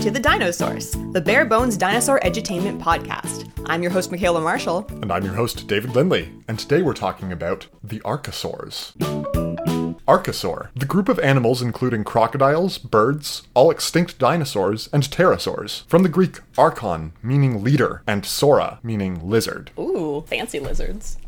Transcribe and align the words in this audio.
to 0.00 0.10
the 0.10 0.18
Dinosource, 0.18 1.12
the 1.12 1.20
bare 1.20 1.44
bones 1.44 1.76
dinosaur 1.76 2.20
edutainment 2.20 2.80
podcast. 2.80 3.50
I'm 3.66 3.82
your 3.82 3.92
host, 3.92 4.10
Michaela 4.10 4.40
Marshall. 4.40 4.86
And 4.88 5.12
I'm 5.12 5.26
your 5.26 5.34
host, 5.34 5.68
David 5.68 5.94
Lindley, 5.94 6.32
and 6.48 6.58
today 6.58 6.80
we're 6.80 6.94
talking 6.94 7.32
about 7.32 7.66
the 7.84 8.00
archosaurs. 8.00 8.96
Archosaur, 10.08 10.70
the 10.74 10.86
group 10.86 11.10
of 11.10 11.18
animals 11.18 11.60
including 11.60 12.02
crocodiles, 12.04 12.78
birds, 12.78 13.42
all 13.52 13.70
extinct 13.70 14.18
dinosaurs, 14.18 14.88
and 14.90 15.02
pterosaurs. 15.02 15.86
From 15.86 16.02
the 16.02 16.08
Greek 16.08 16.38
archon, 16.56 17.12
meaning 17.22 17.62
leader, 17.62 18.02
and 18.06 18.24
sora, 18.24 18.78
meaning 18.82 19.20
lizard. 19.22 19.70
Ooh, 19.78 20.24
fancy 20.26 20.60
lizards. 20.60 21.18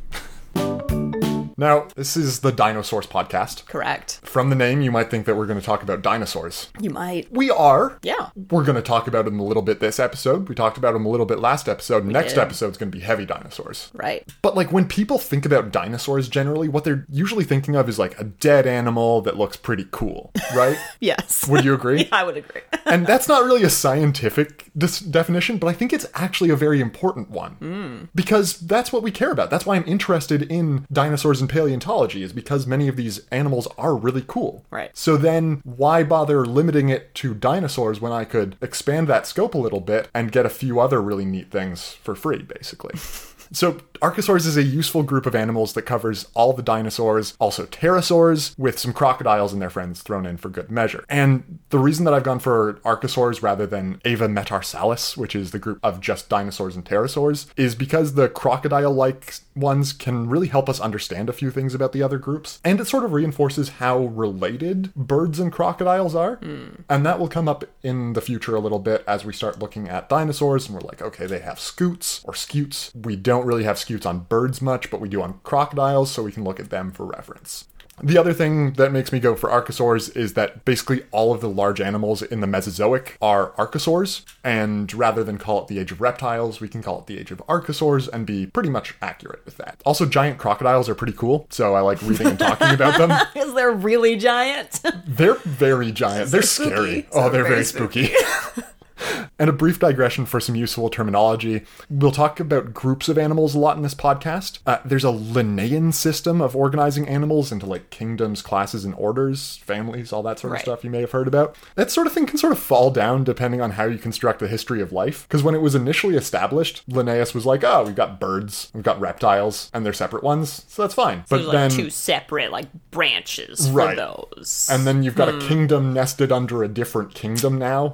Now, 1.57 1.89
this 1.97 2.17
is 2.17 2.41
the 2.41 2.53
Dinosource 2.53 3.07
podcast. 3.07 3.67
Correct. 3.67 4.21
From 4.23 4.51
the 4.51 4.57
name, 4.57 4.81
you 4.81 4.91
might 4.91 5.11
think 5.11 5.27
that 5.27 5.37
we're 5.37 5.47
going 5.47 5.59
to 5.61 5.65
talk 5.65 5.83
about 5.83 6.03
dinosaurs. 6.03 6.69
You 6.81 6.91
might. 6.91 7.31
We 7.33 7.51
are. 7.51 7.99
Yeah. 8.03 8.31
We're 8.51 8.65
going 8.65 8.77
to 8.77 8.83
talk 8.83 9.07
about 9.07 9.25
them 9.25 9.39
a 9.39 9.45
little 9.45 9.63
bit 9.63 9.81
this 9.81 10.01
episode. 10.01 10.49
We 10.49 10.55
talked 10.55 10.79
about 10.79 10.93
them 10.93 11.07
a 11.07 11.09
little 11.09 11.27
bit 11.27 11.39
last 11.39 11.69
episode. 11.69 12.05
Next 12.05 12.35
did. 12.35 12.41
episode's 12.41 12.79
going 12.79 12.91
to 12.91 12.97
be 12.97 13.05
heavy 13.05 13.27
dinosaurs. 13.27 13.91
Right. 13.95 14.27
But 14.43 14.57
like 14.57 14.73
when 14.73 14.87
people 14.87 15.19
think 15.19 15.45
about 15.45 15.73
dinosaurs 15.73 16.29
generally, 16.29 16.69
what 16.69 16.85
they're 16.85 17.07
usually 17.11 17.45
thinking 17.45 17.77
of 17.77 17.89
is 17.89 17.99
like 17.99 18.19
a 18.19 18.25
dead 18.25 18.67
animal 18.67 19.21
that 19.23 19.37
looks 19.37 19.57
pretty 19.57 19.87
cool, 19.91 20.33
right? 20.55 20.79
Yes. 21.01 21.47
Would 21.49 21.65
you 21.65 21.75
agree? 21.75 21.93
Yeah, 22.03 22.09
I 22.13 22.25
would 22.25 22.37
agree. 22.37 22.63
And 22.87 23.07
that's 23.07 23.29
not 23.29 23.45
really 23.45 23.63
a 23.63 23.71
scientific 23.71 24.71
dis- 24.77 25.01
definition, 25.01 25.59
but 25.59 25.67
I 25.69 25.73
think 25.73 25.93
it's 25.93 26.07
actually 26.15 26.51
a 26.51 26.57
very 26.57 26.81
important 26.81 27.31
one. 27.31 27.53
Hmm. 27.53 28.05
Because 28.15 28.59
that's 28.61 28.93
what 28.93 29.03
we 29.03 29.11
care 29.11 29.31
about. 29.31 29.51
That's 29.51 29.65
why 29.67 29.77
I'm 29.77 29.85
interested 29.87 30.43
in 30.51 30.87
dinosaurs 30.93 31.41
and 31.43 31.51
paleontology, 31.51 32.23
is 32.23 32.33
because 32.33 32.67
many 32.67 32.89
of 32.89 32.97
these 32.97 33.21
animals 33.31 33.69
are 33.77 33.95
really 33.95 34.25
cool. 34.27 34.65
Right. 34.71 34.97
So 34.97 35.19
then 35.19 35.61
why 35.65 36.03
bother 36.03 36.47
limiting 36.47 36.89
it 36.89 37.15
to 37.17 37.35
dinosaurs 37.35 38.01
when 38.01 38.13
I 38.13 38.25
could 38.25 38.57
expand 38.63 39.09
that 39.09 39.27
scope 39.27 39.55
a 39.55 39.59
little 39.59 39.81
bit 39.81 40.09
and 40.15 40.33
get 40.33 40.47
a 40.47 40.51
few 40.51 40.81
other 40.81 41.03
really 41.03 41.27
neat 41.27 41.51
things 41.51 41.93
for 41.93 42.15
free, 42.15 42.43
basically? 42.43 42.99
So, 43.53 43.73
Archosaurs 44.01 44.47
is 44.47 44.57
a 44.57 44.63
useful 44.63 45.03
group 45.03 45.27
of 45.27 45.35
animals 45.35 45.75
that 45.75 45.83
covers 45.83 46.27
all 46.35 46.55
the 46.55 46.63
dinosaurs, 46.63 47.37
also 47.39 47.67
pterosaurs, 47.67 48.59
with 48.59 48.79
some 48.79 48.93
crocodiles 48.93 49.53
and 49.53 49.61
their 49.61 49.71
friends 49.71 50.03
thrown 50.03 50.27
in 50.27 50.39
for 50.39 50.49
good 50.49 50.71
measure. 50.71 51.05
And 51.09 51.61
the 51.69 51.79
reason 51.79 52.05
that 52.07 52.15
I've 52.15 52.25
gone 52.25 52.41
for 52.41 52.81
Archosaurs 52.85 53.43
rather 53.43 53.67
than 53.67 53.99
Avemetarsalis, 54.05 55.17
which 55.17 55.37
is 55.37 55.51
the 55.51 55.59
group 55.59 55.79
of 55.83 56.01
just 56.01 56.29
dinosaurs 56.29 56.75
and 56.75 56.85
pterosaurs, 56.85 57.47
is 57.57 57.75
because 57.75 58.15
the 58.15 58.29
crocodile 58.29 58.93
like 58.93 59.35
ones 59.55 59.93
can 59.93 60.29
really 60.29 60.49
help 60.49 60.69
us 60.69 60.81
understand 60.81 61.29
a 61.29 61.33
few 61.33 61.51
things 61.51 61.75
about 61.75 61.93
the 61.93 62.03
other 62.03 62.19
groups. 62.19 62.61
And 62.65 62.81
it 62.81 62.87
sort 62.87 63.05
of 63.05 63.13
reinforces 63.13 63.71
how 63.71 63.99
related 63.99 64.95
birds 64.95 65.39
and 65.39 65.53
crocodiles 65.53 66.15
are. 66.15 66.37
Hmm. 66.37 66.83
And 66.89 67.05
that 67.07 67.19
will 67.19 67.29
come 67.29 67.49
up 67.49 67.65
in 67.83 68.13
the 68.15 68.21
future 68.21 68.55
a 68.55 68.61
little 68.61 68.79
bit 68.79 69.05
as 69.07 69.25
we 69.25 69.33
start 69.33 69.59
looking 69.59 69.89
at 69.89 70.09
dinosaurs 70.09 70.67
and 70.67 70.75
we're 70.75 70.87
like, 70.87 71.03
okay, 71.03 71.27
they 71.27 71.41
have 71.41 71.61
scoots 71.61 72.23
or 72.25 72.35
scutes. 72.35 72.93
We 72.95 73.17
don't 73.17 73.47
really 73.47 73.65
have 73.65 73.79
scutes 73.79 74.07
on 74.07 74.21
birds 74.21 74.63
much, 74.63 74.91
but 74.91 75.01
we 75.01 75.09
do 75.09 75.23
on 75.23 75.41
crocodiles, 75.43 76.11
so 76.11 76.23
we 76.23 76.33
can 76.33 76.45
look 76.45 76.61
at 76.61 76.71
them 76.71 76.91
for 76.91 77.07
reference. 77.07 77.67
The 78.05 78.19
other 78.19 78.33
thing 78.33 78.73
that 78.73 78.91
makes 78.91 79.13
me 79.13 79.21
go 79.21 79.37
for 79.37 79.49
archosaurs 79.49 80.15
is 80.17 80.35
that 80.35 80.65
basically 80.65 81.05
all 81.13 81.33
of 81.33 81.41
the 81.41 81.49
large 81.49 81.81
animals 81.81 82.21
in 82.21 82.41
the 82.41 82.49
Mesozoic 82.49 83.17
are 83.23 83.53
archosaurs, 83.53 84.25
and 84.43 84.93
rather 84.93 85.23
than 85.23 85.39
call 85.39 85.63
it 85.63 85.69
the 85.69 85.79
age 85.79 85.93
of 85.93 86.01
reptiles, 86.01 86.61
we 86.61 86.69
can 86.69 86.83
call 86.83 86.99
it 86.99 87.07
the 87.07 87.19
age 87.19 87.31
of 87.31 87.39
archosaurs 87.49 88.09
and 88.13 88.27
be 88.27 88.47
pretty 88.47 88.71
much 88.71 88.95
accurate 89.01 89.45
with 89.45 89.57
that. 89.59 89.81
Also, 89.87 90.05
giant 90.05 90.39
crocodiles 90.39 90.89
are 90.89 90.97
pretty 90.97 91.13
cool, 91.13 91.47
so 91.51 91.75
I 91.75 91.81
like 91.81 92.03
reading 92.03 92.27
and 92.27 92.39
talking 92.39 92.71
about 92.71 92.99
them. 92.99 93.13
Is 93.37 93.55
they're 93.55 93.71
really 93.71 94.17
giant? 94.17 94.81
They're 95.07 95.35
very 95.35 95.93
giant. 95.93 96.31
They're 96.33 96.43
spooky. 96.43 96.71
scary. 96.71 97.07
Oh, 97.13 97.31
they're 97.31 97.43
very 97.45 97.63
very 97.63 97.65
spooky. 97.65 98.11
and 99.43 99.51
a 99.51 99.53
brief 99.53 99.81
digression 99.81 100.25
for 100.25 100.39
some 100.39 100.55
useful 100.55 100.89
terminology. 100.89 101.65
We'll 101.91 102.13
talk 102.13 102.39
about 102.39 102.73
groups 102.73 103.09
of 103.09 103.19
animals 103.19 103.57
a 103.57 103.59
lot 103.59 103.77
in 103.77 103.83
this 103.83 103.93
podcast. 103.95 104.61
Uh, 104.65 104.79
there's 104.85 105.03
a 105.03 105.11
Linnaean 105.11 105.91
system 105.91 106.41
of 106.41 106.55
organizing 106.55 107.09
animals 107.09 107.51
into 107.51 107.67
like 107.67 107.91
kingdoms, 107.91 108.41
classes, 108.41 108.85
and 108.85 108.95
orders, 108.95 109.57
families, 109.65 110.13
all 110.13 110.23
that 110.23 110.39
sort 110.39 110.51
of 110.53 110.55
Right. 110.55 110.63
stuff 110.63 110.85
you 110.85 110.91
may 110.91 111.01
have 111.01 111.11
heard 111.11 111.27
about. 111.27 111.57
That 111.75 111.91
sort 111.91 112.07
of 112.07 112.13
thing 112.13 112.27
can 112.27 112.39
sort 112.39 112.53
of 112.53 112.59
fall 112.61 112.93
down 112.93 113.25
depending 113.25 113.61
on 113.61 113.73
how 113.73 113.87
you 113.87 113.99
construct 113.99 114.39
the 114.39 114.47
history 114.47 114.81
of 114.81 114.93
life. 114.93 115.27
Because 115.29 115.43
when 115.43 115.57
it 115.57 115.61
was 115.61 115.75
initially 115.75 116.15
established, 116.17 116.85
Linnaeus 116.87 117.35
was 117.35 117.45
like, 117.45 117.65
oh, 117.65 117.83
we've 117.85 117.97
got 117.97 118.21
birds, 118.21 118.71
we've 118.73 118.85
got 118.85 119.01
reptiles, 119.01 119.73
and 119.75 119.85
they're 119.85 119.93
separate 119.93 120.23
ones, 120.23 120.65
so 120.69 120.83
that's 120.83 120.95
fine. 120.95 121.25
There's 121.29 121.43
but 121.43 121.49
like 121.49 121.53
then. 121.53 121.71
two 121.71 121.91
separate 121.91 122.53
like 122.53 122.67
branches 122.93 123.69
Right. 123.71 123.99
for 123.99 124.25
those. 124.37 124.69
And 124.71 124.87
then 124.87 125.03
you've 125.03 125.17
got 125.17 125.29
Hmm. 125.29 125.39
a 125.39 125.41
kingdom 125.49 125.93
nested 125.93 126.31
under 126.31 126.63
a 126.63 126.69
different 126.69 127.13
kingdom 127.15 127.59
now. 127.59 127.93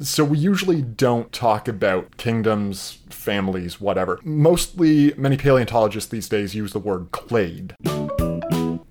So 0.00 0.24
we 0.24 0.38
usually 0.38 0.79
don't 0.80 1.32
talk 1.32 1.68
about 1.68 2.16
kingdoms, 2.16 2.98
families, 3.10 3.80
whatever. 3.80 4.18
Mostly, 4.22 5.14
many 5.16 5.36
paleontologists 5.36 6.10
these 6.10 6.28
days 6.28 6.54
use 6.54 6.72
the 6.72 6.78
word 6.78 7.10
clade. 7.12 7.74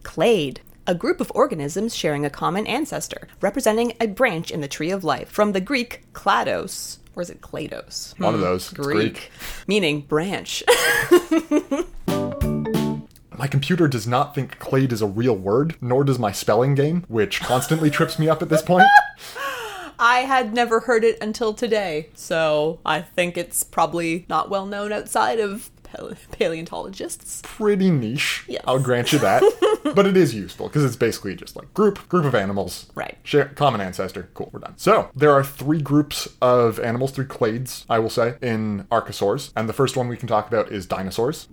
Clade. 0.04 0.62
A 0.88 0.96
group 0.96 1.22
of 1.22 1.32
organisms 1.36 1.96
sharing 1.96 2.26
a 2.26 2.32
common 2.32 2.66
ancestor, 2.66 3.28
representing 3.42 3.94
a 4.02 4.08
branch 4.08 4.50
in 4.50 4.62
the 4.62 4.68
tree 4.68 4.90
of 4.90 5.04
life. 5.04 5.30
From 5.30 5.52
the 5.52 5.62
Greek 5.62 6.02
klados, 6.14 6.98
or 7.16 7.22
is 7.22 7.30
it 7.30 7.42
klados? 7.42 8.20
One 8.20 8.34
of 8.34 8.40
hmm, 8.40 8.46
those. 8.46 8.72
Greek. 8.72 8.96
Greek. 8.96 9.32
Meaning 9.68 10.02
branch. 10.02 10.64
My 13.40 13.48
computer 13.48 13.88
does 13.88 14.06
not 14.06 14.36
think 14.36 14.60
clade 14.60 14.92
is 14.92 15.02
a 15.02 15.08
real 15.08 15.36
word, 15.36 15.78
nor 15.80 16.04
does 16.04 16.20
my 16.20 16.34
spelling 16.34 16.76
game, 16.76 17.06
which 17.08 17.40
constantly 17.40 17.90
trips 17.90 18.20
me 18.20 18.28
up 18.28 18.42
at 18.42 18.50
this 18.50 18.62
point. 18.62 18.86
I 20.00 20.20
had 20.20 20.54
never 20.54 20.80
heard 20.80 21.04
it 21.04 21.18
until 21.22 21.54
today, 21.54 22.10
so 22.16 22.80
I 22.86 23.02
think 23.02 23.38
it's 23.38 23.64
probably 23.66 24.26
not 24.30 24.50
well 24.50 24.66
known 24.66 24.94
outside 24.94 25.40
of 25.40 25.70
paleontologists. 26.32 27.42
Pretty 27.44 27.92
niche. 27.92 28.46
Yes. 28.48 28.64
I'll 28.66 28.80
grant 28.80 29.12
you 29.12 29.20
that. 29.20 29.44
but 29.96 30.06
it 30.06 30.16
is 30.16 30.34
useful 30.34 30.68
because 30.68 30.86
it's 30.86 30.96
basically 30.96 31.36
just 31.36 31.56
like 31.56 31.74
group, 31.74 32.08
group 32.08 32.26
of 32.26 32.34
animals. 32.34 32.90
Right. 32.96 33.18
Share 33.24 33.46
common 33.50 33.82
ancestor. 33.82 34.30
Cool, 34.34 34.50
we're 34.54 34.60
done. 34.60 34.76
So 34.78 35.10
there 35.16 35.32
are 35.32 35.44
three 35.44 35.82
groups 35.82 36.30
of 36.42 36.80
animals, 36.80 37.12
three 37.12 37.26
clades, 37.26 37.86
I 37.90 38.00
will 38.00 38.10
say, 38.10 38.36
in 38.42 38.86
archosaurs. 38.92 39.52
And 39.56 39.68
the 39.68 39.74
first 39.74 39.98
one 39.98 40.08
we 40.08 40.16
can 40.16 40.28
talk 40.28 40.48
about 40.48 40.72
is 40.72 40.86
dinosaurs. 40.86 41.48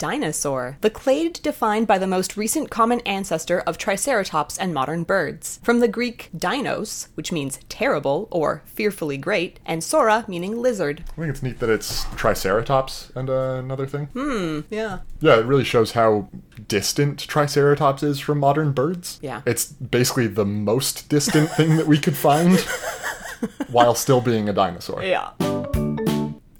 Dinosaur, 0.00 0.78
the 0.80 0.88
clade 0.88 1.34
defined 1.42 1.86
by 1.86 1.98
the 1.98 2.06
most 2.06 2.34
recent 2.34 2.70
common 2.70 3.00
ancestor 3.00 3.60
of 3.60 3.76
Triceratops 3.76 4.56
and 4.56 4.72
modern 4.72 5.04
birds. 5.04 5.60
From 5.62 5.80
the 5.80 5.88
Greek 5.88 6.30
dinos, 6.34 7.08
which 7.16 7.30
means 7.30 7.60
terrible 7.68 8.26
or 8.30 8.62
fearfully 8.64 9.18
great, 9.18 9.60
and 9.66 9.84
sora, 9.84 10.24
meaning 10.26 10.56
lizard. 10.56 11.04
I 11.12 11.20
think 11.20 11.28
it's 11.28 11.42
neat 11.42 11.58
that 11.58 11.68
it's 11.68 12.04
Triceratops 12.16 13.12
and 13.14 13.28
uh, 13.28 13.56
another 13.58 13.86
thing. 13.86 14.06
Hmm, 14.06 14.60
yeah. 14.70 15.00
Yeah, 15.20 15.38
it 15.38 15.44
really 15.44 15.64
shows 15.64 15.92
how 15.92 16.30
distant 16.66 17.18
Triceratops 17.28 18.02
is 18.02 18.18
from 18.20 18.38
modern 18.38 18.72
birds. 18.72 19.18
Yeah. 19.20 19.42
It's 19.44 19.66
basically 19.66 20.28
the 20.28 20.46
most 20.46 21.10
distant 21.10 21.50
thing 21.50 21.76
that 21.76 21.86
we 21.86 21.98
could 21.98 22.16
find 22.16 22.58
while 23.68 23.94
still 23.94 24.22
being 24.22 24.48
a 24.48 24.54
dinosaur. 24.54 25.02
Yeah. 25.02 25.32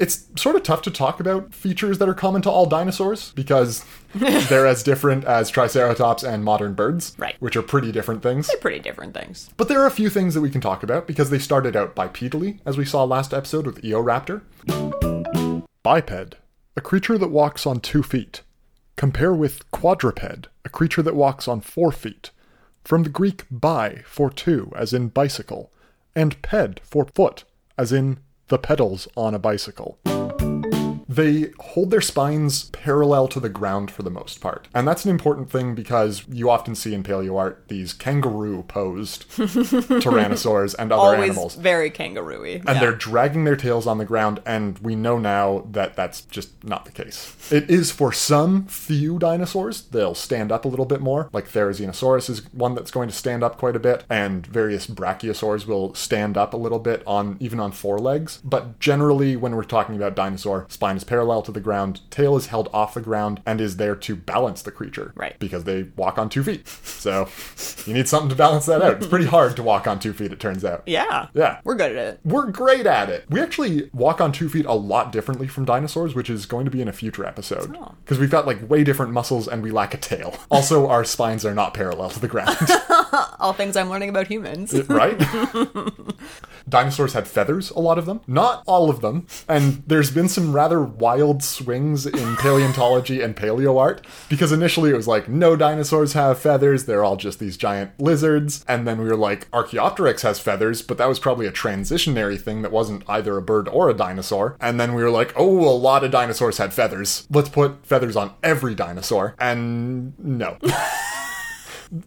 It's 0.00 0.24
sort 0.36 0.56
of 0.56 0.62
tough 0.62 0.80
to 0.82 0.90
talk 0.90 1.20
about 1.20 1.52
features 1.54 1.98
that 1.98 2.08
are 2.08 2.14
common 2.14 2.40
to 2.42 2.50
all 2.50 2.64
dinosaurs 2.64 3.32
because 3.32 3.84
they're 4.14 4.66
as 4.66 4.82
different 4.82 5.24
as 5.24 5.50
Triceratops 5.50 6.22
and 6.22 6.42
modern 6.42 6.72
birds, 6.72 7.14
Right. 7.18 7.36
which 7.38 7.54
are 7.54 7.60
pretty 7.62 7.92
different 7.92 8.22
things. 8.22 8.48
They're 8.48 8.56
pretty 8.56 8.78
different 8.78 9.12
things. 9.12 9.50
But 9.58 9.68
there 9.68 9.78
are 9.82 9.86
a 9.86 9.90
few 9.90 10.08
things 10.08 10.32
that 10.32 10.40
we 10.40 10.48
can 10.48 10.62
talk 10.62 10.82
about 10.82 11.06
because 11.06 11.28
they 11.28 11.38
started 11.38 11.76
out 11.76 11.94
bipedally, 11.94 12.60
as 12.64 12.78
we 12.78 12.86
saw 12.86 13.04
last 13.04 13.34
episode 13.34 13.66
with 13.66 13.82
Eoraptor. 13.82 14.40
Biped, 15.82 16.36
a 16.76 16.80
creature 16.80 17.18
that 17.18 17.28
walks 17.28 17.66
on 17.66 17.78
two 17.80 18.02
feet. 18.02 18.40
Compare 18.96 19.34
with 19.34 19.70
quadruped, 19.70 20.48
a 20.64 20.68
creature 20.70 21.02
that 21.02 21.14
walks 21.14 21.46
on 21.46 21.60
four 21.60 21.92
feet. 21.92 22.30
From 22.84 23.02
the 23.02 23.10
Greek 23.10 23.44
bi 23.50 24.02
for 24.06 24.30
two, 24.30 24.72
as 24.74 24.94
in 24.94 25.08
bicycle, 25.08 25.70
and 26.16 26.40
ped 26.40 26.80
for 26.84 27.04
foot, 27.14 27.44
as 27.76 27.92
in 27.92 28.18
the 28.50 28.58
pedals 28.58 29.06
on 29.16 29.32
a 29.32 29.38
bicycle. 29.38 29.96
They 31.10 31.50
hold 31.58 31.90
their 31.90 32.00
spines 32.00 32.70
parallel 32.70 33.26
to 33.28 33.40
the 33.40 33.48
ground 33.48 33.90
for 33.90 34.04
the 34.04 34.10
most 34.10 34.40
part. 34.40 34.68
And 34.72 34.86
that's 34.86 35.04
an 35.04 35.10
important 35.10 35.50
thing 35.50 35.74
because 35.74 36.22
you 36.30 36.48
often 36.48 36.76
see 36.76 36.94
in 36.94 37.02
paleo 37.02 37.36
art 37.36 37.64
these 37.66 37.92
kangaroo 37.92 38.62
posed 38.62 39.28
tyrannosaurs 39.30 40.76
and 40.78 40.92
other 40.92 41.16
Always 41.16 41.30
animals. 41.30 41.56
very 41.56 41.90
kangaroo-y. 41.90 42.62
And 42.64 42.68
yeah. 42.68 42.78
they're 42.78 42.94
dragging 42.94 43.42
their 43.42 43.56
tails 43.56 43.88
on 43.88 43.98
the 43.98 44.04
ground, 44.04 44.40
and 44.46 44.78
we 44.78 44.94
know 44.94 45.18
now 45.18 45.66
that 45.72 45.96
that's 45.96 46.20
just 46.22 46.62
not 46.62 46.84
the 46.84 46.92
case. 46.92 47.34
It 47.50 47.68
is 47.68 47.90
for 47.90 48.12
some 48.12 48.66
few 48.66 49.18
dinosaurs, 49.18 49.82
they'll 49.82 50.14
stand 50.14 50.52
up 50.52 50.64
a 50.64 50.68
little 50.68 50.86
bit 50.86 51.00
more. 51.00 51.28
Like 51.32 51.50
Therizinosaurus 51.50 52.30
is 52.30 52.52
one 52.52 52.76
that's 52.76 52.92
going 52.92 53.08
to 53.08 53.14
stand 53.14 53.42
up 53.42 53.58
quite 53.58 53.74
a 53.74 53.80
bit, 53.80 54.04
and 54.08 54.46
various 54.46 54.86
brachiosaurs 54.86 55.66
will 55.66 55.92
stand 55.94 56.36
up 56.36 56.54
a 56.54 56.56
little 56.56 56.78
bit 56.78 57.02
on 57.04 57.36
even 57.40 57.58
on 57.58 57.72
four 57.72 57.98
legs. 57.98 58.38
But 58.44 58.78
generally, 58.78 59.34
when 59.34 59.56
we're 59.56 59.64
talking 59.64 59.96
about 59.96 60.14
dinosaur, 60.14 60.66
spine 60.68 60.99
parallel 61.04 61.42
to 61.42 61.52
the 61.52 61.60
ground, 61.60 62.00
tail 62.10 62.36
is 62.36 62.46
held 62.46 62.68
off 62.72 62.94
the 62.94 63.00
ground, 63.00 63.42
and 63.46 63.60
is 63.60 63.76
there 63.76 63.94
to 63.96 64.16
balance 64.16 64.62
the 64.62 64.70
creature. 64.70 65.12
Right. 65.14 65.38
Because 65.38 65.64
they 65.64 65.84
walk 65.96 66.18
on 66.18 66.28
two 66.28 66.42
feet. 66.42 66.66
So 67.00 67.28
you 67.86 67.94
need 67.94 68.08
something 68.08 68.28
to 68.28 68.34
balance 68.34 68.66
that 68.66 68.82
out. 68.82 68.96
It's 68.98 69.06
pretty 69.06 69.24
hard 69.36 69.56
to 69.56 69.62
walk 69.62 69.86
on 69.86 69.98
two 69.98 70.12
feet, 70.12 70.32
it 70.32 70.38
turns 70.38 70.66
out. 70.66 70.82
Yeah. 70.84 71.28
Yeah. 71.32 71.60
We're 71.64 71.76
good 71.76 71.96
at 71.96 72.14
it. 72.14 72.20
We're 72.24 72.50
great 72.50 72.84
at 72.84 73.08
it. 73.08 73.24
We 73.30 73.40
actually 73.40 73.88
walk 73.94 74.20
on 74.20 74.32
two 74.32 74.50
feet 74.50 74.66
a 74.66 74.74
lot 74.74 75.10
differently 75.10 75.48
from 75.48 75.64
dinosaurs, 75.64 76.14
which 76.14 76.28
is 76.28 76.44
going 76.44 76.66
to 76.66 76.70
be 76.70 76.82
in 76.82 76.88
a 76.88 76.92
future 76.92 77.24
episode. 77.24 77.74
Oh. 77.74 77.94
Because 78.04 78.18
we've 78.18 78.30
got 78.30 78.46
like 78.46 78.68
way 78.68 78.84
different 78.84 79.12
muscles 79.12 79.48
and 79.48 79.62
we 79.62 79.70
lack 79.70 79.94
a 79.94 79.96
tail. 79.96 80.36
Also, 80.50 80.88
our 80.88 81.04
spines 81.04 81.46
are 81.46 81.54
not 81.54 81.72
parallel 81.72 82.10
to 82.10 82.20
the 82.20 82.28
ground. 82.28 82.58
All 83.38 83.54
things 83.54 83.76
I'm 83.76 83.88
learning 83.88 84.10
about 84.10 84.26
humans. 84.26 84.74
right? 84.90 85.18
Dinosaurs 86.68 87.14
had 87.14 87.26
feathers, 87.26 87.70
a 87.70 87.78
lot 87.80 87.98
of 87.98 88.04
them. 88.06 88.20
Not 88.26 88.62
all 88.66 88.90
of 88.90 89.00
them. 89.00 89.26
And 89.48 89.82
there's 89.86 90.10
been 90.10 90.28
some 90.28 90.52
rather 90.52 90.89
wild 90.98 91.42
swings 91.42 92.06
in 92.06 92.36
paleontology 92.36 93.20
and 93.20 93.36
paleo 93.36 93.78
art. 93.78 94.06
Because 94.28 94.52
initially 94.52 94.90
it 94.90 94.96
was 94.96 95.08
like, 95.08 95.28
no 95.28 95.56
dinosaurs 95.56 96.12
have 96.14 96.38
feathers, 96.38 96.84
they're 96.84 97.04
all 97.04 97.16
just 97.16 97.38
these 97.38 97.56
giant 97.56 97.98
lizards. 97.98 98.64
And 98.68 98.86
then 98.86 98.98
we 98.98 99.06
were 99.06 99.16
like, 99.16 99.48
Archaeopteryx 99.52 100.22
has 100.22 100.40
feathers, 100.40 100.82
but 100.82 100.98
that 100.98 101.08
was 101.08 101.18
probably 101.18 101.46
a 101.46 101.52
transitionary 101.52 102.40
thing 102.40 102.62
that 102.62 102.72
wasn't 102.72 103.08
either 103.08 103.36
a 103.36 103.42
bird 103.42 103.68
or 103.68 103.88
a 103.88 103.94
dinosaur. 103.94 104.56
And 104.60 104.80
then 104.80 104.94
we 104.94 105.02
were 105.02 105.10
like, 105.10 105.32
oh, 105.36 105.68
a 105.68 105.76
lot 105.76 106.04
of 106.04 106.10
dinosaurs 106.10 106.58
had 106.58 106.72
feathers. 106.72 107.26
Let's 107.30 107.48
put 107.48 107.86
feathers 107.86 108.16
on 108.16 108.34
every 108.42 108.74
dinosaur. 108.74 109.34
And 109.38 110.18
no. 110.18 110.58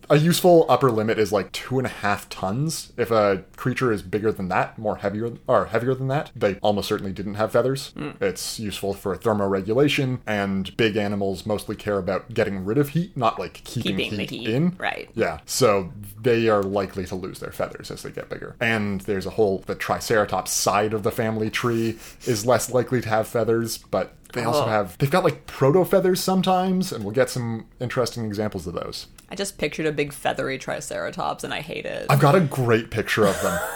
A 0.09 0.17
useful 0.17 0.65
upper 0.69 0.89
limit 0.91 1.19
is 1.19 1.31
like 1.31 1.51
two 1.51 1.77
and 1.77 1.85
a 1.85 1.89
half 1.89 2.29
tons. 2.29 2.93
If 2.97 3.11
a 3.11 3.43
creature 3.57 3.91
is 3.91 4.01
bigger 4.01 4.31
than 4.31 4.47
that, 4.47 4.77
more 4.77 4.97
heavier 4.97 5.33
or 5.47 5.65
heavier 5.65 5.93
than 5.93 6.07
that, 6.07 6.31
they 6.35 6.55
almost 6.61 6.87
certainly 6.87 7.11
didn't 7.11 7.33
have 7.35 7.51
feathers. 7.51 7.89
Hmm. 7.89 8.11
It's 8.21 8.59
useful 8.59 8.93
for 8.93 9.15
thermoregulation, 9.17 10.19
and 10.25 10.75
big 10.77 10.95
animals 10.95 11.45
mostly 11.45 11.75
care 11.75 11.97
about 11.97 12.33
getting 12.33 12.63
rid 12.63 12.77
of 12.77 12.89
heat, 12.89 13.15
not 13.17 13.39
like 13.39 13.55
keeping, 13.65 13.97
Keeping 13.97 14.17
the 14.17 14.25
heat, 14.25 14.29
heat, 14.47 14.49
in. 14.49 14.75
right. 14.77 15.09
Yeah. 15.15 15.39
So 15.45 15.91
they 16.21 16.47
are 16.47 16.63
likely 16.63 17.05
to 17.07 17.15
lose 17.15 17.39
their 17.39 17.51
feathers 17.51 17.91
as 17.91 18.03
they 18.03 18.11
get 18.11 18.29
bigger. 18.29 18.55
And 18.61 19.01
there's 19.01 19.25
a 19.25 19.31
whole 19.31 19.59
the 19.65 19.75
Triceratops 19.75 20.51
side 20.51 20.93
of 20.93 21.03
the 21.03 21.11
family 21.11 21.49
tree 21.49 21.97
is 22.25 22.45
less 22.45 22.71
likely 22.71 23.01
to 23.01 23.09
have 23.09 23.27
feathers, 23.27 23.77
but 23.77 24.13
they 24.33 24.43
also 24.43 24.63
Oh. 24.65 24.67
have 24.67 24.97
they've 24.97 25.09
got 25.09 25.23
like 25.23 25.47
proto 25.47 25.83
feathers 25.85 26.19
sometimes, 26.19 26.91
and 26.91 27.03
we'll 27.03 27.13
get 27.13 27.29
some 27.29 27.65
interesting 27.79 28.25
examples 28.25 28.67
of 28.67 28.73
those. 28.73 29.07
I 29.29 29.35
just 29.35 29.57
pictured 29.57 29.85
a 29.87 29.91
big 29.91 30.13
feathery 30.13 30.57
triceratops 30.59 31.43
and 31.43 31.53
I 31.53 31.61
hate 31.61 31.85
it. 31.85 32.05
I've 32.09 32.19
got 32.19 32.35
a 32.35 32.39
great 32.41 32.91
picture 32.91 33.25
of 33.25 33.41
them. 33.41 33.59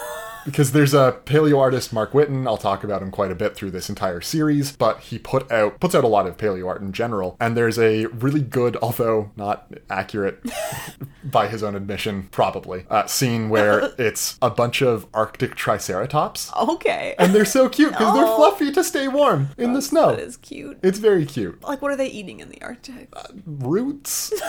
Because 0.48 0.72
there's 0.72 0.94
a 0.94 1.20
paleo 1.26 1.60
artist, 1.60 1.92
Mark 1.92 2.14
Witton. 2.14 2.48
I'll 2.48 2.56
talk 2.56 2.86
about 2.86 3.02
him 3.02 3.12
quite 3.12 3.32
a 3.32 3.36
bit 3.36 3.54
through 3.54 3.72
this 3.72 3.90
entire 3.90 4.22
series, 4.22 4.72
but 4.72 5.02
he 5.02 5.20
put 5.20 5.52
out 5.52 5.80
puts 5.82 5.94
out 5.94 6.06
a 6.06 6.08
lot 6.08 6.26
of 6.26 6.38
paleo 6.38 6.68
art 6.70 6.82
in 6.82 6.94
general. 6.94 7.36
And 7.40 7.58
there's 7.58 7.78
a 7.78 8.06
really 8.06 8.40
good, 8.40 8.78
although 8.82 9.30
not 9.36 9.70
accurate 9.90 10.40
by 11.24 11.50
his 11.50 11.64
own 11.64 11.76
admission, 11.76 12.30
probably, 12.32 12.86
uh, 12.90 13.06
scene 13.08 13.50
where 13.50 13.92
it's 14.00 14.38
a 14.42 14.50
bunch 14.50 14.82
of 14.82 15.06
Arctic 15.14 15.56
triceratops. 15.56 16.50
Okay. 16.56 17.14
And 17.20 17.36
they're 17.36 17.44
so 17.44 17.68
cute 17.68 17.92
because 17.92 18.14
they're 18.16 18.26
Oh. 18.26 18.38
fluffy 18.38 18.72
to 18.72 18.84
stay 18.86 19.10
warm 19.10 19.50
in 19.58 19.74
the 19.74 19.82
snow. 19.82 20.12
That 20.12 20.20
is 20.22 20.38
cute. 20.38 20.80
It's 20.82 20.98
very 21.00 21.26
cute. 21.26 21.62
Like, 21.62 21.82
what 21.82 21.92
are 21.92 21.98
they 21.98 22.08
eating 22.08 22.40
in 22.40 22.48
the 22.50 22.62
Arctic? 22.62 23.14
Roots? 23.46 24.32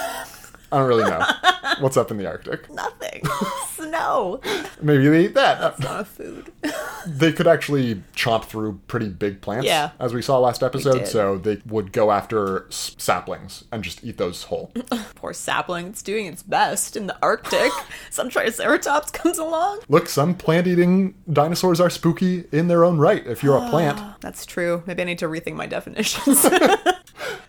I 0.71 0.79
don't 0.79 0.89
really 0.89 1.05
know. 1.05 1.25
What's 1.81 1.97
up 1.97 2.11
in 2.11 2.17
the 2.17 2.27
Arctic? 2.27 2.69
Nothing. 2.73 3.23
Snow. 3.71 4.41
Maybe 4.83 5.09
they 5.09 5.25
eat 5.27 5.35
that. 5.35 5.79
Not 5.79 6.01
a 6.01 6.05
food. 6.05 6.53
they 7.07 7.33
could 7.33 7.47
actually 7.47 8.03
chomp 8.17 8.45
through 8.45 8.81
pretty 8.89 9.09
big 9.09 9.41
plants, 9.41 9.67
Yeah. 9.67 9.91
as 10.01 10.13
we 10.13 10.21
saw 10.21 10.39
last 10.39 10.63
episode. 10.63 11.07
So 11.07 11.39
they 11.39 11.63
would 11.67 11.93
go 11.93 12.11
after 12.11 12.67
s- 12.69 12.95
saplings 12.99 13.65
and 13.73 13.83
just 13.85 14.03
eat 14.05 14.19
those 14.19 14.45
whole. 14.45 14.73
Poor 15.15 15.33
sapling. 15.33 15.87
It's 15.89 16.03
doing 16.03 16.27
its 16.27 16.43
best 16.43 16.97
in 16.97 17.07
the 17.07 17.17
Arctic. 17.23 17.71
Some 18.11 18.29
triceratops 18.29 19.11
comes 19.11 19.39
along. 19.39 19.81
Look, 19.89 20.09
some 20.09 20.35
plant-eating 20.35 21.15
dinosaurs 21.33 21.81
are 21.81 21.91
spooky 21.91 22.45
in 22.53 22.69
their 22.69 22.85
own 22.85 22.99
right. 22.99 23.25
If 23.27 23.43
you're 23.43 23.57
a 23.57 23.69
plant, 23.71 23.99
ah, 24.01 24.17
That's 24.21 24.45
true. 24.45 24.83
Maybe 24.87 25.03
I 25.03 25.05
need 25.07 25.19
to 25.21 25.29
rethink 25.29 25.55
my 25.55 25.67
definitions. 25.67 26.45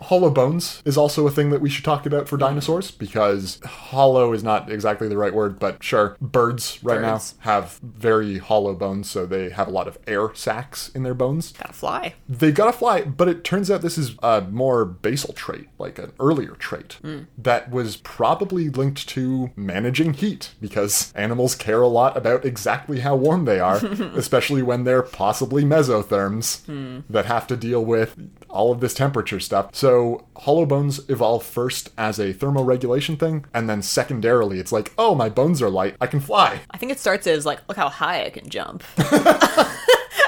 Hollow 0.10 0.32
bones 0.32 0.82
is 0.86 0.98
also 0.98 1.28
a 1.28 1.32
thing 1.32 1.52
that 1.52 1.62
we 1.62 1.70
should 1.70 1.86
talk 1.86 2.04
about 2.04 2.28
for 2.28 2.36
dinosaurs 2.36 2.90
because 2.90 3.60
hollow 3.64 4.34
is 4.34 4.44
not 4.44 4.72
exactly 4.72 5.08
the 5.08 5.16
right 5.16 5.36
word, 5.36 5.60
but 5.60 5.84
sure, 5.84 6.18
birds 6.20 6.80
right 6.82 7.00
Birds. 7.00 7.36
now 7.38 7.44
have 7.44 7.80
very 7.84 8.40
hollow 8.40 8.74
bones, 8.74 9.08
so 9.08 9.28
they 9.28 9.52
have 9.52 9.68
a 9.68 9.72
lot 9.72 9.88
of 9.88 10.00
air 10.08 10.34
sacs 10.34 10.90
in 10.96 11.04
their 11.04 11.14
bones. 11.14 11.52
Gotta 11.52 11.74
fly. 11.74 12.16
They 12.28 12.52
gotta 12.52 12.74
fly, 12.74 13.04
but 13.04 13.28
it 13.28 13.44
turns 13.44 13.70
out 13.70 13.84
this 13.84 14.00
is 14.00 14.16
a 14.24 14.42
more 14.42 14.84
basal 14.84 15.32
trait, 15.34 15.68
like 15.78 16.00
an 16.00 16.12
earlier 16.20 16.56
trait, 16.56 16.94
hmm. 17.04 17.26
that 17.38 17.70
was 17.70 17.98
probably 17.98 18.68
linked 18.70 19.08
to 19.10 19.52
managing 19.56 20.14
heat, 20.16 20.56
because 20.60 21.14
animals 21.14 21.54
care 21.54 21.84
a 21.84 21.88
lot 21.88 22.18
about 22.18 22.46
exactly 22.46 23.02
how 23.02 23.16
warm 23.16 23.46
they 23.46 23.60
are, 23.60 23.78
especially 24.16 24.64
when 24.64 24.86
they're 24.86 25.04
possibly 25.04 25.64
mesotherms 25.64 26.66
hmm. 26.66 27.02
that 27.08 27.28
have 27.28 27.46
to 27.46 27.56
deal 27.56 27.86
with 27.86 28.18
all 28.50 28.72
of 28.72 28.80
this 28.80 28.96
temperature 28.96 29.40
stuff. 29.40 29.70
So 29.76 29.99
hollow 30.36 30.66
bones 30.66 31.01
evolve 31.10 31.44
first 31.44 31.90
as 31.98 32.19
a 32.19 32.34
thermoregulation 32.34 33.19
thing, 33.19 33.46
and 33.54 33.69
then 33.69 33.81
secondarily 33.81 34.60
it's 34.60 34.72
like, 34.72 34.94
oh, 34.98 35.16
my 35.16 35.30
bones 35.30 35.62
are 35.62 35.69
light, 35.69 35.96
I 36.01 36.07
can 36.07 36.19
fly. 36.19 36.62
I 36.72 36.78
think 36.78 36.92
it 36.92 37.00
starts 37.00 37.28
as 37.28 37.46
like, 37.46 37.60
look 37.68 37.78
how 37.78 37.90
high 37.90 38.25
I 38.25 38.30
can 38.30 38.50
jump. 38.50 38.84
and 38.98 39.07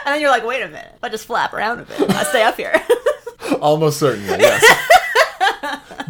then 0.05 0.21
you're 0.21 0.29
like, 0.29 0.45
wait 0.45 0.61
a 0.61 0.67
minute. 0.67 0.93
If 0.95 1.03
I 1.03 1.09
just 1.09 1.25
flap 1.25 1.53
around 1.53 1.79
a 1.79 1.83
bit, 1.83 2.09
I 2.09 2.23
stay 2.23 2.43
up 2.43 2.57
here. 2.57 2.81
Almost 3.61 3.99
certainly, 3.99 4.39
yes. 4.39 4.63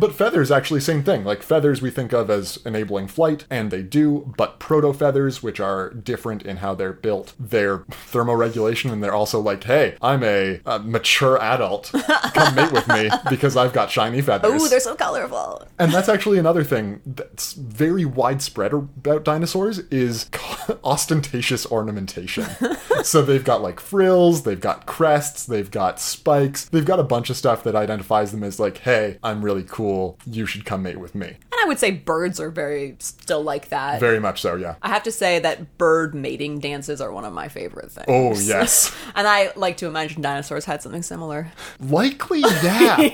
But 0.02 0.16
feathers, 0.16 0.50
actually, 0.50 0.80
same 0.80 1.04
thing. 1.04 1.24
Like 1.24 1.44
feathers, 1.44 1.80
we 1.80 1.92
think 1.92 2.12
of 2.12 2.32
as 2.32 2.58
enabling 2.66 3.08
flight, 3.08 3.46
and 3.52 3.70
they 3.70 3.84
do. 3.84 4.34
But 4.36 4.60
proto 4.60 4.94
feathers, 4.94 5.44
which 5.44 5.60
are 5.60 5.92
different 5.92 6.42
in 6.42 6.58
how 6.58 6.74
they're 6.74 6.92
built, 6.92 7.34
they're 7.40 7.80
thermoregulation, 8.12 8.92
and 8.92 9.04
they're 9.04 9.14
also 9.14 9.40
like, 9.40 9.64
hey, 9.66 9.98
I'm 10.02 10.24
a, 10.24 10.60
a 10.66 10.80
mature 10.80 11.40
adult. 11.40 11.92
Come 12.34 12.56
mate 12.56 12.72
with 12.72 12.88
me 12.88 13.12
because 13.30 13.56
I've 13.56 13.74
got 13.74 13.92
shiny 13.92 14.24
feathers. 14.24 14.60
Ooh, 14.60 14.68
they're 14.68 14.80
so 14.80 14.96
colorful. 14.96 15.68
And 15.78 15.92
that's 15.92 16.10
actually 16.10 16.40
another 16.40 16.64
thing 16.64 17.02
that's 17.06 17.54
very 17.54 18.04
widespread 18.04 18.74
about 18.74 19.24
dinosaurs 19.24 19.80
is 19.92 20.30
ostentatious 20.84 21.66
ornamentation. 21.68 22.48
so 23.04 23.22
they've 23.22 23.44
got 23.44 23.62
like 23.62 23.80
frills, 23.80 24.44
they've 24.44 24.60
got 24.60 24.88
crests, 24.88 25.46
they've 25.46 25.70
got 25.70 26.00
spikes, 26.00 26.66
they've 26.66 26.86
got 26.86 27.00
a 27.00 27.04
bunch 27.04 27.30
of 27.30 27.38
stuff 27.38 27.64
that 27.64 27.76
identifies 27.76 28.32
them 28.32 28.44
as 28.44 28.60
like, 28.60 28.80
hey, 28.80 29.20
I'm 29.22 29.44
really 29.44 29.64
cool, 29.64 29.91
you 30.26 30.46
should 30.46 30.66
come 30.66 30.84
mate 30.84 30.98
with 30.98 31.16
me. 31.16 31.38
I 31.62 31.66
would 31.68 31.78
say 31.80 31.92
birds 31.92 32.40
are 32.40 32.50
very 32.50 32.96
still 33.00 33.44
like 33.44 33.70
that. 33.70 34.00
Very 34.00 34.20
much 34.20 34.42
so, 34.42 34.56
yeah. 34.56 34.76
I 34.82 34.90
have 34.90 35.04
to 35.04 35.12
say 35.12 35.38
that 35.40 35.78
bird 35.78 36.16
mating 36.16 36.60
dances 36.60 37.00
are 37.02 37.12
one 37.12 37.24
of 37.24 37.34
my 37.34 37.50
favorite 37.50 37.92
things. 37.92 38.06
Oh, 38.08 38.34
yes. 38.40 38.96
and 39.16 39.28
I 39.28 39.52
like 39.56 39.78
to 39.78 39.86
imagine 39.86 40.22
dinosaurs 40.22 40.66
had 40.66 40.82
something 40.82 41.04
similar. 41.04 41.52
Likely, 41.80 42.40
yeah. 42.40 43.10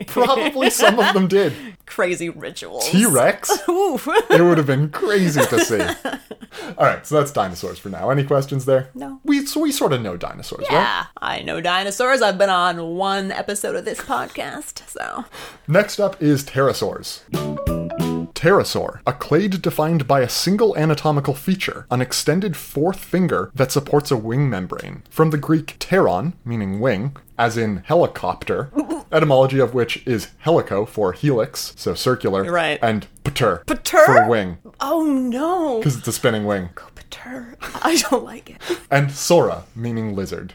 Probably 0.06 0.70
some 0.70 0.98
of 0.98 1.12
them 1.12 1.28
did. 1.28 1.52
Crazy 1.84 2.30
rituals. 2.30 2.88
T 2.88 3.04
Rex? 3.06 3.50
It 3.68 4.40
would 4.42 4.56
have 4.58 4.66
been 4.66 4.88
crazy 4.90 5.40
to 5.40 5.60
see. 5.60 5.80
All 6.78 6.86
right, 6.86 7.06
so 7.06 7.16
that's 7.16 7.30
dinosaurs 7.30 7.78
for 7.78 7.88
now. 7.90 8.10
Any 8.10 8.24
questions 8.24 8.64
there? 8.64 8.88
No. 8.94 9.20
We 9.24 9.44
so 9.46 9.60
we 9.60 9.72
sort 9.72 9.92
of 9.92 10.00
know 10.00 10.16
dinosaurs, 10.16 10.66
right? 10.70 10.72
yeah, 10.72 11.06
I 11.18 11.42
know 11.42 11.60
dinosaurs. 11.60 12.22
I've 12.22 12.38
been 12.38 12.50
on 12.50 12.96
one 12.96 13.30
episode 13.30 13.76
of 13.76 13.84
this 13.84 14.00
podcast, 14.00 14.88
so 14.88 15.24
Next 15.68 16.00
up 16.00 16.22
is 16.22 16.44
pterosaurs. 16.44 17.81
Pterosaur, 18.42 18.98
a 19.06 19.12
clade 19.12 19.62
defined 19.62 20.08
by 20.08 20.18
a 20.20 20.28
single 20.28 20.76
anatomical 20.76 21.32
feature, 21.32 21.86
an 21.92 22.00
extended 22.00 22.56
fourth 22.56 22.98
finger 22.98 23.52
that 23.54 23.70
supports 23.70 24.10
a 24.10 24.16
wing 24.16 24.50
membrane. 24.50 25.04
From 25.10 25.30
the 25.30 25.38
Greek 25.38 25.78
pteron, 25.78 26.32
meaning 26.44 26.80
wing, 26.80 27.14
as 27.38 27.56
in 27.56 27.84
helicopter, 27.86 28.72
etymology 29.12 29.60
of 29.60 29.74
which 29.74 30.04
is 30.08 30.30
helico 30.44 30.88
for 30.88 31.12
helix, 31.12 31.72
so 31.76 31.94
circular, 31.94 32.42
Right. 32.50 32.80
and 32.82 33.06
pter, 33.22 33.64
Pter? 33.64 34.06
for 34.06 34.28
wing, 34.28 34.58
oh 34.80 35.04
no, 35.04 35.78
because 35.78 35.96
it's 35.96 36.08
a 36.08 36.12
spinning 36.12 36.44
wing, 36.44 36.70
Pater. 36.96 37.56
I 37.80 38.02
don't 38.10 38.24
like 38.24 38.50
it. 38.50 38.60
and 38.90 39.12
sora, 39.12 39.66
meaning 39.76 40.16
lizard. 40.16 40.54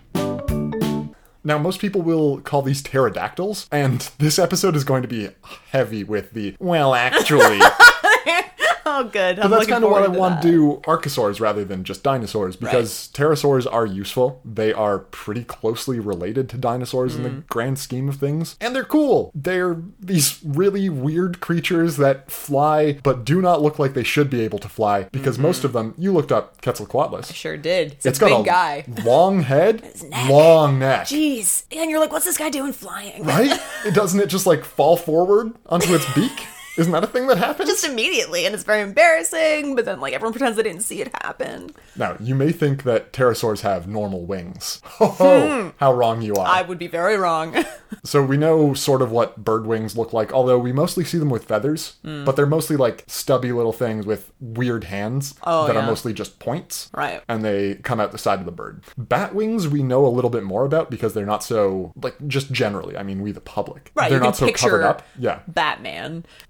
Now, 1.48 1.58
most 1.58 1.80
people 1.80 2.02
will 2.02 2.42
call 2.42 2.62
these 2.62 2.82
pterodactyls, 2.82 3.70
and 3.72 4.02
this 4.18 4.38
episode 4.38 4.76
is 4.76 4.84
going 4.84 5.02
to 5.04 5.08
be 5.08 5.30
heavy 5.72 6.04
with 6.04 6.32
the, 6.32 6.58
well, 6.60 6.94
actually. 6.94 7.62
Oh, 9.00 9.04
good. 9.04 9.40
I'm 9.40 9.52
that's 9.52 9.68
kind 9.68 9.84
of 9.84 9.92
what 9.92 10.04
I 10.04 10.08
want 10.08 10.42
to 10.42 10.48
do 10.52 10.82
archosaurs 10.86 11.40
rather 11.40 11.64
than 11.64 11.84
just 11.84 12.04
dinosaurs 12.04 12.56
because 12.56 13.10
pterosaurs 13.14 13.72
are 13.72 13.86
useful. 13.86 14.42
They 14.44 14.74
are 14.74 15.00
pretty 15.00 15.44
closely 15.44 16.00
related 16.00 16.50
to 16.50 16.58
dinosaurs 16.58 17.16
in 17.16 17.24
the 17.24 17.30
Mm. 17.30 17.48
grand 17.48 17.80
scheme 17.80 18.10
of 18.10 18.16
things. 18.16 18.56
And 18.62 18.76
they're 18.76 18.84
cool. 18.84 19.32
They're 19.36 19.78
these 20.00 20.40
really 20.44 20.90
weird 20.90 21.40
creatures 21.40 21.98
that 21.98 22.32
fly 22.32 22.94
but 23.04 23.24
do 23.26 23.42
not 23.42 23.62
look 23.62 23.78
like 23.80 23.94
they 23.94 24.04
should 24.04 24.30
be 24.30 24.42
able 24.42 24.60
to 24.60 24.70
fly 24.70 25.04
because 25.12 25.38
most 25.38 25.64
of 25.64 25.74
them, 25.74 25.94
you 25.98 26.12
looked 26.12 26.32
up 26.32 26.62
Quetzalcoatlus. 26.62 27.30
I 27.30 27.34
Sure 27.34 27.58
did. 27.58 27.92
It's, 27.94 28.06
It's 28.06 28.20
Mm-hmm. 28.20 28.26
a 28.42 28.44
got 28.44 28.76
big 28.86 28.94
a 28.94 29.02
guy. 29.02 29.04
long 29.10 29.42
head, 29.42 29.84
neck. 30.10 30.30
long 30.30 30.80
neck. 30.80 31.08
Jeez. 31.08 31.64
And 31.72 31.90
you're 31.92 32.00
like, 32.00 32.12
what's 32.12 32.26
this 32.26 32.38
guy 32.38 32.50
doing 32.50 32.74
flying? 32.74 33.24
Right? 33.24 33.60
Doesn't 33.94 34.20
it 34.20 34.28
just 34.28 34.48
like 34.48 34.64
fall 34.66 34.98
forward 34.98 35.54
onto 35.68 35.94
its 35.94 36.12
beak? 36.14 36.32
Isn't 36.78 36.92
that 36.92 37.04
a 37.04 37.08
thing 37.08 37.28
that 37.28 37.38
happens? 37.38 37.70
Just 37.70 37.86
immediately, 37.86 38.46
and 38.46 38.54
it's 38.56 38.64
very 38.64 38.82
embarrassing. 38.82 39.76
But 39.76 39.86
then, 39.86 40.00
like, 40.00 40.14
everyone 40.14 40.34
pretends 40.34 40.58
they 40.58 40.64
didn't 40.64 40.82
see 40.84 41.02
it 41.02 41.12
happen. 41.24 41.72
Now, 41.96 42.16
you 42.20 42.36
may 42.36 42.52
think 42.52 42.84
that 42.84 43.14
pterosaurs 43.14 43.62
have 43.62 43.88
normal 43.88 44.26
wings. 44.26 44.82
Ho 44.86 45.08
ho! 45.08 45.74
How 45.78 45.94
wrong 45.94 46.22
you 46.22 46.36
are. 46.36 46.46
Hmm. 46.46 46.52
I 46.58 46.62
would 46.62 46.78
be 46.80 46.88
very 46.88 47.18
wrong. 47.18 47.56
So 48.04 48.22
we 48.22 48.36
know 48.36 48.74
sort 48.74 49.02
of 49.02 49.12
what 49.12 49.38
bird 49.46 49.66
wings 49.66 49.96
look 49.96 50.12
like, 50.12 50.34
although 50.34 50.60
we 50.60 50.74
mostly 50.74 51.06
see 51.06 51.18
them 51.18 51.30
with 51.30 51.46
feathers, 51.46 51.96
Hmm. 52.04 52.26
but 52.26 52.36
they're 52.36 52.46
mostly 52.46 52.76
like 52.76 53.06
stubby 53.08 53.54
little 53.54 53.72
things 53.72 54.06
with 54.06 54.30
weird 54.42 54.84
hands 54.86 55.36
Oh, 55.44 55.68
that 55.68 55.78
are 55.78 55.86
mostly 55.86 56.12
just 56.14 56.38
points. 56.38 56.90
Right. 56.94 57.22
And 57.30 57.46
they 57.46 57.76
come 57.76 58.02
out 58.02 58.12
the 58.12 58.18
side 58.18 58.40
of 58.40 58.46
the 58.46 58.52
bird. 58.52 58.84
Bat 58.98 59.36
wings 59.36 59.70
we 59.70 59.84
know 59.84 60.06
a 60.06 60.10
little 60.10 60.30
bit 60.30 60.44
more 60.44 60.66
about 60.66 60.90
because 60.92 61.14
they're 61.14 61.26
not 61.26 61.44
so 61.46 61.94
like 62.02 62.16
just 62.28 62.52
generally. 62.52 62.98
I 62.98 63.04
mean, 63.04 63.22
we 63.22 63.32
the 63.32 63.40
public. 63.40 63.90
Right, 63.96 64.10
They're 64.12 64.20
not 64.20 64.36
so 64.36 64.52
covered 64.52 64.84
up. 64.84 65.04
Yeah. 65.18 65.40
Batman. 65.48 66.26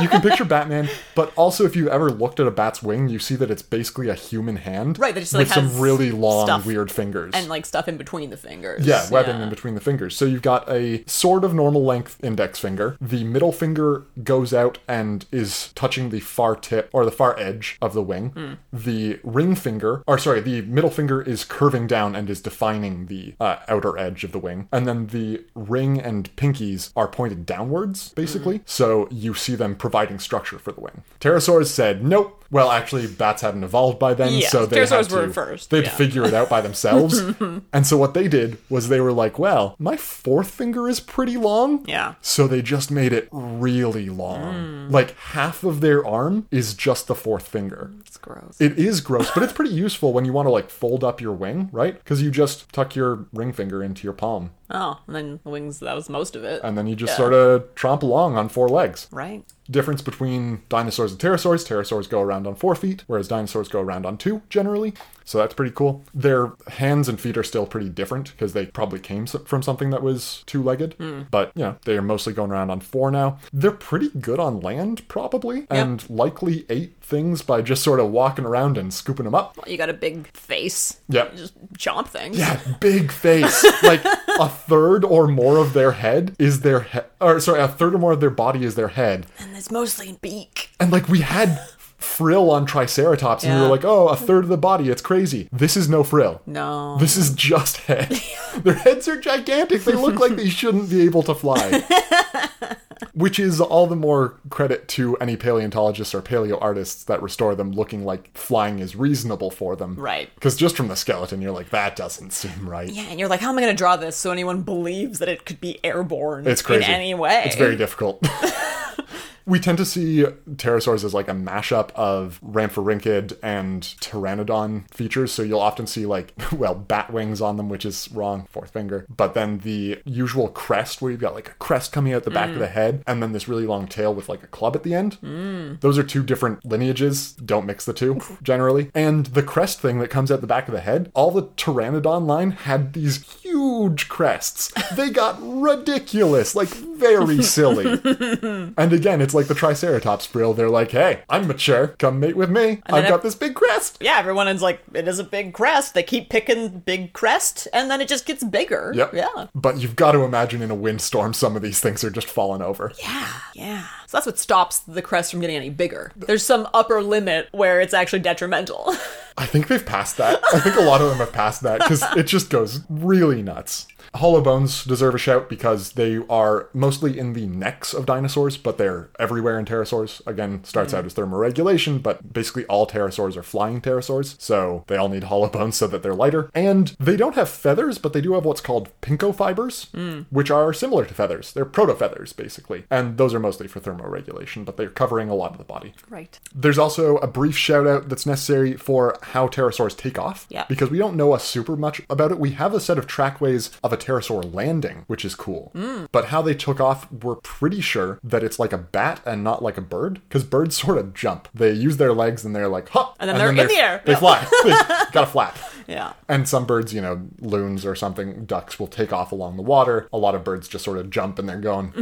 You 0.00 0.08
can 0.08 0.20
picture 0.20 0.44
Batman, 0.44 0.88
but 1.14 1.32
also 1.36 1.64
if 1.64 1.76
you 1.76 1.88
ever 1.88 2.10
looked 2.10 2.40
at 2.40 2.46
a 2.46 2.50
bat's 2.50 2.82
wing, 2.82 3.08
you 3.08 3.18
see 3.18 3.36
that 3.36 3.50
it's 3.50 3.62
basically 3.62 4.08
a 4.08 4.14
human 4.14 4.56
hand. 4.56 4.98
Right, 4.98 5.14
that 5.14 5.20
just, 5.20 5.34
like, 5.34 5.46
with 5.46 5.52
some 5.52 5.80
really 5.80 6.10
long, 6.10 6.46
stuff 6.46 6.66
weird 6.66 6.90
fingers. 6.90 7.32
And, 7.34 7.48
like, 7.48 7.66
stuff 7.66 7.88
in 7.88 7.96
between 7.96 8.30
the 8.30 8.36
fingers. 8.36 8.86
Yeah, 8.86 9.08
webbing 9.10 9.40
in 9.40 9.50
between 9.50 9.74
the 9.74 9.80
fingers. 9.80 10.16
So 10.16 10.24
you've 10.24 10.42
got 10.42 10.68
a 10.70 11.04
sort 11.06 11.44
of 11.44 11.54
normal 11.54 11.84
length 11.84 12.22
index 12.22 12.58
finger. 12.58 12.96
The 13.00 13.24
middle 13.24 13.52
finger 13.52 14.04
goes 14.22 14.52
out 14.52 14.78
and 14.88 15.26
is 15.30 15.72
touching 15.74 16.10
the 16.10 16.20
far 16.20 16.56
tip 16.56 16.90
or 16.92 17.04
the 17.04 17.10
far 17.10 17.38
edge 17.38 17.78
of 17.80 17.94
the 17.94 18.02
wing. 18.02 18.30
Hmm. 18.30 18.54
The 18.72 19.20
ring 19.22 19.54
finger, 19.54 20.02
or 20.06 20.18
sorry, 20.18 20.40
the 20.40 20.62
middle 20.62 20.90
finger 20.90 21.22
is 21.22 21.44
curving 21.44 21.86
down 21.86 22.16
and 22.16 22.28
is 22.28 22.40
defining 22.40 23.06
the 23.06 23.34
uh, 23.40 23.56
outer 23.68 23.96
edge 23.98 24.24
of 24.24 24.32
the 24.32 24.38
wing. 24.38 24.68
And 24.72 24.86
then 24.86 25.08
the 25.08 25.44
ring 25.54 26.00
and 26.00 26.34
pinkies 26.36 26.90
are 26.96 27.08
pointed 27.08 27.46
downwards, 27.46 28.10
basically. 28.10 28.58
Hmm. 28.58 28.62
So 28.66 29.08
you 29.10 29.34
see 29.34 29.54
them 29.54 29.76
providing 29.84 30.18
structure 30.18 30.58
for 30.58 30.72
the 30.72 30.80
wing. 30.80 31.02
Pterosaurs 31.20 31.66
said, 31.66 32.02
nope. 32.02 32.42
Well, 32.50 32.70
actually, 32.70 33.06
bats 33.06 33.42
hadn't 33.42 33.64
evolved 33.64 33.98
by 33.98 34.14
then, 34.14 34.32
Yeah, 34.32 34.48
so 34.48 34.64
they 34.64 34.80
had 34.80 34.88
pterosaurs 34.88 35.08
to, 35.10 35.14
were 35.16 35.28
first, 35.30 35.68
They'd 35.68 35.84
yeah. 35.84 35.90
figure 35.90 36.24
it 36.24 36.32
out 36.32 36.48
by 36.48 36.60
themselves. 36.68 37.18
and 37.72 37.86
so 37.86 37.98
what 37.98 38.14
they 38.14 38.26
did 38.26 38.56
was 38.70 38.88
they 38.88 39.00
were 39.00 39.12
like, 39.12 39.38
well, 39.38 39.76
my 39.78 39.98
fourth 39.98 40.50
finger 40.50 40.88
is 40.88 41.00
pretty 41.00 41.36
long. 41.36 41.84
Yeah. 41.86 42.14
So 42.22 42.48
they 42.48 42.62
just 42.62 42.90
made 42.90 43.12
it 43.12 43.28
really 43.30 44.08
long. 44.08 44.54
Mm. 44.54 44.90
Like 44.90 45.18
half 45.18 45.64
of 45.64 45.82
their 45.82 46.06
arm 46.06 46.46
is 46.50 46.72
just 46.72 47.06
the 47.06 47.14
fourth 47.14 47.46
finger. 47.46 47.90
It's 48.06 48.16
gross. 48.16 48.58
It 48.58 48.78
is 48.78 49.02
gross, 49.02 49.30
but 49.32 49.42
it's 49.42 49.52
pretty 49.52 49.74
useful 49.74 50.14
when 50.14 50.24
you 50.24 50.32
want 50.32 50.46
to 50.46 50.50
like 50.50 50.70
fold 50.70 51.04
up 51.04 51.20
your 51.20 51.34
wing, 51.34 51.68
right? 51.72 51.92
Because 51.92 52.22
you 52.22 52.30
just 52.30 52.72
tuck 52.72 52.96
your 52.96 53.26
ring 53.34 53.52
finger 53.52 53.82
into 53.82 54.04
your 54.04 54.14
palm 54.14 54.52
oh, 54.70 55.00
and 55.06 55.14
then 55.16 55.40
the 55.44 55.50
wings, 55.50 55.80
that 55.80 55.94
was 55.94 56.08
most 56.08 56.34
of 56.36 56.44
it. 56.44 56.60
and 56.64 56.76
then 56.76 56.86
you 56.86 56.94
just 56.96 57.12
Yeah. 57.12 57.16
sort 57.16 57.32
of 57.32 57.74
tromp 57.74 58.02
along 58.02 58.36
on 58.36 58.48
four 58.48 58.68
legs. 58.68 59.06
right. 59.10 59.44
Difference 59.70 60.02
between 60.02 60.60
dinosaurs 60.68 61.12
and 61.12 61.20
pterosaurs 61.20 61.66
pterosaurs 61.66 62.08
go 62.08 62.20
around 62.20 62.46
on 62.46 62.54
four 62.54 62.74
feet, 62.74 63.02
whereas 63.06 63.28
dinosaurs 63.28 63.68
go 63.68 63.80
around 63.80 64.04
on 64.04 64.18
two 64.18 64.42
generally. 64.50 64.92
So 65.24 65.38
that's 65.38 65.54
pretty 65.54 65.72
cool. 65.72 66.04
Their 66.12 66.52
hands 66.68 67.08
and 67.08 67.20
feet 67.20 67.36
are 67.36 67.42
still 67.42 67.66
pretty 67.66 67.88
different 67.88 68.30
because 68.32 68.52
they 68.52 68.66
probably 68.66 69.00
came 69.00 69.26
from 69.26 69.62
something 69.62 69.90
that 69.90 70.02
was 70.02 70.42
two 70.46 70.62
legged. 70.62 70.94
Hmm. 70.94 71.22
But, 71.30 71.52
you 71.54 71.62
know, 71.62 71.76
they're 71.84 72.02
mostly 72.02 72.32
going 72.32 72.50
around 72.50 72.70
on 72.70 72.80
four 72.80 73.10
now. 73.10 73.38
They're 73.52 73.70
pretty 73.70 74.10
good 74.10 74.38
on 74.38 74.60
land, 74.60 75.06
probably, 75.08 75.66
and 75.70 76.08
likely 76.10 76.66
ate 76.68 76.96
things 77.00 77.42
by 77.42 77.62
just 77.62 77.82
sort 77.82 78.00
of 78.00 78.10
walking 78.10 78.44
around 78.44 78.76
and 78.78 78.92
scooping 78.92 79.24
them 79.24 79.34
up. 79.34 79.56
Well, 79.56 79.66
You 79.68 79.78
got 79.78 79.90
a 79.90 79.94
big 79.94 80.26
face. 80.36 81.00
Yep. 81.08 81.32
You 81.32 81.38
Just 81.38 81.72
chomp 81.74 82.08
things. 82.08 82.38
Yeah, 82.38 82.60
big 82.80 83.10
face. 83.10 83.64
like 83.82 84.04
a 84.04 84.48
third 84.48 85.04
or 85.04 85.26
more 85.26 85.58
of 85.58 85.72
their 85.72 85.92
head 85.92 86.34
is 86.38 86.60
their 86.60 86.80
head. 86.80 87.06
Or 87.20 87.40
sorry, 87.40 87.60
a 87.60 87.68
third 87.68 87.94
or 87.94 87.98
more 87.98 88.12
of 88.12 88.20
their 88.20 88.30
body 88.30 88.64
is 88.64 88.74
their 88.74 88.88
head. 88.88 89.26
And 89.38 89.56
it's 89.56 89.70
mostly 89.70 90.18
beak. 90.20 90.70
And 90.80 90.92
like 90.92 91.08
we 91.08 91.20
had 91.20 91.58
frill 92.04 92.50
on 92.50 92.66
Triceratops, 92.66 93.42
and 93.44 93.54
we 93.54 93.58
Yeah. 93.58 93.62
were 93.64 93.74
like, 93.74 93.84
oh, 93.84 94.08
a 94.08 94.16
third 94.16 94.44
of 94.44 94.50
the 94.50 94.56
body, 94.58 94.88
it's 94.90 95.02
crazy. 95.02 95.48
This 95.50 95.76
is 95.76 95.88
no 95.88 96.04
frill. 96.04 96.40
No. 96.46 96.96
This 96.98 97.16
is 97.16 97.30
just 97.34 97.78
head. 97.78 98.20
Their 98.58 98.74
heads 98.74 99.08
are 99.08 99.18
gigantic. 99.20 99.82
They 99.84 99.94
look 99.94 100.20
like 100.20 100.36
they 100.36 100.48
shouldn't 100.48 100.90
be 100.90 101.02
able 101.02 101.22
to 101.24 101.34
fly. 101.34 101.82
Which 103.12 103.38
is 103.38 103.60
all 103.60 103.86
the 103.86 103.96
more 103.96 104.40
credit 104.50 104.88
to 104.88 105.16
any 105.18 105.36
paleontologists 105.36 106.14
or 106.14 106.22
paleo 106.22 106.58
artists 106.60 107.04
that 107.04 107.22
restore 107.22 107.54
them 107.54 107.70
looking 107.72 108.04
like 108.04 108.36
flying 108.36 108.78
is 108.80 108.96
reasonable 108.96 109.50
for 109.52 109.76
them. 109.76 109.94
Right. 109.96 110.34
Because 110.34 110.56
just 110.56 110.76
from 110.76 110.88
the 110.88 110.96
skeleton, 110.96 111.40
you're 111.40 111.52
like, 111.52 111.70
that 111.70 111.94
doesn't 111.96 112.32
seem 112.32 112.68
right. 112.68 112.88
Yeah, 112.88 113.02
and 113.10 113.20
you're 113.20 113.28
like, 113.28 113.40
how 113.40 113.50
am 113.50 113.58
I 113.58 113.62
going 113.62 113.72
to 113.74 113.78
draw 113.78 113.96
this 113.96 114.16
so 114.16 114.30
anyone 114.32 114.62
believes 114.62 115.18
that 115.20 115.28
it 115.28 115.44
could 115.44 115.60
be 115.60 115.78
airborne 115.84 116.46
It's 116.46 116.62
crazy. 116.62 116.84
in 116.84 116.90
any 116.90 117.14
way? 117.14 117.42
It's 117.46 117.56
very 117.56 117.76
difficult. 117.76 118.24
we 119.46 119.60
tend 119.60 119.78
to 119.78 119.84
see 119.84 120.24
pterosaurs 120.50 121.04
as 121.04 121.14
like 121.14 121.28
a 121.28 121.32
mashup 121.32 121.90
of 121.92 122.40
Rhamphorhynchid 122.42 123.38
and 123.42 123.82
Pteranodon 123.82 124.92
features. 124.92 125.32
So 125.32 125.42
you'll 125.42 125.60
often 125.60 125.86
see 125.86 126.06
like, 126.06 126.32
well, 126.52 126.74
bat 126.74 127.12
wings 127.12 127.40
on 127.40 127.56
them, 127.56 127.68
which 127.68 127.84
is 127.84 128.10
wrong, 128.12 128.46
fourth 128.50 128.70
finger. 128.70 129.06
But 129.08 129.34
then 129.34 129.58
the 129.58 130.00
usual 130.04 130.48
crest, 130.48 131.02
where 131.02 131.10
you've 131.10 131.20
got 131.20 131.34
like 131.34 131.48
a 131.48 131.54
crest 131.54 131.92
coming 131.92 132.12
out 132.12 132.24
the 132.24 132.30
back 132.30 132.50
of 132.50 132.58
the 132.58 132.66
mm. 132.66 132.72
head, 132.72 133.02
and 133.06 133.22
then 133.22 133.32
this 133.32 133.48
really 133.48 133.66
long 133.66 133.86
tail 133.86 134.14
with 134.14 134.28
like 134.28 134.42
a 134.42 134.48
club 134.48 134.76
at 134.76 134.82
the 134.82 134.94
end. 134.94 135.18
Mm. 135.22 135.80
Those 135.80 135.98
are 135.98 136.02
two 136.02 136.22
different 136.22 136.64
lineages. 136.64 137.32
Don't 137.32 137.66
mix 137.66 137.84
the 137.84 137.92
two, 137.92 138.20
generally. 138.42 138.90
And 138.94 139.26
the 139.26 139.42
crest 139.42 139.80
thing 139.80 139.98
that 139.98 140.08
comes 140.08 140.30
out 140.30 140.40
the 140.40 140.46
back 140.46 140.68
of 140.68 140.74
the 140.74 140.80
head, 140.80 141.10
all 141.14 141.30
the 141.30 141.42
Pteranodon 141.42 142.26
line 142.26 142.52
had 142.52 142.92
these 142.92 143.18
huge 143.54 144.08
crests. 144.08 144.72
They 144.96 145.10
got 145.10 145.38
ridiculous, 145.40 146.54
like 146.56 146.68
very 146.68 147.42
silly. 147.42 148.00
And 148.76 148.92
again, 148.92 149.20
it's 149.20 149.34
like 149.34 149.46
the 149.46 149.54
Triceratops 149.54 150.26
frill. 150.26 150.52
They're 150.54 150.68
like, 150.68 150.90
hey, 150.90 151.22
I'm 151.28 151.46
mature. 151.46 151.88
Come 151.98 152.18
mate 152.18 152.36
with 152.36 152.50
me. 152.50 152.80
I've 152.86 153.06
got 153.08 153.20
it- 153.20 153.22
this 153.22 153.34
big 153.34 153.54
crest. 153.54 153.98
Yeah, 154.00 154.16
everyone 154.18 154.48
is 154.48 154.62
like, 154.62 154.80
it 154.92 155.06
is 155.06 155.18
a 155.18 155.24
big 155.24 155.52
crest. 155.54 155.94
They 155.94 156.02
keep 156.02 156.28
picking 156.30 156.80
big 156.80 157.12
crest, 157.12 157.68
and 157.72 157.90
then 157.90 158.00
it 158.00 158.08
just 158.08 158.26
gets 158.26 158.42
bigger. 158.42 158.92
Yep. 158.94 159.14
Yeah. 159.14 159.46
But 159.54 159.78
you've 159.78 159.96
got 159.96 160.12
to 160.12 160.22
imagine 160.22 160.62
in 160.62 160.70
a 160.70 160.74
windstorm, 160.74 161.34
some 161.34 161.54
of 161.56 161.62
these 161.62 161.78
things 161.80 162.02
are 162.04 162.10
just 162.10 162.28
falling 162.28 162.62
over. 162.62 162.92
Yeah. 163.00 163.32
Yeah. 163.54 163.86
So 164.06 164.16
that's 164.16 164.26
what 164.26 164.38
stops 164.38 164.80
the 164.80 165.02
crest 165.02 165.30
from 165.30 165.40
getting 165.40 165.56
any 165.56 165.70
bigger. 165.70 166.10
There's 166.16 166.44
some 166.44 166.68
upper 166.74 167.02
limit 167.02 167.48
where 167.52 167.80
it's 167.80 167.94
actually 167.94 168.20
detrimental. 168.20 168.94
I 169.36 169.46
think 169.46 169.68
they've 169.68 169.84
passed 169.84 170.16
that. 170.18 170.40
I 170.52 170.60
think 170.60 170.76
a 170.76 170.82
lot 170.82 171.00
of 171.00 171.08
them 171.08 171.18
have 171.18 171.32
passed 171.32 171.62
that 171.62 171.80
because 171.80 172.02
it 172.16 172.26
just 172.26 172.50
goes 172.50 172.80
really 172.88 173.42
nuts. 173.42 173.86
Hollow 174.14 174.40
bones 174.40 174.84
deserve 174.84 175.14
a 175.14 175.18
shout 175.18 175.48
because 175.48 175.92
they 175.92 176.18
are 176.30 176.68
mostly 176.72 177.18
in 177.18 177.32
the 177.32 177.46
necks 177.46 177.92
of 177.92 178.06
dinosaurs, 178.06 178.56
but 178.56 178.78
they're 178.78 179.10
everywhere 179.18 179.58
in 179.58 179.64
pterosaurs. 179.64 180.24
Again, 180.26 180.62
starts 180.62 180.92
hmm. 180.92 180.98
out 180.98 181.04
as 181.04 181.14
thermoregulation, 181.14 182.00
but 182.00 182.32
basically 182.32 182.64
all 182.66 182.86
pterosaurs 182.86 183.36
are 183.36 183.42
flying 183.42 183.80
pterosaurs, 183.80 184.40
so 184.40 184.84
they 184.86 184.96
all 184.96 185.08
need 185.08 185.24
hollow 185.24 185.48
bones 185.48 185.76
so 185.76 185.88
that 185.88 186.02
they're 186.02 186.14
lighter. 186.14 186.48
And 186.54 186.94
they 187.00 187.16
don't 187.16 187.34
have 187.34 187.48
feathers, 187.48 187.98
but 187.98 188.12
they 188.12 188.20
do 188.20 188.34
have 188.34 188.44
what's 188.44 188.60
called 188.60 188.88
pycnofibers, 189.02 189.90
hmm. 189.90 190.22
which 190.30 190.50
are 190.50 190.72
similar 190.72 191.04
to 191.04 191.14
feathers. 191.14 191.52
They're 191.52 191.64
proto 191.64 191.94
feathers, 191.94 192.32
basically. 192.32 192.84
And 192.90 193.18
those 193.18 193.34
are 193.34 193.40
mostly 193.40 193.66
for 193.66 193.80
thermoregulation, 193.80 194.64
but 194.64 194.76
they're 194.76 194.90
covering 194.90 195.28
a 195.28 195.34
lot 195.34 195.52
of 195.52 195.58
the 195.58 195.64
body. 195.64 195.92
right. 196.08 196.38
There's 196.54 196.78
also 196.78 197.16
a 197.16 197.26
brief 197.26 197.56
shout 197.56 197.86
out 197.86 198.08
that's 198.08 198.26
necessary 198.26 198.76
for 198.76 199.18
how 199.22 199.48
pterosaurs 199.48 199.96
take 199.96 200.18
off. 200.18 200.46
Yeah. 200.48 200.66
Because 200.68 200.90
we 200.90 200.98
don't 200.98 201.16
know 201.16 201.34
a 201.34 201.40
super 201.40 201.76
much 201.76 202.00
about 202.08 202.30
it. 202.30 202.38
We 202.38 202.52
have 202.52 202.74
a 202.74 202.80
set 202.80 202.96
of 202.96 203.08
trackways 203.08 203.70
of 203.82 203.92
a 203.92 204.03
pterosaur 204.04 204.52
landing, 204.54 205.04
which 205.06 205.24
is 205.24 205.34
cool. 205.34 205.70
Hmm. 205.74 206.04
But 206.12 206.26
how 206.26 206.42
they 206.42 206.54
took 206.54 206.80
off, 206.80 207.10
we're 207.10 207.36
pretty 207.36 207.80
sure 207.80 208.18
that 208.22 208.42
it's 208.44 208.58
like 208.58 208.72
a 208.72 208.78
bat 208.78 209.20
and 209.24 209.42
not 209.42 209.62
like 209.62 209.78
a 209.78 209.82
bird. 209.82 210.20
Because 210.28 210.44
birds 210.44 210.76
sort 210.80 210.98
of 210.98 211.14
jump. 211.14 211.48
They 211.54 211.72
use 211.72 211.96
their 211.96 212.12
legs 212.12 212.44
and 212.44 212.54
they're 212.54 212.68
like, 212.68 212.88
hop. 212.90 213.16
And 213.20 213.28
then 213.30 213.38
they're 213.38 213.50
in 213.50 213.56
the 213.56 213.74
air. 213.74 214.02
They 214.04 214.12
Yeah. 214.12 214.18
fly. 214.18 214.46
they 214.64 214.70
gotta 215.12 215.26
flap. 215.26 215.56
Yeah. 215.86 216.12
And 216.28 216.48
some 216.48 216.66
birds, 216.66 216.92
you 216.94 217.00
know, 217.00 217.26
loons 217.40 217.84
or 217.84 217.94
something, 217.94 218.44
ducks 218.44 218.78
will 218.78 218.86
take 218.86 219.12
off 219.12 219.32
along 219.32 219.56
the 219.56 219.62
water. 219.62 220.08
A 220.12 220.18
lot 220.18 220.34
of 220.34 220.44
birds 220.44 220.68
just 220.68 220.84
sort 220.84 220.98
of 220.98 221.10
jump 221.10 221.38
and 221.38 221.48
they're 221.48 221.60
going. 221.60 221.92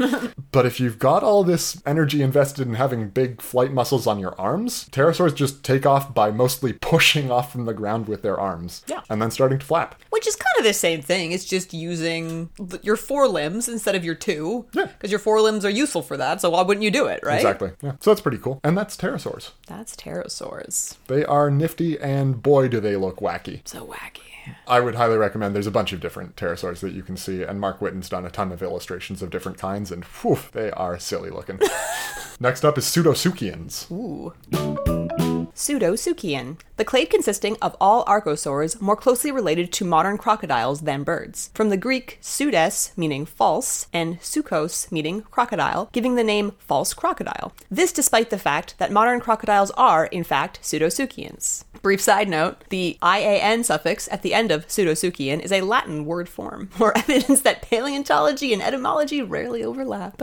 but 0.53 0.67
if 0.67 0.81
you've 0.81 0.99
got 0.99 1.23
all 1.23 1.45
this 1.45 1.83
energy 1.87 2.23
invested 2.23 2.67
in 2.67 2.75
having 2.75 3.09
big 3.09 3.41
flight 3.41 3.73
muscles 3.73 4.07
on 4.07 4.19
your 4.19 4.39
arms, 4.41 4.89
pterosaurs 4.91 5.35
just 5.35 5.65
take 5.65 5.87
off 5.87 6.15
by 6.15 6.31
mostly 6.31 6.73
pushing 6.81 7.31
off 7.31 7.53
from 7.53 7.65
the 7.65 7.75
ground 7.75 8.09
with 8.09 8.23
their 8.23 8.39
arms. 8.39 8.85
Yeah. 8.87 9.03
And 9.09 9.21
then 9.21 9.31
starting 9.31 9.59
to 9.59 9.67
flap. 9.67 10.01
Which 10.11 10.27
is 10.27 10.37
kind 10.37 10.59
of 10.59 10.65
the 10.65 10.75
same 10.75 11.03
thing. 11.03 11.33
It's 11.33 11.45
just 11.45 11.73
using 11.73 12.51
your 12.83 12.97
forelimbs 12.97 13.69
instead 13.69 13.95
of 13.95 14.05
your 14.05 14.15
two. 14.15 14.67
Yeah. 14.73 14.87
Because 14.87 15.11
your 15.11 15.21
forelimbs 15.21 15.65
are 15.65 15.71
useful 15.71 16.03
for 16.03 16.17
that, 16.17 16.41
so 16.41 16.51
why 16.51 16.63
wouldn't 16.63 16.85
you 16.85 16.91
do 16.91 17.07
it, 17.07 17.21
right? 17.23 17.37
Exactly. 17.37 17.73
Yeah. 17.83 17.93
So 18.01 18.11
that's 18.11 18.21
pretty 18.21 18.39
cool. 18.39 18.61
And 18.65 18.77
that's 18.77 18.97
pterosaurs. 18.97 19.51
That's 19.67 19.97
pterosaurs. 19.97 20.97
They 21.09 21.25
are 21.25 21.51
nifty, 21.51 21.99
and 21.99 22.43
boy, 22.43 22.69
do 22.69 22.81
they 22.81 22.97
look 22.97 23.17
wacky. 23.17 23.67
So 23.73 23.87
wacky. 23.87 24.53
I 24.67 24.81
would 24.81 24.97
highly 24.97 25.17
recommend. 25.17 25.55
There's 25.55 25.67
a 25.67 25.71
bunch 25.71 25.95
of 25.95 26.01
different 26.01 26.37
pterosaurs 26.37 26.81
that 26.81 26.93
you 26.93 27.03
can 27.03 27.17
see, 27.17 27.43
and 27.43 27.59
Mark 27.59 27.81
Witton's 27.81 28.11
done 28.11 28.27
a 28.27 28.31
ton 28.31 28.53
of 28.53 28.63
illustrations 28.63 29.23
of 29.23 29.31
different 29.31 29.57
kinds, 29.57 29.91
and 29.91 30.05
whew, 30.05 30.39
they 30.53 30.71
are 30.73 30.99
silly 30.99 31.31
looking. 31.31 31.59
Next 32.39 32.67
up 32.67 32.77
is 32.77 32.85
Pseudosuchians. 32.85 33.91
Ooh. 33.91 34.35
Pseudosuchian, 35.55 36.59
the 36.77 36.85
clade 36.85 37.09
consisting 37.09 37.57
of 37.63 37.75
all 37.81 38.05
archosaurs 38.05 38.79
more 38.79 38.97
closely 38.97 39.31
related 39.31 39.73
to 39.73 39.87
modern 39.87 40.19
crocodiles 40.19 40.83
than 40.83 41.03
birds. 41.03 41.51
From 41.55 41.71
the 41.71 41.79
Greek 41.79 42.19
pseudes, 42.21 42.93
meaning 42.95 43.25
false, 43.25 43.87
and 43.91 44.21
sukos, 44.21 44.93
meaning 44.93 45.23
crocodile, 45.31 45.89
giving 45.93 46.17
the 46.17 46.25
name 46.25 46.53
false 46.59 46.93
crocodile. 46.93 47.55
This 47.71 47.91
despite 47.91 48.29
the 48.29 48.39
fact 48.39 48.75
that 48.77 48.93
modern 48.93 49.21
crocodiles 49.21 49.71
are, 49.79 50.05
in 50.07 50.25
fact, 50.25 50.61
pseudosuchians. 50.61 51.65
Brief 51.83 52.01
side 52.01 52.29
note 52.29 52.63
the 52.69 52.97
IAN 53.03 53.65
suffix 53.65 54.09
at 54.13 54.23
the 54.23 54.33
end 54.35 54.53
of 54.53 54.67
pseudosuchian 54.69 55.41
is 55.41 55.51
a 55.51 55.63
Latin 55.63 56.07
word 56.07 56.29
form, 56.29 56.71
more 56.79 56.97
evidence 56.97 57.43
that 57.43 57.63
paleontology 57.63 58.53
and 58.53 58.63
etymology 58.63 59.21
rarely 59.21 59.65
overlap. 59.65 60.23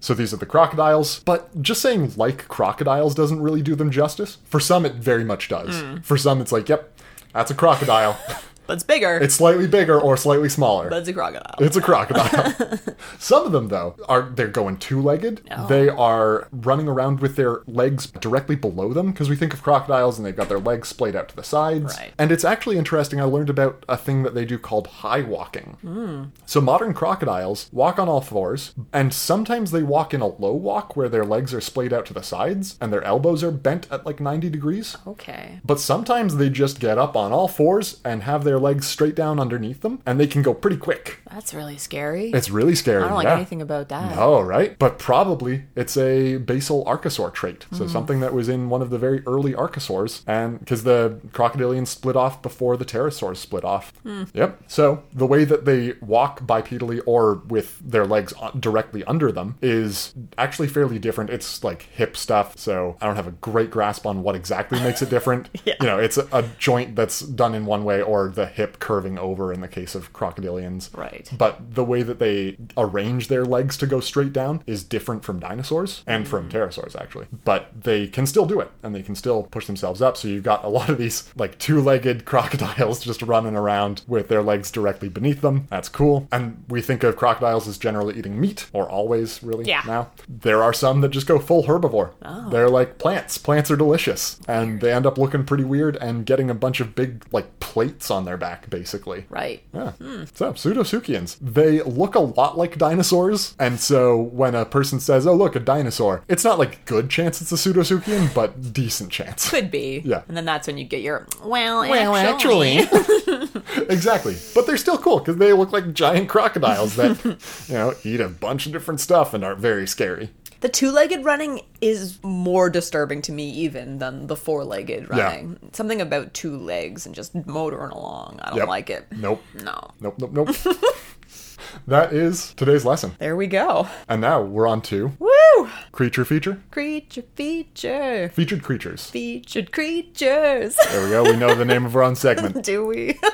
So 0.00 0.14
these 0.14 0.32
are 0.32 0.38
the 0.38 0.46
crocodiles, 0.46 1.18
but 1.18 1.60
just 1.60 1.82
saying 1.82 2.12
like 2.16 2.48
crocodiles 2.48 3.14
doesn't 3.14 3.42
really 3.42 3.60
do 3.60 3.74
them 3.74 3.90
justice. 3.90 4.38
For 4.44 4.60
some, 4.60 4.86
it 4.86 4.94
very 4.94 5.24
much 5.24 5.48
does. 5.48 5.82
Hmm. 5.82 5.98
For 5.98 6.16
some, 6.16 6.40
it's 6.40 6.52
like, 6.52 6.68
yep, 6.68 6.98
that's 7.34 7.50
a 7.50 7.54
crocodile. 7.54 8.18
but 8.68 8.74
it's 8.74 8.84
bigger, 8.84 9.16
it's 9.16 9.34
slightly 9.34 9.66
bigger 9.66 10.00
or 10.00 10.16
slightly 10.16 10.48
smaller. 10.48 10.88
but 10.90 10.98
it's 10.98 11.08
a 11.08 11.12
crocodile. 11.12 11.54
It's 11.58 11.76
a 11.76 11.80
crocodile. 11.80 12.78
Some 13.18 13.46
of 13.46 13.52
them, 13.52 13.68
though, 13.68 13.96
are 14.08 14.22
they're 14.22 14.46
going 14.46 14.76
two-legged. 14.76 15.40
Oh. 15.50 15.66
They 15.66 15.88
are 15.88 16.48
running 16.52 16.86
around 16.86 17.20
with 17.20 17.36
their 17.36 17.62
legs 17.66 18.06
directly 18.06 18.56
below 18.56 18.92
them 18.92 19.10
because 19.10 19.30
we 19.30 19.36
think 19.36 19.54
of 19.54 19.62
crocodiles 19.62 20.18
and 20.18 20.26
they've 20.26 20.36
got 20.36 20.48
their 20.48 20.58
legs 20.58 20.88
splayed 20.88 21.16
out 21.16 21.28
to 21.30 21.36
the 21.36 21.42
sides. 21.42 21.96
Right. 21.96 22.12
And 22.18 22.30
it's 22.30 22.44
actually 22.44 22.76
interesting. 22.78 23.20
I 23.20 23.24
learned 23.24 23.50
about 23.50 23.84
a 23.88 23.96
thing 23.96 24.22
that 24.22 24.34
they 24.34 24.44
do 24.44 24.58
called 24.58 24.86
high 24.86 25.22
walking. 25.22 25.78
Hmm. 25.80 26.24
So 26.46 26.60
modern 26.60 26.92
crocodiles 26.92 27.70
walk 27.72 27.98
on 27.98 28.08
all 28.08 28.20
fours, 28.20 28.74
and 28.92 29.14
sometimes 29.14 29.70
they 29.70 29.82
walk 29.82 30.12
in 30.12 30.20
a 30.20 30.26
low 30.26 30.52
walk 30.52 30.94
where 30.94 31.08
their 31.08 31.24
legs 31.24 31.54
are 31.54 31.60
splayed 31.62 31.92
out 31.92 32.04
to 32.06 32.14
the 32.14 32.22
sides 32.22 32.76
and 32.80 32.92
their 32.92 33.02
elbows 33.04 33.42
are 33.42 33.50
bent 33.50 33.90
at 33.90 34.04
like 34.04 34.20
90 34.20 34.50
degrees. 34.50 34.96
Okay. 35.06 35.60
But 35.64 35.80
sometimes 35.80 36.36
they 36.36 36.50
just 36.50 36.80
get 36.80 36.98
up 36.98 37.16
on 37.16 37.32
all 37.32 37.48
fours 37.48 38.00
and 38.04 38.22
have 38.24 38.44
their 38.44 38.57
legs 38.58 38.86
straight 38.86 39.14
down 39.14 39.38
underneath 39.40 39.80
them, 39.80 40.00
and 40.06 40.18
they 40.18 40.26
can 40.26 40.42
go 40.42 40.54
pretty 40.54 40.76
quick. 40.76 41.18
That's 41.30 41.52
really 41.54 41.76
scary. 41.76 42.30
It's 42.30 42.50
really 42.50 42.74
scary. 42.74 43.02
I 43.02 43.08
don't 43.08 43.16
like 43.16 43.24
yeah. 43.26 43.34
anything 43.36 43.62
about 43.62 43.88
that. 43.90 44.16
No, 44.16 44.40
right? 44.40 44.78
But 44.78 44.98
probably 44.98 45.64
it's 45.76 45.96
a 45.96 46.36
basal 46.38 46.84
archosaur 46.84 47.32
trait. 47.32 47.66
So 47.72 47.84
Hmm. 47.84 47.90
something 47.90 48.20
that 48.20 48.32
was 48.34 48.48
in 48.48 48.68
one 48.68 48.82
of 48.82 48.90
the 48.90 48.98
very 48.98 49.22
early 49.26 49.52
archosaurs. 49.54 50.22
And 50.26 50.58
because 50.58 50.84
the 50.84 51.18
crocodilians 51.32 51.88
split 51.88 52.16
off 52.16 52.42
before 52.42 52.76
the 52.76 52.84
pterosaurs 52.84 53.36
split 53.36 53.64
off. 53.64 53.92
Hmm. 54.02 54.24
Yep. 54.34 54.62
So 54.66 55.02
the 55.12 55.26
way 55.26 55.44
that 55.44 55.64
they 55.64 55.94
walk 56.00 56.40
bipedally 56.42 57.00
or 57.06 57.34
with 57.48 57.78
their 57.80 58.06
legs 58.06 58.32
directly 58.58 59.04
under 59.04 59.30
them 59.32 59.56
is 59.62 60.14
actually 60.36 60.68
fairly 60.68 60.98
different. 60.98 61.30
It's 61.30 61.62
like 61.64 61.82
hip 61.82 62.16
stuff. 62.16 62.58
So 62.58 62.96
I 63.00 63.06
don't 63.06 63.16
have 63.16 63.26
a 63.26 63.32
great 63.32 63.70
grasp 63.70 64.06
on 64.06 64.22
what 64.22 64.34
exactly 64.34 64.80
makes 64.80 65.02
it 65.02 65.10
different. 65.10 65.48
Yeah. 65.64 65.74
You 65.80 65.86
know, 65.86 65.98
it's 65.98 66.16
a, 66.16 66.26
a 66.32 66.44
joint 66.58 66.96
that's 66.96 67.20
done 67.20 67.54
in 67.54 67.66
one 67.66 67.84
way 67.84 68.00
or 68.00 68.28
the 68.28 68.46
hip 68.48 68.78
curving 68.78 69.18
over 69.18 69.52
in 69.52 69.60
the 69.60 69.68
case 69.68 69.94
of 69.94 70.12
crocodilians. 70.12 70.96
Right. 70.96 71.30
But 71.36 71.74
the 71.74 71.84
way 71.84 72.02
that 72.02 72.18
they 72.18 72.56
arrange 72.76 73.28
their 73.28 73.44
legs 73.44 73.76
to 73.78 73.86
go 73.86 74.00
straight 74.00 74.32
down 74.32 74.62
is 74.66 74.82
different 74.82 75.24
from 75.24 75.38
dinosaurs 75.38 76.02
and 76.06 76.26
from 76.26 76.48
mm. 76.48 76.52
pterosaurs, 76.52 76.96
actually. 77.00 77.26
But 77.44 77.82
they 77.82 78.06
can 78.06 78.26
still 78.26 78.46
do 78.46 78.60
it 78.60 78.70
and 78.82 78.94
they 78.94 79.02
can 79.02 79.14
still 79.14 79.44
push 79.44 79.66
themselves 79.66 80.02
up. 80.02 80.16
So 80.16 80.28
you've 80.28 80.44
got 80.44 80.64
a 80.64 80.68
lot 80.68 80.88
of 80.88 80.98
these 80.98 81.30
like 81.36 81.58
two 81.58 81.80
legged 81.80 82.24
crocodiles 82.26 83.00
just 83.04 83.22
running 83.22 83.56
around 83.56 84.02
with 84.06 84.28
their 84.28 84.42
legs 84.42 84.70
directly 84.70 85.08
beneath 85.08 85.40
them. 85.40 85.66
That's 85.70 85.88
cool. 85.88 86.26
And 86.32 86.64
we 86.68 86.80
think 86.80 87.02
of 87.04 87.16
crocodiles 87.16 87.68
as 87.68 87.78
generally 87.78 88.18
eating 88.18 88.40
meat, 88.40 88.66
or 88.72 88.88
always 88.88 89.42
really 89.42 89.64
Yeah. 89.64 89.82
now. 89.86 90.10
There 90.28 90.62
are 90.62 90.72
some 90.72 91.00
that 91.02 91.10
just 91.10 91.26
go 91.26 91.38
full 91.38 91.64
herbivore. 91.64 92.12
Oh. 92.24 92.48
They're 92.50 92.70
like 92.70 92.98
plants. 92.98 93.38
Plants 93.38 93.70
are 93.70 93.76
delicious. 93.76 94.38
And 94.48 94.80
they 94.80 94.92
end 94.92 95.06
up 95.06 95.18
looking 95.18 95.44
pretty 95.44 95.64
weird 95.64 95.96
and 95.96 96.24
getting 96.24 96.50
a 96.50 96.54
bunch 96.54 96.80
of 96.80 96.94
big 96.94 97.24
like 97.32 97.60
plates 97.60 98.10
on 98.10 98.24
their 98.24 98.36
back, 98.38 98.70
basically. 98.70 99.26
Right. 99.28 99.62
Yeah. 99.74 99.92
Hmm. 99.92 100.24
So, 100.34 100.52
pseudosuchians. 100.52 101.36
They 101.40 101.82
look 101.82 102.14
a 102.14 102.20
lot 102.20 102.56
like 102.56 102.78
dinosaurs, 102.78 103.54
and 103.58 103.78
so 103.80 104.16
when 104.16 104.54
a 104.54 104.64
person 104.64 105.00
says, 105.00 105.26
oh, 105.26 105.34
look, 105.34 105.56
a 105.56 105.60
dinosaur, 105.60 106.22
it's 106.28 106.44
not 106.44 106.58
like 106.58 106.84
good 106.84 107.10
chance 107.10 107.40
it's 107.40 107.52
a 107.52 107.56
pseudosuchian, 107.56 108.32
but 108.34 108.72
decent 108.72 109.10
chance. 109.10 109.50
Could 109.50 109.70
be. 109.70 110.02
Yeah. 110.04 110.22
And 110.28 110.36
then 110.36 110.44
that's 110.44 110.66
when 110.66 110.78
you 110.78 110.84
get 110.84 111.02
your, 111.02 111.26
well, 111.42 111.80
Well, 111.80 112.14
actually. 112.14 112.78
exactly. 113.88 114.36
But 114.54 114.66
they're 114.66 114.76
still 114.76 114.98
cool 114.98 115.18
because 115.18 115.36
they 115.36 115.52
look 115.52 115.72
like 115.72 115.92
giant 115.92 116.28
crocodiles 116.28 116.96
that, 116.96 117.24
you 117.68 117.74
know, 117.74 117.94
eat 118.04 118.20
a 118.20 118.28
bunch 118.28 118.66
of 118.66 118.72
different 118.72 119.00
stuff 119.00 119.34
and 119.34 119.44
are 119.44 119.54
very 119.54 119.86
scary. 119.86 120.30
The 120.60 120.68
two 120.68 120.90
legged 120.90 121.24
running 121.24 121.60
is 121.80 122.18
more 122.24 122.68
disturbing 122.68 123.22
to 123.22 123.32
me 123.32 123.48
even 123.50 123.98
than 123.98 124.26
the 124.26 124.34
four 124.36 124.64
legged 124.64 125.06
Yeah. 125.14 125.22
running. 125.28 125.58
Something 125.72 126.00
about 126.00 126.34
two 126.34 126.56
legs 126.56 127.06
and 127.06 127.14
just 127.14 127.34
motoring 127.46 127.92
along. 127.92 128.40
I 128.42 128.48
don't 128.50 128.58
Yep. 128.58 128.68
like 128.68 128.90
it. 128.90 129.06
Nope. 129.16 129.42
No. 129.62 129.90
Nope, 130.00 130.16
nope, 130.18 130.32
nope. 130.32 130.48
that 131.86 132.12
is 132.12 132.54
today's 132.54 132.84
lesson. 132.84 133.12
There 133.18 133.36
we 133.36 133.46
go. 133.46 133.86
And 134.08 134.20
now 134.20 134.42
we're 134.42 134.66
on 134.66 134.82
to 134.82 135.12
Woo! 135.20 135.68
creature 135.92 136.24
feature. 136.24 136.60
Creature 136.72 137.22
feature. 137.36 138.28
Featured 138.34 138.62
creatures. 138.64 139.08
Featured 139.10 139.70
creatures. 139.70 140.76
There 140.90 141.04
we 141.04 141.10
go. 141.10 141.22
We 141.24 141.36
know 141.36 141.54
the 141.54 141.64
name 141.64 141.84
of 141.86 141.94
our 141.94 142.02
own 142.02 142.16
segment. 142.16 142.64
Do 142.64 142.84
we? 142.84 143.16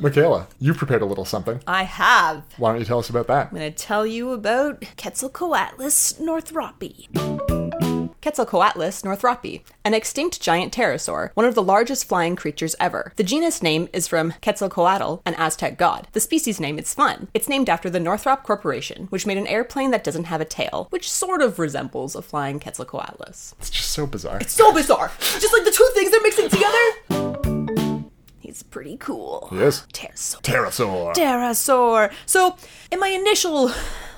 Michaela, 0.00 0.46
you 0.60 0.74
prepared 0.74 1.02
a 1.02 1.06
little 1.06 1.24
something. 1.24 1.60
I 1.66 1.84
have. 1.84 2.44
Why 2.58 2.70
don't 2.70 2.80
you 2.80 2.86
tell 2.86 2.98
us 2.98 3.10
about 3.10 3.26
that? 3.28 3.48
I'm 3.48 3.56
going 3.56 3.72
to 3.72 3.76
tell 3.76 4.06
you 4.06 4.32
about 4.32 4.80
Quetzalcoatlus 4.96 6.20
northropi. 6.20 7.08
Quetzalcoatlus 8.20 9.04
northropi, 9.04 9.62
an 9.84 9.94
extinct 9.94 10.40
giant 10.40 10.74
pterosaur, 10.74 11.30
one 11.34 11.46
of 11.46 11.54
the 11.54 11.62
largest 11.62 12.06
flying 12.08 12.34
creatures 12.34 12.74
ever. 12.80 13.12
The 13.16 13.22
genus 13.22 13.62
name 13.62 13.88
is 13.92 14.08
from 14.08 14.34
Quetzalcoatl, 14.42 15.22
an 15.24 15.34
Aztec 15.34 15.78
god. 15.78 16.08
The 16.12 16.20
species 16.20 16.58
name 16.58 16.78
is 16.78 16.92
fun. 16.92 17.28
It's 17.34 17.48
named 17.48 17.68
after 17.68 17.88
the 17.88 18.00
Northrop 18.00 18.42
Corporation, 18.42 19.06
which 19.10 19.26
made 19.26 19.38
an 19.38 19.46
airplane 19.46 19.92
that 19.92 20.02
doesn't 20.04 20.24
have 20.24 20.40
a 20.40 20.44
tail, 20.44 20.88
which 20.90 21.10
sort 21.10 21.40
of 21.40 21.58
resembles 21.60 22.16
a 22.16 22.22
flying 22.22 22.58
Quetzalcoatlus. 22.58 23.54
It's 23.60 23.70
just 23.70 23.90
so 23.90 24.06
bizarre. 24.06 24.38
It's 24.40 24.54
so 24.54 24.72
bizarre! 24.72 25.12
Just 25.20 25.52
like 25.52 25.64
the 25.64 25.70
two 25.70 25.88
things 25.94 26.10
they're 26.10 26.20
mixing 26.22 26.48
together! 26.48 27.55
He's 28.46 28.62
pretty 28.62 28.96
cool. 28.98 29.48
Yes. 29.50 29.84
Pterosaur. 29.92 30.40
Pterosaur. 30.42 31.14
Pterosaur. 31.16 32.12
So, 32.26 32.56
in 32.92 33.00
my 33.00 33.08
initial 33.08 33.72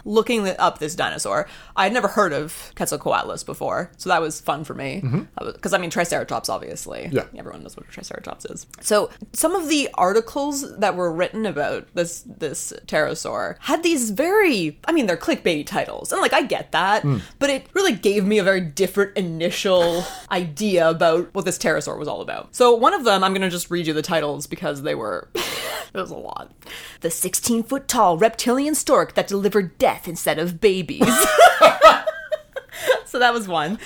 looking 0.05 0.47
up 0.49 0.79
this 0.79 0.95
dinosaur, 0.95 1.49
I 1.77 1.85
had 1.85 1.93
never 1.93 2.09
heard 2.09 2.33
of 2.33 2.73
Quetzalcoatlus 2.77 3.45
before, 3.45 3.91
so 3.97 4.09
that 4.09 4.21
was 4.21 4.41
fun 4.41 4.65
for 4.65 4.75
me. 4.75 5.03
Because 5.41 5.73
I 5.73 5.79
mean, 5.79 5.91
Triceratops, 5.91 6.49
obviously. 6.49 7.05
Mm-hmm. 7.05 7.17
Yeah. 7.17 7.25
everyone 7.39 7.63
knows 7.63 7.77
what 7.77 7.87
a 7.87 7.91
Triceratops 7.91 8.45
is. 8.47 8.67
So, 8.81 9.11
some 9.33 9.55
of 9.55 9.69
the 9.69 9.89
articles 9.95 10.77
that 10.79 10.97
were 10.97 11.13
written 11.13 11.47
about 11.47 11.87
this 11.95 12.25
this 12.27 12.73
pterosaur 12.87 13.57
had 13.61 13.83
these 13.83 14.11
very, 14.11 14.79
I 14.87 14.93
mean, 14.93 15.07
they're 15.07 15.17
clickbait 15.17 15.67
titles, 15.67 16.13
and 16.13 16.21
like 16.21 16.33
I 16.33 16.43
get 16.43 16.73
that, 16.73 17.03
Hmm. 17.03 17.19
but 17.39 17.51
it 17.51 17.67
really 17.75 17.93
gave 17.95 18.25
me 18.25 18.39
a 18.39 18.45
very 18.45 18.61
different 18.61 19.17
initial 19.17 20.05
idea 20.31 20.89
about 20.89 21.35
what 21.35 21.45
this 21.45 21.59
pterosaur 21.59 21.99
was 21.99 22.09
all 22.09 22.21
about. 22.21 22.55
So, 22.55 22.75
one 22.75 22.95
of 22.95 23.05
them, 23.05 23.23
I'm 23.25 23.33
gonna 23.33 23.51
just 23.51 23.71
read 23.71 23.87
you 23.87 23.93
the 23.95 24.03
titles 24.03 24.47
because 24.47 24.83
they 24.83 24.95
were. 24.95 25.29
It 25.95 25.97
was 25.97 26.11
a 26.11 26.17
lot. 26.17 26.53
The 27.01 27.11
16 27.11 27.63
foot 27.63 27.89
tall 27.89 28.19
reptilian 28.19 28.75
stork 28.75 29.15
that 29.15 29.27
delivered 29.27 29.79
death 29.79 29.88
instead 30.09 30.39
of 30.39 30.61
babies. 30.61 31.07
so 33.07 33.19
that 33.19 33.33
was 33.33 33.49
one. 33.49 33.79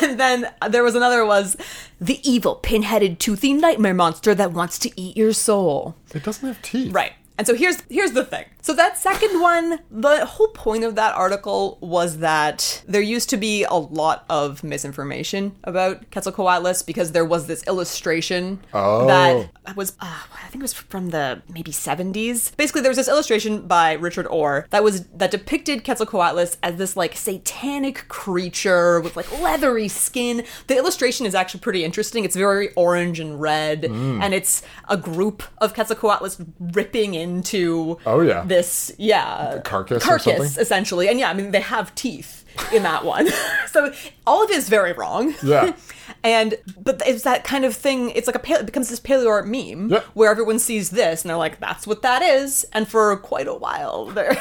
And 0.00 0.18
then 0.18 0.52
there 0.68 0.82
was 0.82 0.94
another 0.94 1.24
was 1.24 1.56
the 2.00 2.20
evil 2.28 2.56
pin-headed 2.56 3.18
toothy 3.20 3.52
nightmare 3.52 3.94
monster 3.94 4.34
that 4.34 4.52
wants 4.52 4.78
to 4.80 5.00
eat 5.00 5.16
your 5.16 5.32
soul. 5.32 5.94
It 6.14 6.24
doesn't 6.24 6.46
have 6.46 6.60
teeth. 6.62 6.92
Right. 6.92 7.12
And 7.38 7.46
so 7.46 7.54
here's 7.54 7.80
here's 7.88 8.12
the 8.12 8.24
thing. 8.24 8.44
So 8.64 8.72
that 8.74 8.96
second 8.96 9.40
one, 9.40 9.80
the 9.90 10.24
whole 10.24 10.46
point 10.48 10.84
of 10.84 10.94
that 10.94 11.16
article 11.16 11.78
was 11.80 12.18
that 12.18 12.84
there 12.86 13.02
used 13.02 13.28
to 13.30 13.36
be 13.36 13.64
a 13.64 13.74
lot 13.74 14.24
of 14.30 14.62
misinformation 14.62 15.56
about 15.64 16.08
Quetzalcoatlus 16.12 16.86
because 16.86 17.10
there 17.10 17.24
was 17.24 17.48
this 17.48 17.64
illustration 17.66 18.60
Oh. 18.72 19.06
that 19.08 19.76
was, 19.76 19.90
uh, 20.00 20.06
I 20.06 20.48
think 20.50 20.62
it 20.62 20.62
was 20.62 20.74
from 20.74 21.10
the 21.10 21.42
maybe 21.52 21.72
70s. 21.72 22.56
Basically, 22.56 22.82
there 22.82 22.90
was 22.90 22.98
this 22.98 23.08
illustration 23.08 23.66
by 23.66 23.94
Richard 23.94 24.28
Orr 24.28 24.66
that 24.70 24.84
was 24.84 25.06
that 25.08 25.32
depicted 25.32 25.84
Quetzalcoatlus 25.84 26.56
as 26.62 26.76
this 26.76 26.96
like 26.96 27.16
satanic 27.16 28.06
creature 28.06 29.00
with 29.00 29.16
like 29.16 29.30
leathery 29.40 29.88
skin. 29.88 30.44
The 30.68 30.76
illustration 30.76 31.26
is 31.26 31.34
actually 31.34 31.60
pretty 31.60 31.82
interesting. 31.84 32.24
It's 32.24 32.36
very 32.36 32.72
orange 32.74 33.18
and 33.18 33.40
red, 33.40 33.82
Mm. 33.82 34.22
and 34.22 34.32
it's 34.34 34.62
a 34.88 34.96
group 34.96 35.42
of 35.58 35.74
Quetzalcoatlus 35.74 36.46
ripping 36.60 37.14
into 37.14 37.98
Oh, 38.06 38.20
yeah. 38.20 38.44
This 38.52 38.92
yeah 38.98 39.60
carcass 39.64 40.04
carcass 40.04 40.24
something? 40.24 40.62
essentially 40.62 41.08
and 41.08 41.18
yeah 41.18 41.30
i 41.30 41.34
mean 41.34 41.50
they 41.50 41.60
have 41.60 41.94
teeth 41.94 42.44
in 42.72 42.82
that 42.82 43.04
one 43.04 43.26
so 43.72 43.92
all 44.26 44.44
of 44.44 44.50
it 44.50 44.56
is 44.56 44.68
very 44.68 44.92
wrong 44.92 45.34
Yeah. 45.42 45.72
and 46.24 46.54
but 46.78 47.02
it's 47.06 47.22
that 47.22 47.44
kind 47.44 47.64
of 47.64 47.74
thing 47.74 48.10
it's 48.10 48.26
like 48.26 48.36
a 48.36 48.38
pale, 48.38 48.58
it 48.58 48.66
becomes 48.66 48.88
this 48.88 49.00
paleo 49.00 49.28
art 49.28 49.46
meme 49.46 49.90
Yeah. 49.90 50.00
where 50.14 50.30
everyone 50.30 50.58
sees 50.58 50.90
this 50.90 51.22
and 51.22 51.30
they're 51.30 51.36
like 51.36 51.60
that's 51.60 51.86
what 51.86 52.02
that 52.02 52.22
is 52.22 52.64
and 52.72 52.88
for 52.88 53.16
quite 53.18 53.48
a 53.48 53.54
while 53.54 54.06
there 54.12 54.36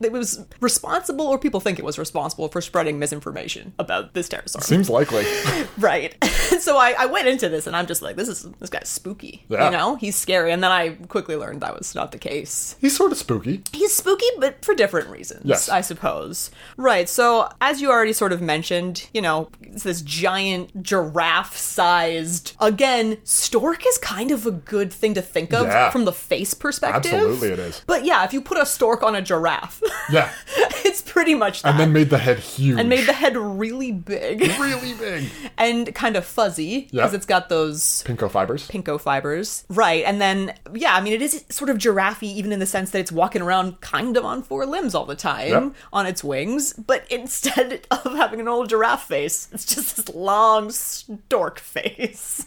it 0.00 0.12
was 0.12 0.44
responsible 0.60 1.26
or 1.26 1.38
people 1.38 1.58
think 1.60 1.78
it 1.78 1.84
was 1.84 1.98
responsible 1.98 2.48
for 2.48 2.60
spreading 2.60 2.98
misinformation 3.00 3.72
about 3.78 4.14
this 4.14 4.28
pterosaur 4.28 4.62
Seems 4.62 4.88
likely. 4.88 5.24
right 5.78 6.14
so 6.60 6.76
I, 6.76 6.94
I 6.98 7.06
went 7.06 7.26
into 7.28 7.48
this 7.48 7.66
and 7.66 7.74
i'm 7.76 7.86
just 7.86 8.00
like 8.02 8.16
this 8.16 8.28
is 8.28 8.42
this 8.60 8.70
guy's 8.70 8.88
spooky 8.88 9.44
Yeah. 9.48 9.66
you 9.66 9.70
know 9.76 9.96
he's 9.96 10.16
scary 10.16 10.52
and 10.52 10.62
then 10.62 10.70
i 10.70 10.90
quickly 11.08 11.34
learned 11.36 11.60
that 11.62 11.76
was 11.76 11.94
not 11.94 12.12
the 12.12 12.18
case 12.18 12.76
He's 12.80 12.96
sort 12.96 13.12
of 13.12 13.18
spooky. 13.18 13.62
He's 13.72 13.94
spooky, 13.94 14.26
but 14.38 14.64
for 14.64 14.74
different 14.74 15.08
reasons, 15.08 15.42
Yes. 15.44 15.68
I 15.68 15.80
suppose. 15.80 16.50
Right, 16.76 17.08
so 17.08 17.48
as 17.60 17.80
you 17.80 17.90
already 17.90 18.12
sort 18.12 18.32
of 18.32 18.40
mentioned, 18.40 19.08
you 19.12 19.20
know, 19.22 19.50
it's 19.62 19.82
this 19.82 20.02
giant 20.02 20.82
giraffe 20.82 21.07
sized. 21.56 22.54
Again, 22.60 23.18
stork 23.24 23.86
is 23.86 23.98
kind 23.98 24.30
of 24.30 24.46
a 24.46 24.50
good 24.50 24.92
thing 24.92 25.14
to 25.14 25.22
think 25.22 25.52
of 25.52 25.66
Yeah. 25.66 25.90
from 25.90 26.04
the 26.04 26.12
face 26.12 26.54
perspective. 26.54 27.12
Absolutely 27.12 27.48
it 27.50 27.58
is. 27.58 27.82
But 27.86 28.04
yeah, 28.04 28.24
if 28.24 28.32
you 28.32 28.40
put 28.40 28.58
a 28.58 28.66
stork 28.66 29.02
on 29.02 29.14
a 29.14 29.22
giraffe, 29.22 29.82
Yeah. 30.10 30.30
it's 30.88 31.02
pretty 31.02 31.34
much 31.34 31.62
that. 31.62 31.70
And 31.70 31.80
then 31.80 31.92
made 31.92 32.10
the 32.10 32.18
head 32.18 32.38
huge. 32.38 32.78
and 32.80 32.88
made 32.88 33.06
the 33.06 33.12
head 33.12 33.36
really 33.36 33.92
big 33.92 34.40
really 34.58 34.94
big. 34.94 35.28
and 35.58 35.94
kind 35.94 36.16
of 36.16 36.24
fuzzy 36.24 36.88
because 36.90 37.12
Yeah. 37.12 37.16
it's 37.16 37.26
got 37.26 37.48
those 37.48 38.02
pycnofibers. 38.06 38.68
pinko 38.70 39.00
fibers. 39.00 39.64
Right. 39.68 40.04
And 40.04 40.20
then, 40.20 40.54
yeah, 40.74 40.94
I 40.94 41.00
mean, 41.00 41.12
it 41.12 41.22
is 41.22 41.44
sort 41.50 41.70
of 41.70 41.78
giraffe 41.78 42.22
even 42.22 42.52
in 42.52 42.58
the 42.58 42.66
sense 42.66 42.90
that 42.90 42.98
it's 43.00 43.12
walking 43.12 43.42
around 43.42 43.80
kind 43.80 44.16
of 44.16 44.24
on 44.24 44.42
four 44.42 44.66
limbs 44.66 44.94
all 44.94 45.04
the 45.06 45.14
time 45.14 45.48
Yep. 45.48 45.72
on 45.92 46.06
its 46.06 46.24
wings. 46.24 46.72
But 46.72 47.04
instead 47.10 47.86
of 47.90 48.04
having 48.14 48.40
an 48.40 48.48
old 48.48 48.68
giraffe 48.68 49.06
face, 49.06 49.48
it's 49.52 49.64
just 49.64 49.96
this 49.96 50.08
long 50.14 50.70
stork 50.70 51.58
face. 51.58 52.46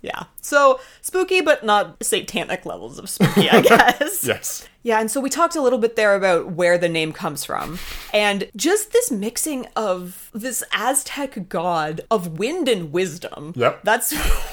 yeah. 0.00 0.24
So 0.40 0.80
spooky, 1.02 1.40
but 1.40 1.64
not 1.64 2.02
satanic 2.02 2.64
levels 2.64 2.98
of 2.98 3.08
spooky, 3.10 3.50
I 3.50 3.60
guess. 3.60 4.24
Yes. 4.24 4.66
Yeah, 4.82 5.00
and 5.00 5.10
so 5.10 5.20
we 5.20 5.28
talked 5.28 5.56
a 5.56 5.60
little 5.60 5.78
bit 5.78 5.96
there 5.96 6.14
about 6.14 6.52
where 6.52 6.78
the 6.78 6.88
name 6.88 7.12
comes 7.12 7.44
from. 7.44 7.78
And 8.14 8.50
just 8.56 8.92
this 8.92 9.10
mixing 9.10 9.66
of 9.76 10.30
this 10.32 10.62
Aztec 10.72 11.48
god 11.48 12.00
of 12.10 12.38
wind 12.38 12.68
and 12.68 12.90
wisdom. 12.90 13.52
Yep. 13.56 13.80
That's 13.84 14.12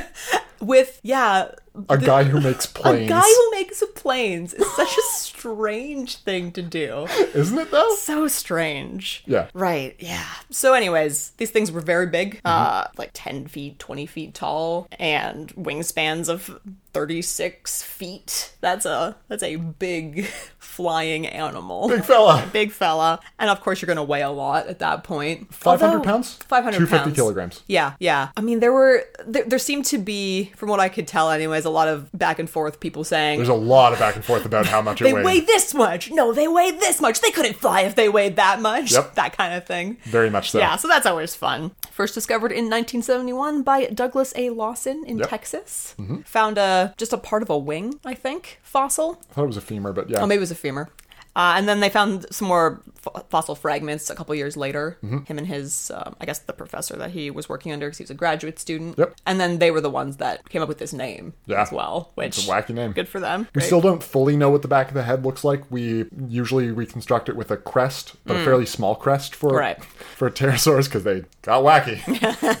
with, 0.60 1.00
yeah. 1.02 1.48
A 1.88 1.96
guy 1.98 2.24
who 2.24 2.40
makes 2.48 2.66
planes. 2.66 3.06
A 3.06 3.08
guy 3.08 3.22
who 3.22 3.50
makes 3.52 3.82
planes 3.94 4.52
is 4.52 4.70
such 4.74 4.96
a 4.96 5.02
strange 5.12 6.16
thing 6.18 6.52
to 6.52 6.62
do. 6.62 7.06
Isn't 7.34 7.58
it 7.58 7.70
though? 7.70 7.94
So 7.94 8.28
strange. 8.28 9.22
Yeah. 9.26 9.48
Right, 9.54 9.96
yeah. 9.98 10.26
So, 10.50 10.74
anyways, 10.74 11.30
these 11.38 11.50
things 11.50 11.72
were 11.72 11.80
very 11.80 12.06
big, 12.06 12.40
uh, 12.44 12.84
Mm-hmm. 12.84 12.98
like 12.98 13.10
10 13.14 13.46
feet, 13.46 13.78
20 13.78 14.04
feet 14.06 14.34
tall, 14.34 14.86
and 14.98 15.48
wingspans 15.54 16.28
of 16.28 16.60
36 16.92 17.82
feet. 17.82 18.52
That's 18.60 18.84
a 18.84 19.16
that's 19.28 19.42
a 19.42 19.56
big 19.56 20.26
flying 20.72 21.26
animal. 21.26 21.86
Big 21.88 22.02
fella. 22.04 22.48
Big 22.52 22.72
fella. 22.72 23.20
And 23.38 23.50
of 23.50 23.60
course, 23.60 23.82
you're 23.82 23.86
going 23.88 23.96
to 23.98 24.02
weigh 24.02 24.22
a 24.22 24.30
lot 24.30 24.66
at 24.68 24.78
that 24.78 25.04
point. 25.04 25.52
500 25.54 25.84
Although- 25.86 26.02
pounds? 26.02 26.34
500 26.48 26.76
250 26.78 27.04
pounds. 27.04 27.14
kilograms. 27.16 27.62
Yeah, 27.66 27.92
yeah. 28.00 28.30
I 28.36 28.40
mean, 28.40 28.60
there 28.60 28.72
were, 28.72 29.04
there, 29.26 29.44
there 29.44 29.58
seemed 29.58 29.84
to 29.86 29.98
be, 29.98 30.50
from 30.56 30.70
what 30.70 30.80
I 30.80 30.88
could 30.88 31.06
tell, 31.06 31.30
anyways, 31.30 31.66
a 31.66 31.70
lot 31.70 31.88
of 31.88 32.10
back 32.16 32.38
and 32.38 32.48
forth 32.48 32.80
people 32.80 33.04
saying, 33.04 33.36
There's 33.38 33.48
a 33.50 33.54
lot 33.54 33.92
of 33.92 33.98
back 33.98 34.16
and 34.16 34.24
forth 34.24 34.46
about 34.46 34.64
how 34.66 34.80
much 34.80 35.00
it 35.02 35.04
they 35.04 35.12
weigh 35.12 35.40
this 35.40 35.74
much. 35.74 36.10
No, 36.10 36.32
they 36.32 36.48
weigh 36.48 36.70
this 36.70 37.00
much. 37.02 37.20
They 37.20 37.30
couldn't 37.30 37.54
fly 37.56 37.82
if 37.82 37.94
they 37.94 38.08
weighed 38.08 38.36
that 38.36 38.60
much. 38.60 38.92
Yep. 38.92 39.14
That 39.16 39.36
kind 39.36 39.52
of 39.54 39.66
thing. 39.66 39.98
Very 40.04 40.30
much 40.30 40.50
so. 40.52 40.58
Yeah, 40.58 40.76
so 40.76 40.88
that's 40.88 41.04
always 41.06 41.34
fun. 41.34 41.72
First 41.92 42.14
discovered 42.14 42.52
in 42.52 42.70
1971 42.70 43.62
by 43.62 43.84
Douglas 43.86 44.32
A. 44.34 44.48
Lawson 44.48 45.04
in 45.06 45.18
Yep. 45.18 45.28
Texas. 45.28 45.94
Mm-hmm. 45.98 46.22
Found 46.22 46.56
a 46.56 46.94
just 46.96 47.12
a 47.12 47.18
part 47.18 47.42
of 47.42 47.50
a 47.50 47.58
wing, 47.58 48.00
I 48.02 48.14
think, 48.14 48.58
fossil. 48.62 49.20
I 49.30 49.34
thought 49.34 49.44
it 49.44 49.48
was 49.48 49.56
a 49.58 49.60
femur, 49.60 49.92
but 49.92 50.08
yeah. 50.08 50.20
Oh, 50.22 50.26
maybe 50.26 50.38
it 50.38 50.40
was 50.40 50.50
a 50.50 50.54
femur. 50.54 50.88
Uh, 51.34 51.54
and 51.56 51.66
then 51.66 51.80
they 51.80 51.88
found 51.88 52.26
some 52.30 52.46
more 52.46 52.82
f- 53.06 53.24
fossil 53.30 53.54
fragments 53.54 54.10
a 54.10 54.14
couple 54.14 54.34
years 54.34 54.54
later. 54.54 54.98
Mm-hmm. 55.02 55.24
Him 55.24 55.38
and 55.38 55.46
his, 55.46 55.90
um, 55.94 56.14
I 56.20 56.26
guess, 56.26 56.40
the 56.40 56.52
professor 56.52 56.94
that 56.96 57.12
he 57.12 57.30
was 57.30 57.48
working 57.48 57.72
under 57.72 57.86
because 57.86 57.98
he 57.98 58.02
was 58.04 58.10
a 58.10 58.14
graduate 58.14 58.58
student. 58.58 58.98
Yep. 58.98 59.14
And 59.24 59.40
then 59.40 59.58
they 59.58 59.70
were 59.70 59.80
the 59.80 59.88
ones 59.88 60.18
that 60.18 60.46
came 60.50 60.60
up 60.60 60.68
with 60.68 60.76
this 60.78 60.92
name 60.92 61.32
Yeah. 61.46 61.62
as 61.62 61.72
well, 61.72 62.10
which 62.16 62.36
It's 62.36 62.46
a 62.46 62.50
wacky 62.50 62.74
name. 62.74 62.92
Good 62.92 63.08
for 63.08 63.18
them. 63.18 63.48
We 63.54 63.60
Great. 63.60 63.66
still 63.66 63.80
don't 63.80 64.02
fully 64.02 64.36
know 64.36 64.50
what 64.50 64.60
the 64.60 64.68
back 64.68 64.88
of 64.88 64.94
the 64.94 65.04
head 65.04 65.24
looks 65.24 65.42
like. 65.42 65.62
We 65.70 66.04
usually 66.28 66.70
reconstruct 66.70 67.30
it 67.30 67.36
with 67.36 67.50
a 67.50 67.56
crest, 67.56 68.14
but 68.26 68.36
a 68.36 68.44
fairly 68.44 68.66
small 68.66 68.94
crest 68.94 69.34
for 69.34 69.52
Mm. 69.52 69.58
Right. 69.58 69.84
for 70.16 70.30
pterosaurs 70.30 70.84
because 70.84 71.04
they 71.04 71.24
got 71.40 71.64
wacky. 71.64 72.04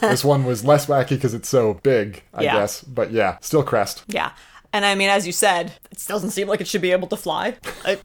this 0.00 0.24
one 0.24 0.44
was 0.44 0.64
less 0.64 0.86
wacky 0.86 1.10
because 1.10 1.34
it's 1.34 1.48
so 1.48 1.74
big, 1.82 2.22
I 2.32 2.44
Yeah. 2.44 2.54
guess. 2.54 2.82
But 2.82 3.10
yeah, 3.12 3.36
still 3.42 3.62
crest. 3.62 4.02
Yeah. 4.08 4.30
And 4.72 4.84
I 4.84 4.94
mean, 4.94 5.10
as 5.10 5.26
you 5.26 5.32
said, 5.32 5.72
it 5.90 6.02
doesn't 6.08 6.30
seem 6.30 6.48
like 6.48 6.60
it 6.60 6.66
should 6.68 6.80
be 6.82 6.92
able 6.92 7.08
to 7.08 7.16
fly, 7.16 7.56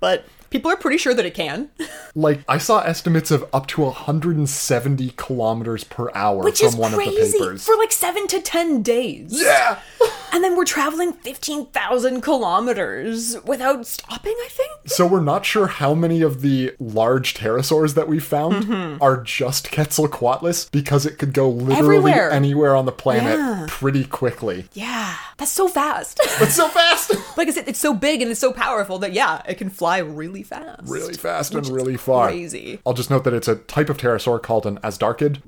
but 0.01 0.25
people 0.49 0.69
are 0.71 0.75
pretty 0.77 0.97
sure 0.97 1.13
that 1.13 1.25
it 1.25 1.33
can, 1.33 1.69
Like 2.15 2.39
I 2.47 2.57
saw 2.57 2.79
estimates 2.79 3.31
of 3.31 3.45
up 3.53 3.67
to 3.67 3.81
170 3.81 5.11
kilometers 5.17 5.83
per 5.83 6.09
hour 6.15 6.43
which 6.43 6.59
from 6.59 6.67
is 6.67 6.75
one 6.75 6.93
crazy 6.93 7.09
of 7.21 7.31
the 7.31 7.37
papers. 7.39 7.65
for 7.65 7.75
like 7.77 7.91
seven 7.91 8.27
to 8.27 8.41
ten 8.41 8.81
days. 8.81 9.39
yeah. 9.41 9.79
And 10.37 10.43
then 10.43 10.55
we're 10.55 10.65
traveling 10.65 11.13
15,000 11.13 12.21
kilometers 12.21 13.35
without 13.43 13.87
stopping, 13.87 14.35
I 14.45 14.47
think. 14.51 14.71
So 14.85 15.07
we're 15.07 15.19
not 15.23 15.47
sure 15.47 15.65
how 15.65 15.95
many 15.95 16.21
of 16.21 16.41
the 16.41 16.75
large 16.79 17.33
pterosaurs 17.33 17.95
that 17.95 18.07
we 18.07 18.19
found 18.19 18.65
Mm-hmm. 18.67 19.01
are 19.01 19.17
just 19.23 19.71
Quetzalcoatlus 19.71 20.69
because 20.69 21.07
it 21.07 21.17
could 21.17 21.33
go 21.33 21.49
literally 21.49 21.79
Everywhere. 22.11 22.29
anywhere 22.29 22.75
on 22.75 22.85
the 22.85 22.91
planet 22.91 23.39
Yeah. 23.39 23.65
pretty 23.67 24.03
quickly. 24.05 24.67
Yeah. 24.73 25.15
That's 25.37 25.51
so 25.51 25.67
fast. 25.67 26.19
It's 26.39 26.53
so 26.55 26.67
fast. 26.67 27.15
like 27.37 27.47
I 27.47 27.51
said, 27.51 27.67
it's 27.67 27.79
so 27.79 27.95
big 27.95 28.21
and 28.21 28.29
it's 28.29 28.39
so 28.39 28.53
powerful 28.53 28.99
that, 28.99 29.13
yeah, 29.13 29.41
it 29.47 29.55
can 29.55 29.71
fly 29.71 29.97
really 29.97 30.43
fast. 30.43 30.81
really 30.85 31.15
fast 31.15 31.55
and 31.55 31.67
really 31.67 31.97
far. 31.97 32.27
Crazy. 32.27 32.79
I'll 32.85 32.93
just 32.93 33.09
note 33.09 33.23
that 33.23 33.33
it's 33.33 33.47
a 33.47 33.55
type 33.55 33.89
of 33.89 33.97
pterosaur 33.97 34.39
called 34.43 34.67
an 34.67 34.77
azhdarchid. 34.83 35.41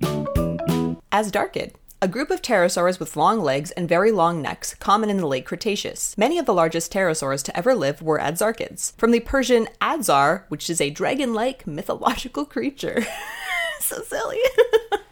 Azhdarchid. 1.11 1.73
A 2.01 2.07
group 2.07 2.31
of 2.31 2.41
pterosaurs 2.41 2.97
with 2.97 3.17
long 3.17 3.41
legs 3.41 3.71
and 3.71 3.89
very 3.89 4.09
long 4.09 4.41
necks, 4.41 4.73
common 4.75 5.09
in 5.09 5.17
the 5.17 5.27
late 5.27 5.45
Cretaceous. 5.45 6.17
Many 6.17 6.37
of 6.37 6.45
the 6.45 6.53
largest 6.53 6.93
pterosaurs 6.93 7.43
to 7.43 7.57
ever 7.57 7.75
live 7.75 8.01
were 8.01 8.19
azhdarchids. 8.19 8.95
From 8.95 9.11
the 9.11 9.19
Persian 9.19 9.67
azhdar, 9.81 10.43
which 10.47 10.69
is 10.69 10.79
a 10.79 10.91
dragon 10.91 11.33
like 11.33 11.67
mythological 11.67 12.45
creature. 12.45 13.05
so 13.81 14.01
silly. 14.03 14.39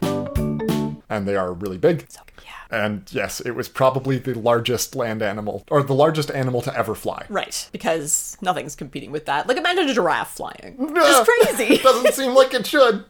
and 1.10 1.28
they 1.28 1.36
are 1.36 1.52
really 1.52 1.76
big. 1.76 2.06
So, 2.08 2.22
yeah. 2.42 2.52
And 2.70 3.02
yes, 3.12 3.40
it 3.40 3.52
was 3.52 3.68
probably 3.68 4.18
the 4.18 4.34
largest 4.34 4.94
land 4.94 5.22
animal, 5.22 5.64
or 5.70 5.82
the 5.82 5.94
largest 5.94 6.30
animal 6.30 6.62
to 6.62 6.74
ever 6.76 6.94
fly. 6.94 7.26
Right, 7.28 7.68
because 7.72 8.36
nothing's 8.40 8.74
competing 8.74 9.10
with 9.10 9.26
that. 9.26 9.46
Like 9.46 9.56
imagine 9.56 9.88
a 9.88 9.94
giraffe 9.94 10.34
flying. 10.34 10.76
It's 11.00 11.56
crazy. 11.56 11.82
Doesn't 11.82 12.14
seem 12.14 12.34
like 12.34 12.54
it 12.54 12.66
should. 12.66 13.04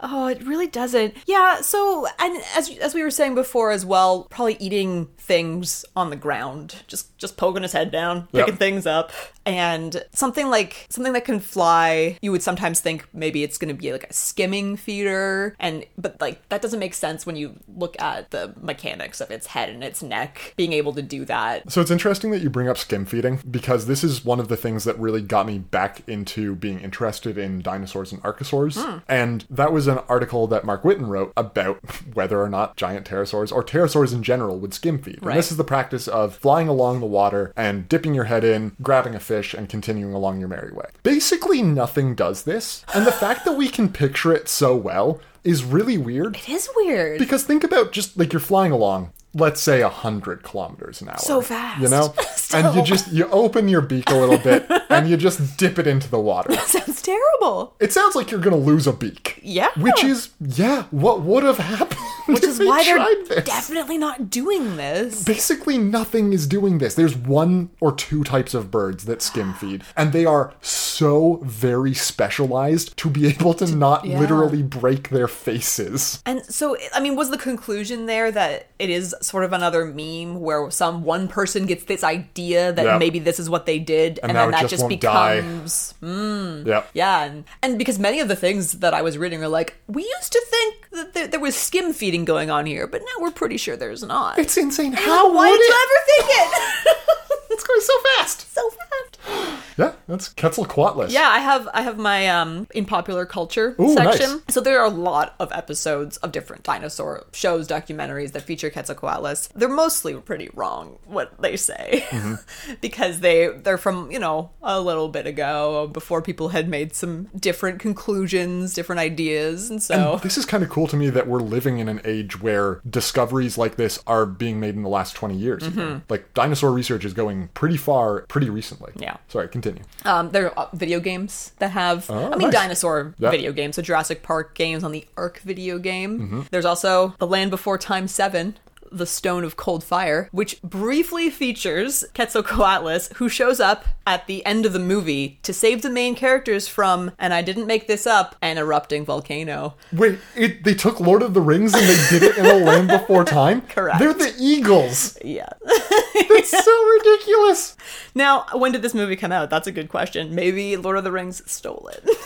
Oh, 0.00 0.26
it 0.26 0.42
really 0.44 0.66
doesn't. 0.66 1.14
Yeah, 1.26 1.60
so 1.60 2.06
and 2.18 2.42
as 2.56 2.70
as 2.78 2.94
we 2.94 3.02
were 3.02 3.10
saying 3.10 3.34
before 3.34 3.70
as 3.70 3.84
well, 3.86 4.24
probably 4.30 4.56
eating 4.60 5.06
things 5.18 5.84
on 5.96 6.10
the 6.10 6.16
ground, 6.16 6.76
just 6.86 7.16
just 7.18 7.36
poking 7.36 7.62
his 7.62 7.72
head 7.72 7.90
down, 7.90 8.28
Yep. 8.32 8.44
picking 8.46 8.58
things 8.58 8.86
up, 8.86 9.12
and 9.46 10.04
something 10.12 10.50
like 10.50 10.86
something 10.90 11.12
that 11.14 11.24
can 11.24 11.40
fly. 11.40 12.18
You 12.20 12.32
would 12.32 12.42
sometimes 12.42 12.80
think 12.80 13.06
maybe 13.14 13.42
it's 13.42 13.56
going 13.58 13.74
to 13.74 13.80
be 13.80 13.92
like 13.92 14.04
a 14.04 14.12
skimming 14.12 14.76
feeder, 14.76 15.56
and 15.58 15.84
but 15.96 16.20
like 16.20 16.46
that 16.48 16.60
doesn't 16.60 16.80
make 16.80 16.94
sense 16.94 17.24
when 17.24 17.36
you 17.36 17.58
look 17.74 18.00
at 18.00 18.30
the 18.30 18.52
mechanics 18.60 19.20
of 19.20 19.30
its 19.30 19.46
head 19.48 19.70
and 19.70 19.82
its 19.82 20.02
neck 20.02 20.52
being 20.56 20.72
able 20.72 20.92
to 20.94 21.02
do 21.02 21.24
that. 21.24 21.70
So 21.70 21.80
it's 21.80 21.90
interesting 21.90 22.30
that 22.32 22.42
you 22.42 22.50
bring 22.50 22.68
up 22.68 22.76
skim 22.78 23.06
feeding 23.06 23.40
because 23.50 23.86
this 23.86 24.04
is 24.04 24.24
one 24.24 24.40
of 24.40 24.48
the 24.48 24.56
things 24.56 24.84
that 24.84 24.98
really 24.98 25.22
got 25.22 25.46
me 25.46 25.58
back 25.58 26.02
into 26.08 26.54
being 26.56 26.80
interested 26.80 27.38
in 27.38 27.62
dinosaurs 27.62 28.12
and 28.12 28.22
archosaurs. 28.22 28.82
Hmm. 28.82 28.98
And 29.08 29.44
that 29.50 29.72
was 29.72 29.83
an 29.86 29.98
article 30.08 30.46
that 30.48 30.64
Mark 30.64 30.84
Witton 30.84 31.06
wrote 31.06 31.32
about 31.36 31.76
whether 32.14 32.40
or 32.40 32.48
not 32.48 32.76
giant 32.76 33.06
pterosaurs 33.06 33.52
or 33.52 33.62
pterosaurs 33.62 34.12
in 34.12 34.22
general 34.22 34.58
would 34.58 34.74
skim 34.74 34.98
feed. 34.98 35.18
Right. 35.22 35.32
And 35.32 35.38
this 35.38 35.50
is 35.50 35.56
the 35.56 35.64
practice 35.64 36.08
of 36.08 36.36
flying 36.36 36.68
along 36.68 37.00
the 37.00 37.06
water 37.06 37.52
and 37.56 37.88
dipping 37.88 38.14
your 38.14 38.24
head 38.24 38.44
in, 38.44 38.76
grabbing 38.82 39.14
a 39.14 39.20
fish 39.20 39.54
and 39.54 39.68
continuing 39.68 40.14
along 40.14 40.38
your 40.40 40.48
merry 40.48 40.72
way. 40.72 40.86
Basically, 41.02 41.62
nothing 41.62 42.14
does 42.14 42.42
this, 42.42 42.84
and 42.94 43.06
the 43.06 43.12
fact 43.12 43.44
that 43.44 43.56
we 43.56 43.68
can 43.68 43.88
picture 43.88 44.32
it 44.32 44.48
so 44.48 44.76
well 44.76 45.20
is 45.44 45.62
really 45.62 45.98
weird. 45.98 46.36
It 46.36 46.48
is 46.48 46.68
weird. 46.74 47.18
Because 47.18 47.44
think 47.44 47.62
about 47.64 47.92
just 47.92 48.16
like 48.18 48.32
you're 48.32 48.40
flying 48.40 48.72
along, 48.72 49.12
let's 49.34 49.60
say 49.60 49.82
a 49.82 49.88
hundred 49.88 50.42
kilometers 50.42 51.02
an 51.02 51.08
hour. 51.08 51.18
So 51.18 51.42
fast. 51.42 51.82
You 51.82 51.88
know? 51.88 52.14
and 52.54 52.74
you 52.76 52.82
just 52.82 53.12
you 53.12 53.28
open 53.30 53.68
your 53.68 53.80
beak 53.80 54.10
a 54.10 54.14
little 54.14 54.38
bit 54.38 54.66
and 54.88 55.08
you 55.08 55.16
just 55.16 55.56
dip 55.56 55.78
it 55.78 55.86
into 55.86 56.08
the 56.08 56.20
water. 56.20 56.50
That 56.50 56.66
sounds 56.66 57.02
terrible. 57.02 57.74
It 57.80 57.92
sounds 57.92 58.14
like 58.14 58.30
you're 58.30 58.40
gonna 58.40 58.56
lose 58.56 58.86
a 58.86 58.92
beak. 58.92 59.40
Yeah. 59.42 59.68
Which 59.76 60.04
is 60.04 60.30
yeah, 60.40 60.84
what 60.90 61.22
would 61.22 61.42
have 61.42 61.58
happened? 61.58 62.00
Which 62.26 62.44
is 62.44 62.58
why 62.58 62.82
they're 62.82 63.24
this? 63.24 63.44
definitely 63.44 63.98
not 63.98 64.30
doing 64.30 64.76
this. 64.76 65.24
Basically, 65.24 65.76
nothing 65.76 66.32
is 66.32 66.46
doing 66.46 66.78
this. 66.78 66.94
There's 66.94 67.16
one 67.16 67.70
or 67.80 67.94
two 67.94 68.24
types 68.24 68.54
of 68.54 68.70
birds 68.70 69.04
that 69.04 69.20
skim 69.20 69.52
feed, 69.60 69.82
and 69.96 70.12
they 70.12 70.24
are 70.24 70.54
so 70.62 71.40
very 71.42 71.92
specialized 71.92 72.96
to 72.98 73.10
be 73.10 73.26
able 73.26 73.52
to 73.54 73.66
not 73.74 74.04
yeah. 74.04 74.18
literally 74.18 74.62
break 74.62 75.10
their 75.10 75.28
faces. 75.28 76.22
And 76.24 76.44
so, 76.46 76.76
I 76.94 77.00
mean, 77.00 77.16
was 77.16 77.30
the 77.30 77.38
conclusion 77.38 78.06
there 78.06 78.30
that 78.32 78.68
it 78.78 78.88
is 78.88 79.14
sort 79.24 79.44
of 79.44 79.52
another 79.52 79.84
meme 79.84 80.40
where 80.40 80.70
some 80.70 81.02
one 81.04 81.28
person 81.28 81.66
gets 81.66 81.84
this 81.84 82.04
idea 82.04 82.72
that 82.72 82.84
Yeah. 82.84 82.98
maybe 82.98 83.18
this 83.18 83.38
is 83.40 83.48
what 83.50 83.66
they 83.66 83.78
did, 83.78 84.20
and, 84.22 84.32
now 84.32 84.42
then 84.42 84.50
that 84.52 84.60
just 84.62 84.70
just, 84.74 84.88
becomes 84.88 85.94
hmm. 86.00 86.62
Yeah. 86.66 86.82
yeah, 86.92 87.24
and, 87.24 87.44
and 87.62 87.78
because 87.78 87.98
many 87.98 88.20
of 88.20 88.28
the 88.28 88.36
things 88.36 88.72
that 88.80 88.94
I 88.94 89.02
was 89.02 89.18
reading 89.18 89.42
are 89.42 89.48
like, 89.48 89.76
we 89.86 90.02
used 90.02 90.32
to 90.32 90.42
think 90.50 90.90
that 90.92 91.14
there, 91.14 91.26
there 91.26 91.40
was 91.40 91.54
skim 91.56 91.92
feeding 91.92 92.24
going 92.24 92.50
on 92.50 92.66
here, 92.66 92.86
but 92.86 93.00
now 93.00 93.22
we're 93.22 93.30
pretty 93.30 93.56
sure 93.56 93.76
there's 93.76 94.02
not. 94.02 94.38
It's 94.38 94.56
insane. 94.56 94.92
How 94.92 95.34
Why 95.34 95.48
did 95.50 95.60
it? 95.60 95.68
you 95.68 95.74
ever 95.84 95.98
think 96.06 96.30
it? 96.30 96.96
It's 97.50 97.62
going 97.62 97.80
so 97.82 97.92
fast. 98.16 98.52
so 98.52 98.68
fast. 98.70 99.73
Yeah, 99.76 99.92
that's 100.06 100.32
Quetzalcoatlus. 100.34 101.10
Yeah, 101.10 101.28
I 101.28 101.38
have 101.40 101.68
I 101.74 101.82
have 101.82 101.98
my 101.98 102.28
um 102.28 102.66
in 102.74 102.84
popular 102.84 103.26
culture 103.26 103.74
Ooh, 103.80 103.94
section. 103.94 104.30
nice. 104.30 104.40
So 104.54 104.60
there 104.60 104.78
are 104.80 104.86
a 104.86 104.90
lot 104.90 105.34
of 105.40 105.50
episodes 105.52 106.16
of 106.18 106.32
different 106.32 106.62
dinosaur 106.62 107.24
shows, 107.32 107.66
documentaries 107.66 108.32
that 108.32 108.42
feature 108.42 108.70
Quetzalcoatlus. 108.70 109.48
They're 109.54 109.68
mostly 109.68 110.14
pretty 110.14 110.50
wrong 110.54 110.98
what 111.06 111.40
they 111.40 111.56
say 111.56 112.04
Mm-hmm. 112.08 112.72
because 112.80 113.20
they 113.20 113.48
they're 113.48 113.78
from 113.78 114.10
you 114.10 114.18
know 114.18 114.50
a 114.62 114.80
little 114.80 115.08
bit 115.08 115.26
ago 115.26 115.88
before 115.88 116.22
people 116.22 116.48
had 116.50 116.68
made 116.68 116.94
some 116.94 117.28
different 117.38 117.80
conclusions, 117.80 118.74
different 118.74 119.00
ideas, 119.00 119.70
and 119.70 119.82
so 119.82 120.20
This 120.22 120.38
is 120.38 120.46
kind 120.46 120.62
of 120.62 120.70
cool 120.70 120.86
to 120.88 120.96
me 120.96 121.10
that 121.10 121.26
we're 121.26 121.40
living 121.40 121.78
in 121.78 121.88
an 121.88 122.00
age 122.04 122.40
where 122.40 122.80
discoveries 122.88 123.58
like 123.58 123.76
this 123.76 123.98
are 124.06 124.26
being 124.26 124.60
made 124.60 124.74
in 124.76 124.82
the 124.82 124.88
last 124.88 125.14
20 125.16 125.36
years. 125.36 125.64
even. 125.64 126.02
Like 126.08 126.32
dinosaur 126.34 126.70
research 126.72 127.04
is 127.04 127.12
going 127.12 127.48
pretty 127.54 127.76
far 127.76 128.22
pretty 128.26 128.50
recently. 128.50 128.90
Mm-hmm. 128.92 129.02
Yeah. 129.02 129.16
Sorry, 129.28 129.48
continue. 129.48 129.63
Um, 130.04 130.30
there 130.30 130.56
are 130.58 130.68
video 130.72 131.00
games 131.00 131.52
that 131.58 131.70
have, 131.70 132.10
Oh, 132.10 132.32
I 132.32 132.36
mean, 132.36 132.48
nice. 132.50 132.52
dinosaur 132.52 133.14
Yeah. 133.18 133.30
video 133.30 133.52
games. 133.52 133.76
So 133.76 133.82
Jurassic 133.82 134.22
Park 134.22 134.54
games 134.54 134.84
on 134.84 134.92
the 134.92 135.06
Ark 135.16 135.40
video 135.44 135.78
game. 135.78 136.20
Mm-hmm. 136.20 136.40
There's 136.50 136.64
also 136.64 137.14
The 137.18 137.26
Land 137.26 137.50
Before 137.50 137.78
Time 137.78 138.06
7. 138.08 138.56
The 138.96 139.06
Stone 139.06 139.44
of 139.44 139.56
Cold 139.56 139.82
Fire, 139.84 140.28
which 140.32 140.60
briefly 140.62 141.30
features 141.30 142.04
Quetzalcoatlus, 142.14 143.12
who 143.14 143.28
shows 143.28 143.60
up 143.60 143.84
at 144.06 144.26
the 144.26 144.44
end 144.46 144.66
of 144.66 144.72
the 144.72 144.78
movie 144.78 145.38
to 145.42 145.52
save 145.52 145.82
the 145.82 145.90
main 145.90 146.14
characters 146.14 146.68
from, 146.68 147.10
and 147.18 147.34
I 147.34 147.42
didn't 147.42 147.66
make 147.66 147.86
this 147.86 148.06
up, 148.06 148.36
an 148.42 148.58
erupting 148.58 149.04
volcano. 149.04 149.74
Wait, 149.92 150.18
it, 150.36 150.62
they 150.64 150.74
took 150.74 151.00
Lord 151.00 151.22
of 151.22 151.34
the 151.34 151.40
Rings 151.40 151.74
and 151.74 151.82
they 151.82 152.08
did 152.10 152.22
it 152.22 152.38
in 152.38 152.46
a 152.46 152.54
land 152.64 152.88
before 152.88 153.24
time? 153.24 153.60
Correct. 153.68 153.98
They're 153.98 154.14
the 154.14 154.34
Eagles. 154.38 155.18
Yeah. 155.24 155.48
It's 156.16 156.50
so 156.50 156.84
ridiculous. 156.98 157.76
now, 158.14 158.46
when 158.52 158.70
did 158.72 158.82
this 158.82 158.94
movie 158.94 159.16
come 159.16 159.32
out? 159.32 159.50
That's 159.50 159.66
a 159.66 159.72
good 159.72 159.88
question. 159.88 160.34
Maybe 160.34 160.76
Lord 160.76 160.96
of 160.96 161.02
the 161.04 161.10
Rings 161.12 161.42
stole 161.50 161.90
it. 161.92 162.08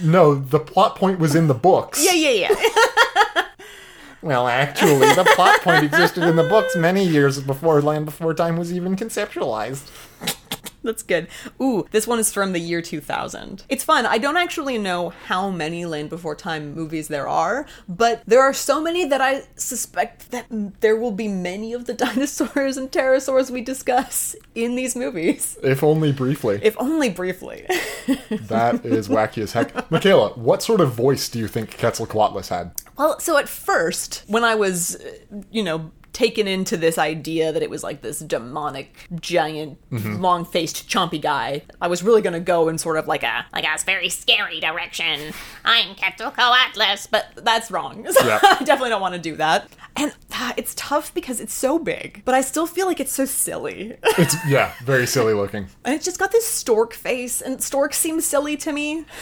No, 0.00 0.34
the 0.36 0.60
plot 0.60 0.96
point 0.96 1.18
was 1.18 1.34
in 1.34 1.48
the 1.48 1.54
books. 1.54 2.02
yeah, 2.02 2.12
yeah, 2.12 2.48
yeah. 2.48 2.54
Well, 4.26 4.48
actually, 4.48 5.14
the 5.14 5.22
plot 5.36 5.60
point 5.60 5.84
existed 5.84 6.24
in 6.24 6.34
the 6.34 6.42
books 6.42 6.74
many 6.74 7.06
years 7.06 7.40
before 7.40 7.80
Land 7.80 8.06
Before 8.06 8.34
Time 8.34 8.56
was 8.56 8.72
even 8.72 8.96
conceptualized. 8.96 9.88
That's 10.82 11.04
good. 11.04 11.28
Ooh, 11.62 11.86
this 11.92 12.08
one 12.08 12.18
is 12.18 12.32
from 12.32 12.52
the 12.52 12.58
year 12.58 12.82
2000. 12.82 13.62
It's 13.68 13.84
fun. 13.84 14.04
I 14.04 14.18
don't 14.18 14.36
actually 14.36 14.78
know 14.78 15.10
how 15.10 15.50
many 15.50 15.86
Land 15.86 16.10
Before 16.10 16.34
Time 16.34 16.74
movies 16.74 17.06
there 17.06 17.28
are, 17.28 17.66
but 17.88 18.24
there 18.26 18.42
are 18.42 18.52
so 18.52 18.80
many 18.80 19.04
that 19.04 19.20
I 19.20 19.44
suspect 19.54 20.32
that 20.32 20.46
there 20.80 20.96
will 20.96 21.12
be 21.12 21.28
many 21.28 21.72
of 21.72 21.84
the 21.84 21.94
dinosaurs 22.06 22.76
and 22.76 22.90
pterosaurs 22.90 23.48
we 23.48 23.60
discuss 23.60 24.34
in 24.56 24.74
these 24.74 24.96
movies. 24.96 25.56
If 25.62 25.84
only 25.84 26.10
briefly. 26.10 26.58
If 26.64 26.76
only 26.80 27.10
briefly. 27.10 27.66
That 28.28 28.84
is 28.84 29.08
wacky 29.08 29.42
as 29.42 29.52
heck. 29.52 29.90
Michaela, 29.90 30.30
what 30.30 30.62
sort 30.62 30.80
of 30.80 30.92
voice 30.92 31.28
do 31.28 31.38
you 31.38 31.48
think 31.48 31.76
Quetzalcoatlus 31.76 32.48
had? 32.48 32.72
Well, 32.96 33.18
so 33.20 33.36
at 33.38 33.48
first, 33.48 34.24
when 34.26 34.44
I 34.44 34.54
was, 34.54 34.96
uh, 34.96 35.42
you 35.50 35.62
know, 35.62 35.90
taken 36.12 36.48
into 36.48 36.78
this 36.78 36.96
idea 36.96 37.52
that 37.52 37.62
it 37.62 37.68
was 37.68 37.82
like 37.84 38.00
this 38.00 38.20
demonic, 38.20 39.06
giant, 39.20 39.78
long-faced, 39.90 40.88
chompy 40.88 41.20
guy, 41.20 41.60
I 41.78 41.88
was 41.88 42.02
really 42.02 42.22
gonna 42.22 42.40
go 42.40 42.68
in 42.70 42.78
sort 42.78 42.96
of 42.96 43.06
like 43.06 43.22
a 43.22 43.44
like 43.52 43.64
a 43.66 43.84
very 43.84 44.08
scary 44.08 44.58
direction. 44.58 45.34
I'm 45.62 45.94
Quetzalcoatlus, 45.94 47.08
but 47.10 47.26
but 47.34 47.44
that's 47.44 47.70
wrong. 47.70 48.06
So 48.12 48.26
Yeah. 48.26 48.38
I 48.42 48.64
definitely 48.64 48.88
don't 48.90 49.02
want 49.02 49.14
to 49.14 49.20
do 49.20 49.36
that. 49.36 49.68
And 49.94 50.12
uh, 50.32 50.52
it's 50.56 50.74
tough 50.74 51.12
because 51.12 51.38
it's 51.40 51.52
so 51.54 51.78
big, 51.78 52.22
but 52.24 52.34
I 52.34 52.40
still 52.40 52.66
feel 52.66 52.86
like 52.86 53.00
it's 53.00 53.12
so 53.12 53.26
silly. 53.26 53.96
It's, 54.18 54.34
yeah, 54.48 54.72
very 54.84 55.06
silly 55.06 55.34
looking. 55.34 55.68
and 55.84 55.94
it's 55.94 56.04
just 56.06 56.18
got 56.18 56.32
this 56.32 56.46
stork 56.46 56.94
face, 56.94 57.42
and 57.42 57.62
stork 57.62 57.92
seems 57.92 58.24
silly 58.26 58.56
to 58.58 58.72
me. 58.72 59.04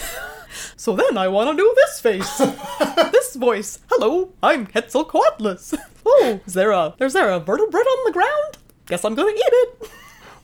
So 0.77 0.95
then 0.97 1.17
I 1.19 1.29
want 1.29 1.51
to 1.51 1.57
do 1.57 1.73
this 1.77 2.01
face, 2.01 2.39
this 3.13 3.35
voice. 3.37 3.79
Hello, 3.91 4.33
I'm 4.43 4.67
Quetzalcoatlus. 4.67 5.75
Oh, 6.07 6.39
is 6.47 6.53
there 6.53 6.71
a 6.71 6.95
there's 6.99 7.15
there 7.15 7.31
a 7.31 7.41
vertebrate 7.41 7.87
on 7.87 8.05
the 8.05 8.13
ground? 8.13 8.59
Guess 8.85 9.07
I'm 9.07 9.15
gonna 9.15 9.31
eat 9.31 9.41
it. 9.41 9.91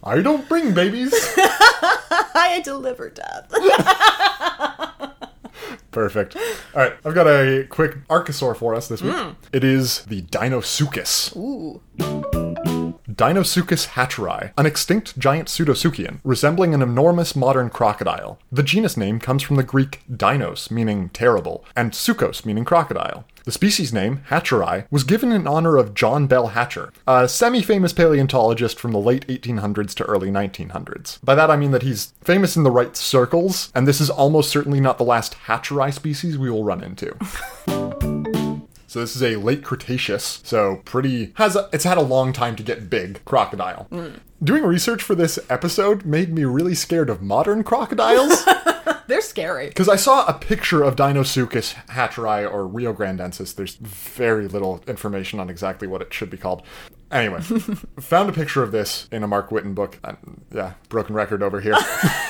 I 0.02 0.22
don't 0.22 0.48
bring 0.48 0.72
babies. 0.72 1.12
I 1.36 2.62
deliver 2.64 3.10
death. 3.10 3.52
Perfect. 5.90 6.34
All 6.36 6.42
right, 6.82 6.94
I've 7.04 7.14
got 7.14 7.26
a 7.26 7.66
quick 7.68 8.06
archosaur 8.08 8.56
for 8.56 8.74
us 8.74 8.88
this 8.88 9.02
week. 9.02 9.12
Mm. 9.12 9.36
It 9.52 9.62
is 9.62 10.06
the 10.06 10.22
Deinosuchus. 10.22 11.36
Ooh. 11.36 11.82
Deinosuchus 13.20 13.88
hatcheri, 13.88 14.50
an 14.56 14.64
extinct 14.64 15.18
giant 15.18 15.48
pseudosuchian, 15.48 16.20
resembling 16.24 16.72
an 16.72 16.80
enormous 16.80 17.36
modern 17.36 17.68
crocodile. 17.68 18.38
The 18.50 18.62
genus 18.62 18.96
name 18.96 19.20
comes 19.20 19.42
from 19.42 19.56
the 19.56 19.62
Greek 19.62 20.00
dinos, 20.10 20.70
meaning 20.70 21.10
terrible, 21.10 21.62
and 21.76 21.92
suchos, 21.92 22.46
meaning 22.46 22.64
crocodile. 22.64 23.26
The 23.44 23.52
species 23.52 23.92
name, 23.92 24.22
hatcheri, 24.30 24.86
was 24.90 25.04
given 25.04 25.32
in 25.32 25.46
honor 25.46 25.76
of 25.76 25.92
John 25.92 26.28
Bell 26.28 26.46
Hatcher, 26.46 26.94
a 27.06 27.28
semi 27.28 27.60
famous 27.60 27.92
paleontologist 27.92 28.80
from 28.80 28.92
the 28.92 28.98
late 28.98 29.26
1800s 29.26 29.92
to 29.96 30.04
early 30.04 30.30
1900s. 30.30 31.22
By 31.22 31.34
that 31.34 31.50
I 31.50 31.56
mean 31.56 31.72
that 31.72 31.82
he's 31.82 32.14
famous 32.22 32.56
in 32.56 32.62
the 32.62 32.70
right 32.70 32.96
circles, 32.96 33.70
and 33.74 33.86
this 33.86 34.00
is 34.00 34.08
almost 34.08 34.48
certainly 34.48 34.80
not 34.80 34.96
the 34.96 35.04
last 35.04 35.34
hatcheri 35.44 35.92
species 35.92 36.38
we 36.38 36.48
will 36.48 36.64
run 36.64 36.82
into. 36.82 37.14
So 38.90 38.98
this 38.98 39.14
is 39.14 39.22
a 39.22 39.36
late 39.36 39.62
Cretaceous, 39.62 40.40
so 40.42 40.82
pretty 40.84 41.32
has 41.34 41.54
a, 41.54 41.70
it's 41.72 41.84
had 41.84 41.96
a 41.96 42.02
long 42.02 42.32
time 42.32 42.56
to 42.56 42.62
get 42.64 42.90
big 42.90 43.24
crocodile. 43.24 43.86
Doing 44.42 44.64
research 44.64 45.00
for 45.00 45.14
this 45.14 45.38
episode 45.48 46.04
made 46.04 46.34
me 46.34 46.42
really 46.44 46.74
scared 46.74 47.08
of 47.08 47.22
modern 47.22 47.62
crocodiles 47.62 48.44
They're 49.06 49.20
scary. 49.20 49.68
because 49.68 49.88
I 49.88 49.94
saw 49.94 50.26
a 50.26 50.32
picture 50.32 50.82
of 50.82 50.96
Deinosuchus 50.96 51.74
hatcheri 51.86 52.52
or 52.52 52.68
riograndensis. 52.68 53.54
There's 53.54 53.76
very 53.76 54.48
little 54.48 54.82
information 54.88 55.38
on 55.38 55.48
exactly 55.50 55.86
what 55.86 56.02
it 56.02 56.12
should 56.12 56.28
be 56.28 56.36
called. 56.36 56.64
Anyway, 57.12 57.40
found 58.00 58.28
a 58.28 58.32
picture 58.32 58.64
of 58.64 58.72
this 58.72 59.06
in 59.12 59.22
a 59.22 59.28
Mark 59.28 59.52
Witton 59.52 59.72
book. 59.72 60.00
Uh, 60.02 60.14
yeah, 60.52 60.72
broken 60.88 61.14
record 61.14 61.44
over 61.44 61.60
here. 61.60 61.76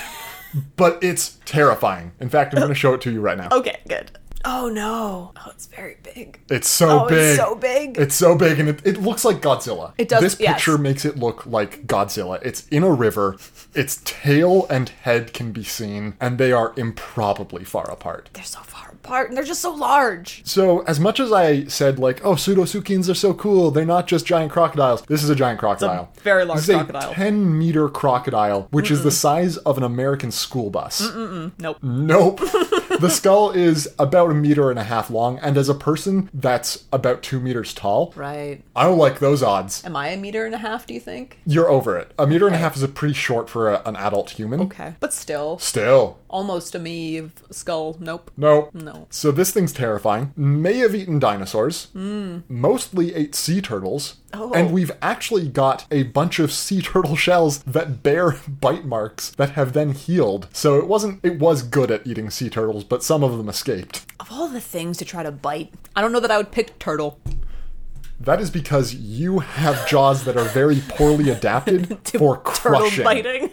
but 0.77 1.03
it's 1.03 1.39
terrifying. 1.47 2.13
In 2.21 2.29
fact, 2.29 2.53
I'm 2.53 2.61
going 2.61 2.69
to 2.69 2.75
show 2.75 2.93
it 2.93 3.01
to 3.01 3.11
you 3.11 3.23
right 3.23 3.39
now. 3.39 3.49
Okay, 3.51 3.81
good. 3.89 4.11
Oh 4.45 4.69
no. 4.71 5.33
Oh, 5.37 5.51
it's 5.51 5.67
very 5.67 5.97
big. 6.03 6.41
It's 6.49 6.69
so 6.69 7.05
Oh, 7.05 7.09
big. 7.09 7.19
it's 7.19 7.37
so 7.39 7.55
big. 7.55 7.99
It's 7.99 8.15
so 8.15 8.35
big, 8.37 8.59
and 8.59 8.69
it, 8.71 8.87
it 8.87 8.97
looks 8.97 9.25
like 9.25 9.41
Godzilla. 9.43 9.93
It 9.99 10.09
does, 10.09 10.23
This 10.23 10.41
yes. 10.41 10.55
picture 10.55 10.79
makes 10.79 11.05
it 11.05 11.19
look 11.19 11.45
like 11.45 11.87
Godzilla. 11.87 12.41
It's 12.43 12.67
in 12.69 12.83
a 12.83 12.91
river. 12.91 13.37
Its 13.75 14.01
tail 14.05 14.67
and 14.71 14.89
head 14.89 15.35
can 15.35 15.53
be 15.53 15.63
seen, 15.65 16.15
and 16.21 16.39
they 16.39 16.53
are 16.53 16.73
improbably 16.77 17.65
far 17.65 17.91
apart. 17.91 18.31
They're 18.33 18.43
so 18.45 18.61
far 18.61 18.80
apart. 19.11 19.29
and 19.29 19.37
they're 19.37 19.45
just 19.45 19.61
so 19.61 19.73
large. 19.75 20.43
So, 20.45 20.81
as 20.83 21.01
much 21.01 21.21
as 21.21 21.33
I 21.33 21.65
said, 21.65 21.99
like, 21.99 22.25
oh, 22.25 22.35
pseudosuchians 22.35 23.09
are 23.11 23.15
so 23.15 23.35
cool, 23.35 23.71
they're 23.71 23.85
not 23.85 24.07
just 24.07 24.27
giant 24.27 24.53
crocodiles, 24.53 25.03
this 25.03 25.23
is 25.23 25.31
a 25.31 25.35
giant 25.35 25.59
crocodile. 25.59 26.11
very 26.23 26.45
large 26.45 26.59
This 26.61 26.69
is 26.71 26.77
crocodile. 26.77 27.11
A 27.11 27.15
10 27.15 27.59
meter 27.59 27.89
crocodile, 27.89 28.69
which 28.71 28.91
is 28.91 29.03
the 29.03 29.11
size 29.11 29.57
of 29.59 29.77
an 29.77 29.83
American 29.85 30.31
school 30.31 30.71
bus. 30.71 31.01
Nope. 31.59 31.79
Nope. 31.83 32.39
the 33.01 33.09
skull 33.11 33.51
is 33.51 33.89
about 33.99 34.31
a 34.31 34.35
meter 34.35 34.71
and 34.71 34.79
a 34.79 34.85
half 34.85 35.11
long, 35.11 35.39
and 35.41 35.57
as 35.57 35.69
a 35.69 35.75
person 35.75 36.31
that's 36.33 36.85
about 36.93 37.23
two 37.23 37.41
meters 37.41 37.75
tall, 37.75 38.13
Right. 38.17 38.63
I 38.77 38.85
don't 38.85 38.99
like 38.99 39.19
those 39.19 39.43
odds. 39.43 39.85
Am 39.85 39.97
I 39.97 40.09
a 40.09 40.17
meter 40.17 40.45
and 40.47 40.55
a 40.55 40.59
half, 40.59 40.87
do 40.87 40.95
you 40.95 41.01
think? 41.01 41.39
You're 41.47 41.69
over 41.69 41.99
it. 41.99 42.13
A 42.19 42.27
meter 42.27 42.47
and 42.47 42.55
a 42.55 42.59
half 42.59 42.77
is 42.77 42.83
a 42.83 42.89
pretty 42.89 43.15
short 43.15 43.49
for 43.49 43.71
a, 43.71 43.83
an 43.87 43.97
adult 43.97 44.31
human. 44.31 44.61
Okay. 44.63 44.95
But 45.01 45.13
still, 45.13 45.59
Still. 45.59 46.19
Almost 46.31 46.75
a 46.75 46.79
me 46.79 47.31
skull. 47.51 47.97
Nope. 48.01 48.31
No. 48.37 48.71
No. 48.73 49.07
So 49.11 49.31
this 49.31 49.51
thing's 49.51 49.73
terrifying. 49.73 50.33
May 50.37 50.79
have 50.79 50.95
eaten 50.95 51.19
dinosaurs. 51.19 51.87
Hmm. 51.93 52.39
Mostly 52.49 53.15
ate 53.15 53.35
sea 53.35 53.61
turtles. 53.61 54.17
Oh. 54.33 54.53
And 54.53 54.73
we've 54.73 54.93
actually 55.03 55.49
got 55.49 55.87
a 55.91 56.05
bunch 56.05 56.39
of 56.39 56.53
sea 56.53 56.81
turtle 56.91 57.17
shells 57.17 57.63
that 57.65 58.03
bear 58.03 58.33
bite 58.49 58.85
marks 58.87 59.31
that 59.31 59.51
have 59.51 59.73
then 59.73 59.93
healed. 59.93 60.49
So 60.53 60.79
it 60.79 60.87
wasn't 60.87 61.21
it 61.25 61.39
was 61.39 61.63
good 61.63 61.91
at 61.91 62.07
eating 62.07 62.31
sea 62.31 62.49
turtles, 62.49 62.85
but 62.85 63.03
some 63.03 63.23
of 63.23 63.37
them 63.37 63.49
escaped. 63.49 64.07
Of 64.19 64.33
all 64.33 64.49
the 64.49 64.61
things 64.61 64.97
to 64.99 65.05
try 65.05 65.23
to 65.23 65.33
bite, 65.33 65.73
I 65.95 66.01
don't 66.01 66.13
know 66.13 66.21
that 66.21 66.31
I 66.31 66.37
would 66.37 66.53
pick 66.53 66.79
turtle. 66.79 67.19
That 68.21 68.39
is 68.39 68.51
because 68.51 68.93
you 68.95 69.39
have 69.39 69.89
jaws 69.89 70.25
that 70.25 70.37
are 70.37 70.45
very 70.45 70.83
poorly 70.91 71.31
adapted 71.31 71.89
for 72.05 72.37
Turtle 72.37 72.81
crushing. 72.83 73.05
biting. 73.05 73.51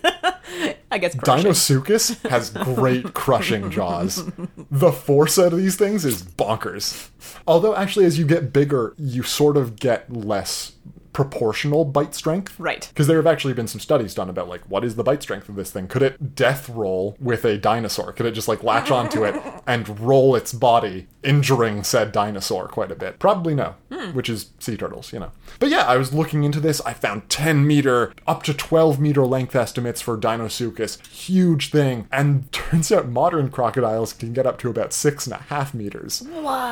I 0.91 0.97
guess 0.97 1.15
crushing. 1.15 1.51
Deinosuchus 1.51 2.29
has 2.29 2.49
great 2.49 3.13
crushing 3.13 3.69
jaws. 3.71 4.29
The 4.71 4.91
force 4.91 5.37
out 5.37 5.53
of 5.53 5.59
these 5.59 5.75
things 5.75 6.05
is 6.05 6.23
bonkers. 6.23 7.09
Although, 7.45 7.75
actually, 7.75 8.05
as 8.05 8.17
you 8.17 8.25
get 8.25 8.53
bigger, 8.53 8.93
you 8.97 9.23
sort 9.23 9.57
of 9.57 9.77
get 9.77 10.11
less 10.11 10.73
proportional 11.17 11.83
bite 11.83 12.13
strength. 12.13 12.59
Right. 12.59 12.87
Because 12.89 13.07
there 13.07 13.17
have 13.17 13.25
actually 13.25 13.55
been 13.55 13.67
some 13.67 13.81
studies 13.81 14.13
done 14.13 14.29
about, 14.29 14.47
like, 14.47 14.61
what 14.69 14.85
is 14.85 14.97
the 14.97 15.03
bite 15.03 15.23
strength 15.23 15.49
of 15.49 15.55
this 15.55 15.71
thing? 15.71 15.87
Could 15.87 16.03
it 16.03 16.35
death 16.35 16.69
roll 16.69 17.17
with 17.19 17.43
a 17.43 17.57
dinosaur? 17.57 18.13
Could 18.13 18.27
it 18.27 18.33
just, 18.33 18.47
like, 18.47 18.61
latch 18.61 18.91
onto 18.99 19.25
it 19.25 19.33
and 19.65 19.99
roll 19.99 20.35
its 20.35 20.53
body, 20.53 21.07
injuring 21.23 21.83
said 21.83 22.11
dinosaur 22.11 22.67
quite 22.67 22.91
a 22.91 22.95
bit? 22.95 23.17
Probably 23.17 23.55
no, 23.55 23.73
hmm. 23.91 24.11
which 24.11 24.29
is 24.29 24.51
sea 24.59 24.77
turtles, 24.77 25.11
you 25.11 25.17
know. 25.17 25.31
But 25.57 25.69
yeah, 25.69 25.87
I 25.87 25.97
was 25.97 26.13
looking 26.13 26.43
into 26.43 26.59
this. 26.59 26.81
I 26.81 26.93
found 26.93 27.31
10 27.31 27.65
meter, 27.65 28.13
up 28.27 28.43
to 28.43 28.53
12 28.53 28.99
meter 28.99 29.25
length 29.25 29.55
estimates 29.55 30.01
for 30.01 30.19
Deinosuchus. 30.19 31.03
Huge 31.07 31.71
thing. 31.71 32.07
And 32.11 32.51
turns 32.51 32.91
out 32.91 33.09
modern 33.09 33.49
crocodiles 33.49 34.13
can 34.13 34.33
get 34.33 34.45
up 34.45 34.59
to 34.59 34.69
about 34.69 34.93
six 34.93 35.25
and 35.25 35.33
a 35.33 35.37
half 35.37 35.73
meters. 35.73 36.23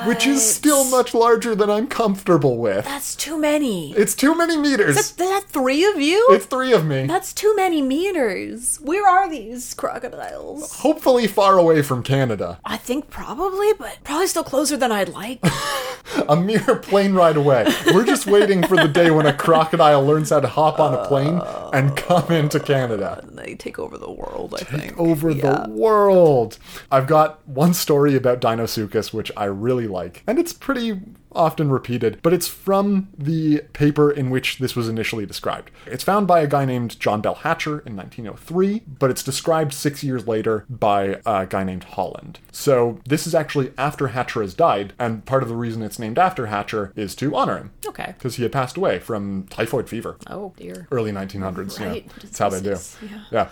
Which 0.05 0.27
is 0.27 0.47
still 0.47 0.85
much 0.85 1.15
larger 1.15 1.55
than 1.55 1.71
I'm 1.71 1.87
comfortable 1.87 2.59
with. 2.59 2.85
That's 2.85 3.15
too 3.15 3.39
many. 3.39 3.93
It's 3.93 4.13
too 4.13 4.34
many 4.35 4.57
meters. 4.57 4.97
Is 4.97 5.11
that 5.13 5.43
three 5.47 5.85
of 5.85 5.99
you? 5.99 6.27
It's 6.31 6.45
three 6.45 6.73
of 6.73 6.85
me. 6.85 7.05
That's 7.07 7.33
too 7.33 7.55
many 7.55 7.81
meters. 7.81 8.77
Where 8.81 9.07
are 9.07 9.29
these 9.29 9.73
crocodiles? 9.73 10.75
Hopefully 10.79 11.27
far 11.27 11.57
away 11.57 11.81
from 11.81 12.03
Canada. 12.03 12.59
I 12.65 12.77
think 12.77 13.09
probably, 13.09 13.73
but 13.73 13.97
probably 14.03 14.27
still 14.27 14.43
closer 14.43 14.77
than 14.77 14.91
I'd 14.91 15.09
like. 15.09 15.39
A 16.29 16.35
mere 16.35 16.75
plane 16.77 17.13
ride 17.13 17.35
away. 17.35 17.65
We're 17.93 18.05
just 18.05 18.27
waiting 18.27 18.65
for 18.65 18.75
the 18.77 18.87
day 18.87 19.09
when 19.11 19.25
a 19.25 19.33
crocodile 19.33 20.05
learns 20.05 20.29
how 20.29 20.39
to 20.39 20.47
hop 20.47 20.79
on 20.79 20.93
a 20.93 21.05
plane 21.07 21.41
and 21.73 21.95
come 21.97 22.31
into 22.31 22.59
Canada. 22.59 23.19
And 23.23 23.37
they 23.37 23.55
take 23.55 23.79
over 23.79 23.97
the 23.97 24.11
world, 24.11 24.53
I 24.57 24.63
think. 24.63 24.97
over 24.99 25.31
Yeah. 25.31 25.63
the 25.65 25.71
world. 25.71 26.57
I've 26.91 27.07
got 27.07 27.45
one 27.47 27.73
story 27.73 28.15
about 28.15 28.39
Deinosuchus 28.39 29.13
which 29.13 29.31
I 29.35 29.45
really 29.45 29.87
like, 29.87 30.23
and 30.27 30.37
it's 30.39 30.53
pretty 30.53 30.99
often 31.35 31.69
repeated, 31.69 32.19
but 32.21 32.33
it's 32.33 32.47
from 32.47 33.09
the 33.17 33.61
paper 33.73 34.11
in 34.11 34.29
which 34.29 34.57
this 34.59 34.75
was 34.75 34.87
initially 34.89 35.25
described. 35.25 35.71
It's 35.85 36.03
found 36.03 36.27
by 36.27 36.41
a 36.41 36.47
guy 36.47 36.65
named 36.65 36.99
John 36.99 37.21
Bell 37.21 37.35
Hatcher 37.35 37.79
in 37.85 37.95
1903, 37.95 38.83
but 38.99 39.09
it's 39.09 39.23
described 39.23 39.73
six 39.73 40.03
years 40.03 40.27
later 40.27 40.65
by 40.69 41.19
a 41.25 41.45
guy 41.45 41.63
named 41.63 41.83
Holland. 41.83 42.39
So 42.51 42.99
this 43.05 43.27
is 43.27 43.35
actually 43.35 43.71
after 43.77 44.07
Hatcher 44.09 44.41
has 44.41 44.53
died, 44.53 44.93
and 44.99 45.25
part 45.25 45.43
of 45.43 45.49
the 45.49 45.55
reason 45.55 45.81
it's 45.81 45.99
named 45.99 46.17
after 46.19 46.45
Hatcher 46.47 46.91
is 46.95 47.15
to 47.15 47.35
honor 47.35 47.57
him. 47.57 47.71
Okay. 47.87 48.13
Because 48.17 48.35
he 48.35 48.43
had 48.43 48.51
passed 48.51 48.77
away 48.77 48.99
from 48.99 49.47
typhoid 49.49 49.89
fever 49.89 50.17
Oh 50.27 50.53
dear. 50.57 50.87
early 50.91 51.11
1900s. 51.11 51.79
you 51.79 51.85
know. 51.85 51.91
Right, 51.91 52.09
That's 52.21 52.39
how 52.39 52.49
they 52.49 52.61
do. 52.61 52.75
yeah. 53.01 53.19
Yeah. 53.31 53.49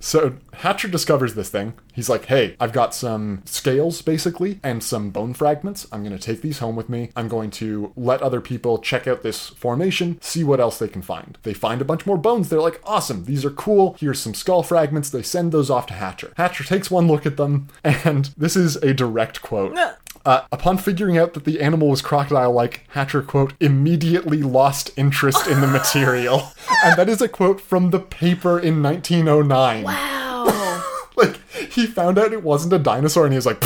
So 0.00 0.36
Hatcher 0.54 0.88
discovers 0.88 1.34
this 1.34 1.50
thing. 1.50 1.74
He's 1.92 2.08
like, 2.08 2.26
hey, 2.26 2.56
I've 2.60 2.72
got 2.72 2.94
some 2.94 3.42
scales, 3.44 4.02
basically, 4.02 4.60
and 4.62 4.82
some 4.82 5.10
bone 5.10 5.34
fragments. 5.34 5.86
I'm 5.90 6.04
going 6.04 6.16
to 6.16 6.22
take 6.22 6.40
these 6.42 6.60
home 6.60 6.76
with 6.76 6.88
me. 6.88 7.10
I'm 7.18 7.26
going 7.26 7.50
to 7.50 7.92
let 7.96 8.22
other 8.22 8.40
people 8.40 8.78
check 8.78 9.08
out 9.08 9.24
this 9.24 9.48
formation, 9.48 10.20
see 10.22 10.44
what 10.44 10.60
else 10.60 10.78
they 10.78 10.86
can 10.86 11.02
find. 11.02 11.36
They 11.42 11.52
find 11.52 11.80
a 11.80 11.84
bunch 11.84 12.06
more 12.06 12.16
bones. 12.16 12.48
They're 12.48 12.60
like, 12.60 12.80
awesome, 12.84 13.24
these 13.24 13.44
are 13.44 13.50
cool. 13.50 13.96
Here's 13.98 14.20
some 14.20 14.34
skull 14.34 14.62
fragments. 14.62 15.10
They 15.10 15.22
send 15.22 15.50
those 15.50 15.68
off 15.68 15.86
to 15.88 15.94
Hatcher. 15.94 16.32
Hatcher 16.36 16.62
takes 16.62 16.92
one 16.92 17.08
look 17.08 17.26
at 17.26 17.36
them, 17.36 17.70
and 17.84 18.26
this 18.36 18.54
is 18.54 18.76
a 18.76 18.94
direct 18.94 19.42
quote. 19.42 19.76
Uh, 20.24 20.44
upon 20.52 20.78
figuring 20.78 21.18
out 21.18 21.34
that 21.34 21.44
the 21.44 21.60
animal 21.60 21.88
was 21.88 22.02
crocodile 22.02 22.52
like, 22.52 22.84
Hatcher, 22.90 23.22
quote, 23.22 23.52
immediately 23.58 24.42
lost 24.42 24.92
interest 24.96 25.48
in 25.48 25.60
the 25.60 25.66
material. 25.78 26.52
and 26.84 26.96
that 26.96 27.08
is 27.08 27.20
a 27.20 27.28
quote 27.28 27.60
from 27.60 27.90
the 27.90 27.98
paper 27.98 28.60
in 28.60 28.80
1909. 28.80 29.82
Wow. 29.82 30.84
Like, 31.16 31.40
he 31.72 31.84
found 31.84 32.16
out 32.16 32.32
it 32.32 32.44
wasn't 32.44 32.74
a 32.74 32.78
dinosaur 32.78 33.24
and 33.24 33.32
he 33.32 33.36
was 33.36 33.44
like, 33.44 33.58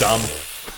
dumb. 0.00 0.20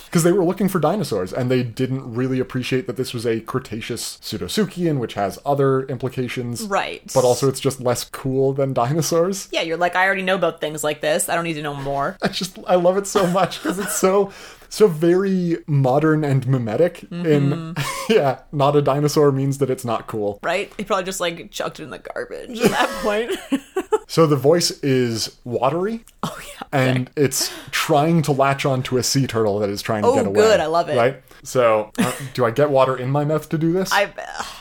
Because 0.09 0.23
they 0.25 0.33
were 0.33 0.45
looking 0.45 0.69
for 0.69 0.79
dinosaurs 0.81 1.33
and 1.33 1.51
they 1.51 1.63
didn't 1.63 2.15
really 2.15 2.41
appreciate 2.41 2.87
that 2.87 2.97
this 2.97 3.13
was 3.13 3.27
a 3.27 3.41
Cretaceous 3.41 4.19
pseudosuchian, 4.23 4.99
which 4.99 5.15
has 5.15 5.39
other 5.45 5.83
implications. 5.83 6.63
Right. 6.63 7.03
But 7.15 7.25
also, 7.25 7.49
it's 7.49 7.61
just 7.61 7.81
less 7.81 8.05
cool 8.05 8.53
than 8.53 8.73
dinosaurs. 8.73 9.49
yeah, 9.53 9.63
you're 9.63 9.77
like, 9.77 9.97
I 9.97 10.07
already 10.07 10.23
know 10.23 10.35
about 10.35 10.61
things 10.61 10.83
like 10.83 11.01
this. 11.01 11.29
I 11.29 11.35
don't 11.35 11.45
need 11.45 11.55
to 11.55 11.63
know 11.63 11.75
more. 11.75 12.17
I 12.23 12.29
just 12.29 12.59
I 12.67 12.77
love 12.77 12.97
it 12.97 13.07
so 13.07 13.27
much 13.27 13.63
because 13.63 13.79
it's 13.79 13.97
so 13.97 14.33
so 14.69 14.87
very 14.87 15.59
modern 15.67 16.25
and 16.25 16.47
mimetic. 16.47 17.05
In 17.05 17.75
mm-hmm. 17.75 18.13
yeah, 18.13 18.41
not 18.53 18.77
a 18.77 18.83
dinosaur 18.83 19.33
means 19.33 19.59
that 19.59 19.71
it's 19.71 19.85
not 19.85 20.07
cool. 20.07 20.39
Right? 20.43 20.73
He 20.77 20.85
probably 20.85 21.05
just 21.05 21.21
like 21.21 21.51
chucked 21.51 21.81
it 21.81 21.85
in 21.85 21.91
the 21.91 21.99
garbage 21.99 22.61
at 22.61 22.71
that 22.71 22.89
point. 23.03 23.37
So 24.11 24.27
the 24.27 24.37
voice 24.37 24.71
is 24.83 25.37
watery. 25.45 26.05
oh 26.23 26.39
yeah. 26.43 26.63
And 26.73 27.11
it's 27.15 27.53
trying 27.71 28.23
to 28.23 28.33
latch 28.33 28.65
onto 28.65 28.97
a 28.97 29.03
sea 29.03 29.27
turtle 29.27 29.59
that 29.61 29.69
is 29.69 29.83
trying 29.83 30.03
to 30.03 30.09
Oh, 30.09 30.15
get 30.15 30.27
away. 30.27 30.35
good, 30.41 30.61
I 30.61 30.67
love 30.67 30.89
it. 30.89 30.97
Right? 30.97 31.23
So, 31.45 31.93
uh, 31.99 32.13
do 32.35 32.45
I 32.47 32.51
get 32.51 32.71
water 32.71 32.97
in 32.97 33.11
my 33.11 33.25
mouth 33.25 33.49
to 33.51 33.59
do 33.59 33.73
this? 33.73 33.93
I, 33.93 34.11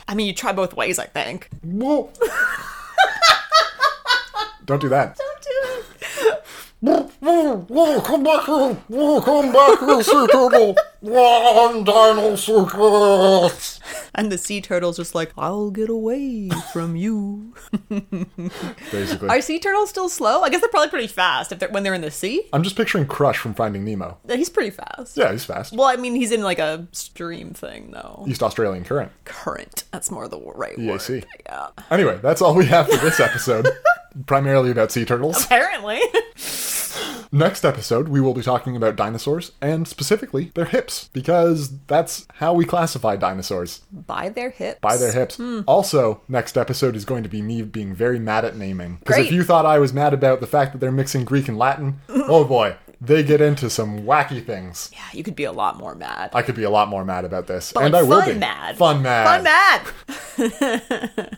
I 0.07 0.15
mean, 0.15 0.27
you 0.27 0.33
try 0.33 0.51
both 0.51 0.75
ways. 0.75 0.99
I 0.99 1.05
think. 1.05 1.47
Whoa. 1.63 2.09
Don't 4.65 4.81
do 4.81 4.89
that. 4.89 5.17
Don't 6.87 7.07
do. 7.07 7.15
Whoa, 7.19 7.57
whoa, 7.67 8.01
come 8.01 8.23
back 8.23 8.45
here. 8.45 8.73
Whoa, 8.87 9.21
come 9.21 9.51
back 9.51 9.79
here, 9.79 10.03
sea 10.03 10.27
turtle. 10.27 10.75
Whoa, 11.01 11.83
dinosaur. 11.83 13.51
And 14.15 14.31
the 14.31 14.37
sea 14.39 14.61
turtle's 14.61 14.97
just 14.97 15.13
like, 15.13 15.31
I'll 15.37 15.69
get 15.69 15.89
away 15.91 16.49
from 16.73 16.95
you. 16.95 17.53
Basically. 18.91 19.29
Are 19.29 19.41
sea 19.41 19.59
turtles 19.59 19.91
still 19.91 20.09
slow? 20.09 20.41
I 20.41 20.49
guess 20.49 20.59
they're 20.59 20.71
probably 20.71 20.89
pretty 20.89 21.07
fast 21.07 21.51
if 21.51 21.59
they're 21.59 21.69
when 21.69 21.83
they're 21.83 21.93
in 21.93 22.01
the 22.01 22.09
sea. 22.09 22.45
I'm 22.51 22.63
just 22.63 22.75
picturing 22.75 23.05
Crush 23.05 23.37
from 23.37 23.53
Finding 23.53 23.85
Nemo. 23.85 24.17
He's 24.27 24.49
pretty 24.49 24.71
fast. 24.71 25.17
Yeah, 25.17 25.31
he's 25.31 25.45
fast. 25.45 25.73
Well, 25.73 25.85
I 25.87 25.97
mean, 25.97 26.15
he's 26.15 26.31
in 26.31 26.41
like 26.41 26.57
a 26.57 26.87
stream 26.93 27.51
thing 27.53 27.91
though. 27.91 28.25
East 28.27 28.41
Australian 28.41 28.83
current. 28.83 29.11
Current. 29.25 29.83
That's 29.91 30.09
more 30.09 30.27
the 30.27 30.39
right 30.39 30.77
EAC. 30.77 31.09
word. 31.09 31.25
Yeah. 31.45 31.67
Anyway, 31.91 32.19
that's 32.23 32.41
all 32.41 32.55
we 32.55 32.65
have 32.65 32.87
for 32.89 32.97
this 32.97 33.19
episode. 33.19 33.67
Primarily 34.25 34.71
about 34.71 34.91
sea 34.91 35.05
turtles. 35.05 35.45
Apparently. 35.45 36.01
Next 37.31 37.65
episode, 37.65 38.07
we 38.07 38.21
will 38.21 38.33
be 38.33 38.41
talking 38.41 38.75
about 38.77 38.95
dinosaurs 38.95 39.51
and 39.61 39.87
specifically 39.87 40.51
their 40.55 40.65
hips, 40.65 41.09
because 41.13 41.77
that's 41.87 42.25
how 42.35 42.53
we 42.53 42.63
classify 42.65 43.15
dinosaurs 43.17 43.81
By 43.91 44.29
their 44.29 44.49
hips. 44.49 44.79
by 44.81 44.95
their 44.97 45.11
hips. 45.11 45.35
Hmm. 45.37 45.61
Also, 45.67 46.21
next 46.29 46.57
episode 46.57 46.95
is 46.95 47.03
going 47.05 47.23
to 47.23 47.29
be 47.29 47.41
me 47.41 47.61
being 47.63 47.93
very 47.93 48.19
mad 48.19 48.45
at 48.45 48.55
naming. 48.55 48.97
Because 48.97 49.17
if 49.17 49.31
you 49.31 49.43
thought 49.43 49.65
I 49.65 49.79
was 49.79 49.93
mad 49.93 50.13
about 50.13 50.39
the 50.39 50.47
fact 50.47 50.71
that 50.71 50.79
they're 50.79 50.91
mixing 50.91 51.25
Greek 51.25 51.47
and 51.47 51.57
Latin, 51.57 51.99
oh 52.09 52.45
boy, 52.45 52.75
they 52.99 53.23
get 53.23 53.41
into 53.41 53.69
some 53.69 54.01
wacky 54.01 54.43
things. 54.45 54.89
Yeah, 54.93 54.99
you 55.13 55.23
could 55.23 55.35
be 55.35 55.43
a 55.43 55.51
lot 55.51 55.77
more 55.77 55.95
mad. 55.95 56.31
I 56.33 56.41
could 56.41 56.55
be 56.55 56.63
a 56.63 56.69
lot 56.69 56.87
more 56.87 57.05
mad 57.05 57.25
about 57.25 57.47
this, 57.47 57.71
But, 57.71 57.83
and 57.83 57.93
like, 57.93 58.03
I 58.03 58.07
will 58.07 58.21
fun 58.21 58.33
be 58.33 58.39
mad. 58.39 58.77
Fun 58.77 59.01
mad. 59.01 59.87
Fun 59.87 60.43
mad. 60.43 61.37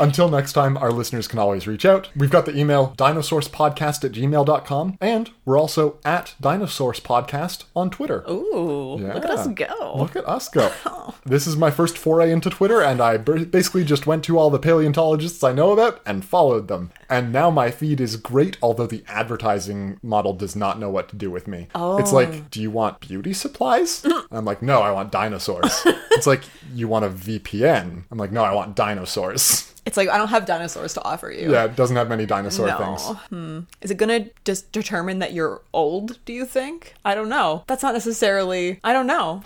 Until 0.00 0.28
next 0.28 0.52
time, 0.52 0.76
our 0.76 0.90
listeners 0.92 1.28
can 1.28 1.38
always 1.38 1.66
reach 1.66 1.84
out. 1.84 2.08
We've 2.16 2.30
got 2.30 2.46
the 2.46 2.56
email 2.56 2.94
dinosourcepodcast 2.96 4.04
at 4.04 4.12
gmail.com, 4.12 4.98
and 5.00 5.30
we're 5.44 5.58
also 5.58 5.98
at 6.04 6.34
Dinosource 6.42 7.00
Podcast 7.00 7.64
on 7.76 7.90
Twitter. 7.90 8.24
Ooh, 8.28 8.96
look 8.96 9.24
at 9.24 9.30
us 9.30 9.46
go. 9.48 9.94
Look 9.96 10.16
at 10.16 10.28
us 10.28 10.48
go. 10.48 10.70
Oh. 10.92 11.14
This 11.24 11.46
is 11.46 11.56
my 11.56 11.70
first 11.70 11.98
foray 11.98 12.32
into 12.32 12.50
Twitter, 12.50 12.80
and 12.82 13.00
I 13.00 13.16
basically 13.16 13.84
just 13.84 14.06
went 14.06 14.24
to 14.24 14.38
all 14.38 14.50
the 14.50 14.58
paleontologists 14.58 15.44
I 15.44 15.52
know 15.52 15.72
about 15.72 16.00
and 16.06 16.24
followed 16.24 16.68
them. 16.68 16.90
And 17.08 17.32
now 17.32 17.50
my 17.50 17.70
feed 17.70 18.00
is 18.00 18.16
great, 18.16 18.56
although 18.62 18.86
the 18.86 19.04
advertising 19.06 19.98
model 20.02 20.32
does 20.32 20.56
not 20.56 20.78
know 20.80 20.90
what 20.90 21.08
to 21.10 21.16
do 21.16 21.30
with 21.30 21.46
me. 21.46 21.68
Oh. 21.74 21.98
It's 21.98 22.12
like, 22.12 22.50
do 22.50 22.60
you 22.60 22.70
want 22.70 23.00
beauty 23.00 23.32
supplies? 23.32 24.04
And 24.30 24.38
I'm 24.38 24.44
like, 24.44 24.62
no, 24.62 24.80
I 24.80 24.92
want 24.92 25.10
dinosaurs. 25.10 25.82
it's 26.12 26.26
like, 26.26 26.42
you 26.72 26.86
want 26.86 27.04
a 27.04 27.08
VPN? 27.10 28.04
I'm 28.10 28.18
like, 28.18 28.30
no, 28.30 28.44
I 28.44 28.52
want 28.54 28.76
dinosaurs. 28.76 29.72
It's 29.86 29.96
like 29.96 30.08
I 30.08 30.18
don't 30.18 30.28
have 30.28 30.46
dinosaurs 30.46 30.94
to 30.94 31.02
offer 31.02 31.30
you. 31.32 31.50
Yeah, 31.50 31.64
it 31.64 31.74
doesn't 31.74 31.96
have 31.96 32.08
many 32.08 32.26
dinosaur 32.26 32.66
No. 32.68 32.78
things. 32.78 33.18
Hmm. 33.30 33.60
Is 33.80 33.90
it 33.90 33.96
gonna 33.96 34.26
just 34.44 34.70
determine 34.72 35.18
that 35.20 35.32
you're 35.32 35.62
old, 35.72 36.18
do 36.26 36.32
you 36.32 36.44
think? 36.44 36.94
I 37.04 37.14
don't 37.14 37.28
know. 37.30 37.64
That's 37.66 37.82
not 37.82 37.94
necessarily. 37.94 38.78
I 38.84 38.92
don't 38.92 39.06
know. 39.06 39.42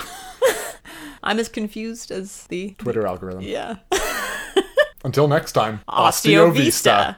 I'm 1.23 1.39
as 1.39 1.49
confused 1.49 2.11
as 2.11 2.47
the. 2.49 2.75
Twitter 2.79 3.07
algorithm. 3.07 3.43
Yeah. 3.43 3.77
Until 5.05 5.29
next 5.29 5.53
time, 5.53 5.81
Osteo 5.89 6.53
Vista. 6.55 7.13